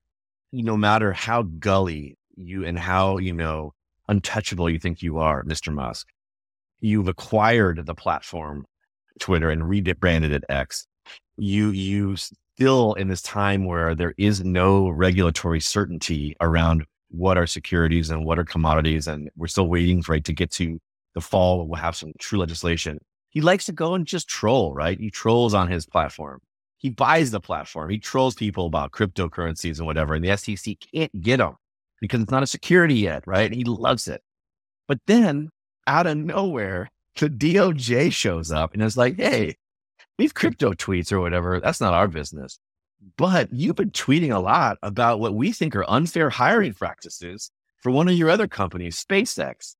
no 0.53 0.77
matter 0.77 1.11
how 1.11 1.43
gully 1.43 2.17
you 2.37 2.65
and 2.65 2.79
how, 2.79 3.17
you 3.17 3.33
know, 3.33 3.73
untouchable 4.07 4.69
you 4.69 4.79
think 4.79 5.01
you 5.01 5.17
are, 5.17 5.43
Mr. 5.43 5.73
Musk, 5.73 6.07
you've 6.79 7.07
acquired 7.07 7.85
the 7.85 7.95
platform 7.95 8.65
Twitter 9.19 9.49
and 9.49 9.67
rebranded 9.67 10.31
it 10.31 10.43
X. 10.49 10.85
You, 11.37 11.69
you 11.69 12.15
still 12.55 12.93
in 12.93 13.07
this 13.07 13.21
time 13.21 13.65
where 13.65 13.95
there 13.95 14.13
is 14.17 14.43
no 14.43 14.89
regulatory 14.89 15.59
certainty 15.59 16.35
around 16.41 16.85
what 17.09 17.37
are 17.37 17.47
securities 17.47 18.09
and 18.09 18.25
what 18.25 18.39
are 18.39 18.43
commodities. 18.43 19.07
And 19.07 19.29
we're 19.35 19.47
still 19.47 19.67
waiting 19.67 20.01
for 20.01 20.15
it 20.15 20.25
to 20.25 20.33
get 20.33 20.51
to 20.51 20.79
the 21.13 21.21
fall. 21.21 21.65
We'll 21.65 21.79
have 21.79 21.95
some 21.95 22.11
true 22.19 22.39
legislation. 22.39 22.99
He 23.29 23.41
likes 23.41 23.65
to 23.65 23.71
go 23.71 23.93
and 23.93 24.05
just 24.05 24.27
troll, 24.27 24.73
right? 24.73 24.99
He 24.99 25.09
trolls 25.09 25.53
on 25.53 25.69
his 25.69 25.85
platform. 25.85 26.39
He 26.77 26.89
buys 26.89 27.31
the 27.31 27.39
platform. 27.39 27.89
He 27.89 27.99
trolls 27.99 28.35
people 28.35 28.65
about 28.67 28.91
cryptocurrencies 28.91 29.77
and 29.77 29.85
whatever. 29.85 30.13
And 30.13 30.23
the 30.23 30.35
SEC 30.37 30.75
can't 30.93 31.21
get 31.21 31.39
him 31.39 31.55
because 31.99 32.21
it's 32.21 32.31
not 32.31 32.43
a 32.43 32.47
security 32.47 32.95
yet, 32.95 33.23
right? 33.25 33.51
He 33.51 33.63
loves 33.63 34.07
it. 34.07 34.21
But 34.87 34.99
then 35.07 35.49
out 35.87 36.07
of 36.07 36.17
nowhere, 36.17 36.91
the 37.17 37.29
DOJ 37.29 38.11
shows 38.11 38.51
up 38.51 38.73
and 38.73 38.83
is 38.83 38.97
like, 38.97 39.15
hey, 39.15 39.55
these 40.17 40.33
crypto 40.33 40.73
tweets 40.73 41.11
or 41.11 41.19
whatever, 41.19 41.59
that's 41.59 41.81
not 41.81 41.93
our 41.93 42.07
business. 42.07 42.59
But 43.17 43.53
you've 43.53 43.75
been 43.75 43.91
tweeting 43.91 44.33
a 44.33 44.39
lot 44.39 44.77
about 44.81 45.19
what 45.19 45.35
we 45.35 45.51
think 45.51 45.75
are 45.75 45.89
unfair 45.89 46.29
hiring 46.29 46.73
practices 46.73 47.51
for 47.81 47.91
one 47.91 48.07
of 48.07 48.15
your 48.15 48.29
other 48.29 48.47
companies, 48.47 49.03
SpaceX. 49.03 49.75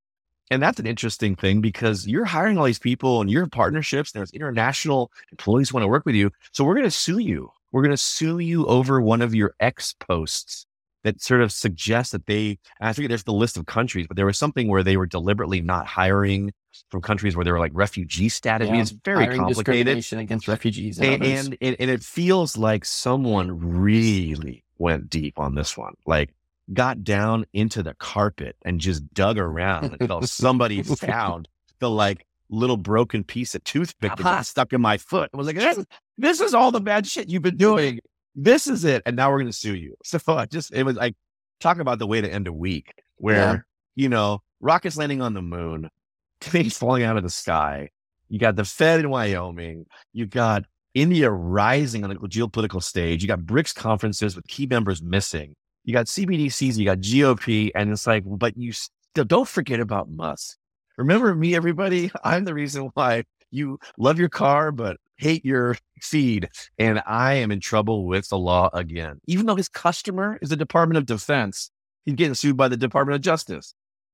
And 0.51 0.61
that's 0.61 0.79
an 0.79 0.85
interesting 0.85 1.35
thing 1.35 1.59
because 1.59 2.05
you're 2.05 2.25
hiring 2.25 2.57
all 2.57 2.65
these 2.65 2.77
people 2.77 3.19
and 3.19 3.31
you're 3.31 3.43
in 3.43 3.49
partnerships. 3.49 4.11
There's 4.11 4.31
international 4.31 5.11
employees 5.31 5.73
want 5.73 5.83
to 5.83 5.87
work 5.87 6.05
with 6.05 6.13
you. 6.13 6.31
So 6.51 6.63
we're 6.63 6.75
going 6.75 6.85
to 6.85 6.91
sue 6.91 7.17
you. 7.17 7.49
We're 7.71 7.81
going 7.81 7.91
to 7.91 7.97
sue 7.97 8.39
you 8.39 8.65
over 8.67 9.01
one 9.01 9.21
of 9.21 9.33
your 9.33 9.55
X 9.59 9.95
posts 9.99 10.67
that 11.05 11.21
sort 11.21 11.41
of 11.41 11.51
suggests 11.51 12.11
that 12.13 12.25
they, 12.25 12.57
I 12.81 12.91
think 12.91 13.09
there's 13.09 13.23
the 13.23 13.31
list 13.31 13.57
of 13.57 13.67
countries, 13.67 14.07
but 14.07 14.17
there 14.17 14.25
was 14.25 14.39
something 14.39 14.67
where 14.67 14.81
they 14.81 14.97
were 14.97 15.05
deliberately 15.05 15.61
not 15.61 15.85
hiring 15.85 16.51
from 16.89 17.01
countries 17.01 17.35
where 17.35 17.45
they 17.45 17.51
were 17.51 17.59
like 17.59 17.71
refugee 17.75 18.27
status. 18.27 18.65
Yeah, 18.65 18.71
I 18.71 18.73
mean, 18.73 18.81
it's 18.81 18.89
very 18.89 19.37
complicated. 19.37 20.03
against 20.13 20.47
refugees. 20.47 20.99
And, 20.99 21.23
and, 21.23 21.57
and, 21.61 21.75
and, 21.79 21.91
it 21.91 22.01
feels 22.01 22.57
like 22.57 22.85
someone 22.85 23.51
really 23.59 24.63
went 24.79 25.07
deep 25.07 25.37
on 25.37 25.53
this 25.53 25.77
one. 25.77 25.93
Like 26.07 26.33
got 26.73 27.03
down 27.03 27.45
into 27.53 27.83
the 27.83 27.93
carpet 27.93 28.55
and 28.65 28.79
just 28.79 29.13
dug 29.13 29.37
around 29.37 29.97
until 29.99 30.23
somebody 30.23 30.81
found 30.83 31.47
the 31.77 31.89
like 31.89 32.25
little 32.49 32.77
broken 32.77 33.23
piece 33.23 33.53
of 33.53 33.63
toothpick 33.63 34.09
that 34.09 34.21
uh-huh. 34.21 34.37
got 34.37 34.45
stuck 34.47 34.73
in 34.73 34.81
my 34.81 34.97
foot. 34.97 35.29
I 35.35 35.37
was 35.37 35.45
like, 35.45 35.55
this, 35.55 35.85
this 36.17 36.41
is 36.41 36.55
all 36.55 36.71
the 36.71 36.81
bad 36.81 37.05
shit 37.05 37.29
you've 37.29 37.43
been 37.43 37.57
doing 37.57 37.99
this 38.35 38.67
is 38.67 38.85
it. 38.85 39.01
And 39.05 39.15
now 39.15 39.31
we're 39.31 39.39
going 39.39 39.51
to 39.51 39.57
sue 39.57 39.75
you. 39.75 39.95
So 40.03 40.19
I 40.27 40.45
just, 40.45 40.73
it 40.73 40.83
was 40.83 40.95
like 40.95 41.15
talking 41.59 41.81
about 41.81 41.99
the 41.99 42.07
way 42.07 42.21
to 42.21 42.31
end 42.31 42.47
a 42.47 42.53
week 42.53 42.93
where, 43.17 43.35
yeah. 43.35 43.57
you 43.95 44.09
know, 44.09 44.41
rockets 44.59 44.97
landing 44.97 45.21
on 45.21 45.33
the 45.33 45.41
moon, 45.41 45.89
things 46.41 46.77
falling 46.77 47.03
out 47.03 47.17
of 47.17 47.23
the 47.23 47.29
sky. 47.29 47.89
You 48.27 48.39
got 48.39 48.55
the 48.55 48.65
Fed 48.65 48.99
in 48.99 49.09
Wyoming. 49.09 49.85
You 50.11 50.25
got 50.25 50.65
India 50.93 51.29
rising 51.29 52.03
on 52.03 52.09
the 52.09 52.15
geopolitical 52.15 52.81
stage. 52.81 53.21
You 53.21 53.27
got 53.27 53.41
BRICS 53.41 53.75
conferences 53.75 54.35
with 54.35 54.47
key 54.47 54.65
members 54.65 55.01
missing. 55.01 55.55
You 55.83 55.93
got 55.93 56.07
CBDCs, 56.07 56.77
you 56.77 56.85
got 56.85 56.99
GOP. 56.99 57.71
And 57.75 57.91
it's 57.91 58.07
like, 58.07 58.23
but 58.25 58.57
you 58.57 58.71
still 58.71 59.25
don't 59.25 59.47
forget 59.47 59.79
about 59.79 60.09
Musk. 60.09 60.57
Remember 60.97 61.35
me, 61.35 61.55
everybody? 61.55 62.11
I'm 62.23 62.45
the 62.45 62.53
reason 62.53 62.89
why 62.93 63.25
you 63.51 63.79
love 63.97 64.17
your 64.17 64.29
car, 64.29 64.71
but 64.71 64.97
hate 65.17 65.45
your 65.45 65.77
feed. 66.01 66.49
And 66.77 67.01
I 67.05 67.35
am 67.35 67.51
in 67.51 67.59
trouble 67.59 68.05
with 68.05 68.29
the 68.29 68.37
law 68.37 68.69
again. 68.73 69.19
Even 69.27 69.45
though 69.45 69.55
his 69.55 69.69
customer 69.69 70.37
is 70.41 70.49
the 70.49 70.55
Department 70.55 70.97
of 70.97 71.05
Defense, 71.05 71.71
he's 72.05 72.15
getting 72.15 72.33
sued 72.33 72.57
by 72.57 72.67
the 72.67 72.77
Department 72.77 73.15
of 73.15 73.21
Justice. 73.21 73.73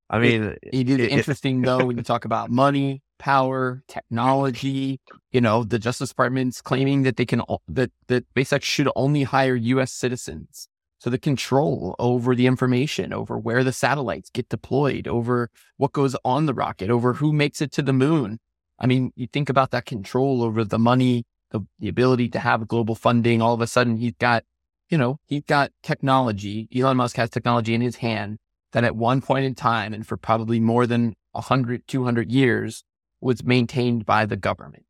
I 0.10 0.20
mean, 0.20 0.44
it, 0.44 0.60
it 0.74 0.90
is 0.90 1.00
it, 1.00 1.12
interesting 1.12 1.62
though 1.62 1.86
when 1.86 1.96
you 1.96 2.04
talk 2.04 2.26
about 2.26 2.52
money, 2.52 3.02
power, 3.18 3.82
technology. 3.88 5.00
You 5.32 5.40
know, 5.40 5.64
the 5.64 5.80
Justice 5.80 6.10
Department's 6.10 6.62
claiming 6.62 7.04
that 7.04 7.16
they 7.16 7.26
can 7.26 7.42
that 7.70 7.92
that 8.08 8.26
SpaceX 8.34 8.64
should 8.64 8.90
only 8.98 9.24
hire 9.24 9.56
U.S. 9.56 9.94
citizens. 9.94 10.68
So 11.00 11.10
the 11.10 11.18
control 11.18 11.96
over 11.98 12.36
the 12.36 12.46
information, 12.46 13.12
over 13.14 13.40
where 13.40 13.64
the 13.64 13.72
satellites 13.72 14.30
get 14.30 14.50
deployed, 14.50 15.08
over 15.08 15.50
what 15.78 15.94
goes 15.94 16.16
on 16.24 16.46
the 16.46 16.54
rocket, 16.54 16.92
over 16.92 17.14
who 17.14 17.34
makes 17.34 17.60
it 17.60 17.72
to 17.72 17.82
the 17.82 17.94
moon, 17.94 18.40
I 18.82 18.88
mean, 18.88 19.14
you 19.16 19.28
think 19.28 19.48
about 19.48 19.70
that 19.72 19.86
control 19.86 20.42
over 20.42 20.66
the 20.66 20.80
money, 20.80 21.24
the, 21.52 21.62
the 21.80 21.88
ability 21.88 22.30
to 22.30 22.40
have 22.40 22.68
global 22.68 22.96
funding. 22.96 23.42
All 23.42 23.54
of 23.54 23.62
a 23.62 23.68
sudden, 23.68 23.98
he's 23.98 24.16
got, 24.20 24.44
you 24.90 24.98
know, 24.98 25.20
he's 25.28 25.44
got 25.44 25.72
technology. 25.84 26.68
Elon 26.76 26.98
Musk 26.98 27.16
has 27.18 27.30
technology 27.30 27.76
in 27.76 27.82
his 27.82 27.98
hand 27.98 28.40
that 28.74 28.84
at 28.84 28.96
one 28.96 29.22
point 29.22 29.46
in 29.46 29.54
time 29.54 29.94
and 29.94 30.06
for 30.06 30.18
probably 30.18 30.60
more 30.60 30.88
than 30.88 31.14
100, 31.34 31.88
200 31.88 32.32
years 32.32 32.84
was 33.22 33.44
maintained 33.44 34.06
by 34.06 34.26
the 34.26 34.36
government. 34.36 34.86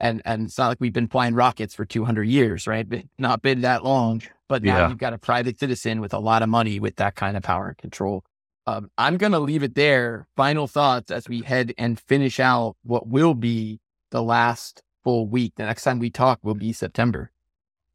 And, 0.00 0.20
and 0.24 0.46
it's 0.46 0.58
not 0.58 0.68
like 0.68 0.78
we've 0.80 0.92
been 0.92 1.08
flying 1.08 1.34
rockets 1.34 1.74
for 1.74 1.84
200 1.84 2.24
years, 2.24 2.66
right? 2.66 2.86
Not 3.18 3.42
been 3.42 3.60
that 3.60 3.84
long, 3.84 4.22
but 4.48 4.64
now 4.64 4.78
yeah. 4.78 4.88
you've 4.88 4.98
got 4.98 5.12
a 5.12 5.18
private 5.18 5.60
citizen 5.60 6.00
with 6.00 6.12
a 6.12 6.18
lot 6.18 6.42
of 6.42 6.48
money 6.48 6.80
with 6.80 6.96
that 6.96 7.14
kind 7.14 7.36
of 7.36 7.42
power 7.44 7.68
and 7.68 7.78
control. 7.78 8.24
Um, 8.68 8.90
I'm 8.98 9.16
going 9.16 9.32
to 9.32 9.38
leave 9.38 9.62
it 9.62 9.74
there. 9.74 10.26
Final 10.36 10.66
thoughts 10.66 11.10
as 11.10 11.26
we 11.26 11.40
head 11.40 11.72
and 11.78 11.98
finish 11.98 12.38
out 12.38 12.76
what 12.82 13.06
will 13.06 13.32
be 13.32 13.80
the 14.10 14.22
last 14.22 14.82
full 15.02 15.26
week. 15.26 15.54
The 15.56 15.64
next 15.64 15.84
time 15.84 15.98
we 15.98 16.10
talk 16.10 16.38
will 16.42 16.54
be 16.54 16.74
September. 16.74 17.30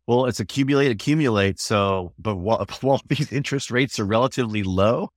Well, 0.07 0.25
it's 0.25 0.39
accumulate, 0.39 0.89
accumulate. 0.89 1.59
So, 1.59 2.13
but 2.17 2.37
while, 2.37 2.65
while 2.81 3.01
these 3.07 3.31
interest 3.31 3.69
rates 3.69 3.99
are 3.99 4.05
relatively 4.05 4.63
low, 4.63 5.11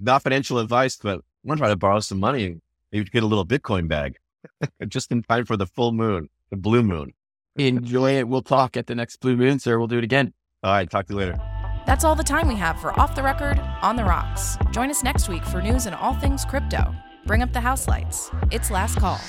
not 0.00 0.22
financial 0.22 0.58
advice, 0.58 0.96
but 0.96 1.16
I'm 1.16 1.48
going 1.48 1.58
to 1.58 1.60
try 1.60 1.68
to 1.68 1.76
borrow 1.76 2.00
some 2.00 2.18
money 2.18 2.46
and 2.46 2.62
maybe 2.90 3.04
get 3.04 3.22
a 3.22 3.26
little 3.26 3.46
Bitcoin 3.46 3.88
bag 3.88 4.16
just 4.88 5.12
in 5.12 5.22
time 5.24 5.44
for 5.44 5.58
the 5.58 5.66
full 5.66 5.92
moon, 5.92 6.30
the 6.48 6.56
blue 6.56 6.82
moon. 6.82 7.12
Enjoy 7.56 8.16
it. 8.16 8.28
We'll 8.28 8.40
talk 8.40 8.78
at 8.78 8.86
the 8.86 8.94
next 8.94 9.18
blue 9.18 9.36
moon, 9.36 9.58
sir. 9.58 9.78
We'll 9.78 9.88
do 9.88 9.98
it 9.98 10.04
again. 10.04 10.32
All 10.62 10.72
right. 10.72 10.88
Talk 10.88 11.06
to 11.06 11.12
you 11.12 11.18
later. 11.18 11.55
That's 11.86 12.02
all 12.04 12.16
the 12.16 12.24
time 12.24 12.48
we 12.48 12.56
have 12.56 12.80
for 12.80 12.98
Off 12.98 13.14
the 13.14 13.22
Record, 13.22 13.60
On 13.80 13.94
the 13.94 14.02
Rocks. 14.04 14.58
Join 14.72 14.90
us 14.90 15.04
next 15.04 15.28
week 15.28 15.44
for 15.44 15.62
news 15.62 15.86
and 15.86 15.94
all 15.94 16.14
things 16.14 16.44
crypto. 16.44 16.92
Bring 17.24 17.42
up 17.42 17.52
the 17.52 17.60
house 17.60 17.86
lights. 17.86 18.28
It's 18.50 18.72
last 18.72 18.98
call. 18.98 19.20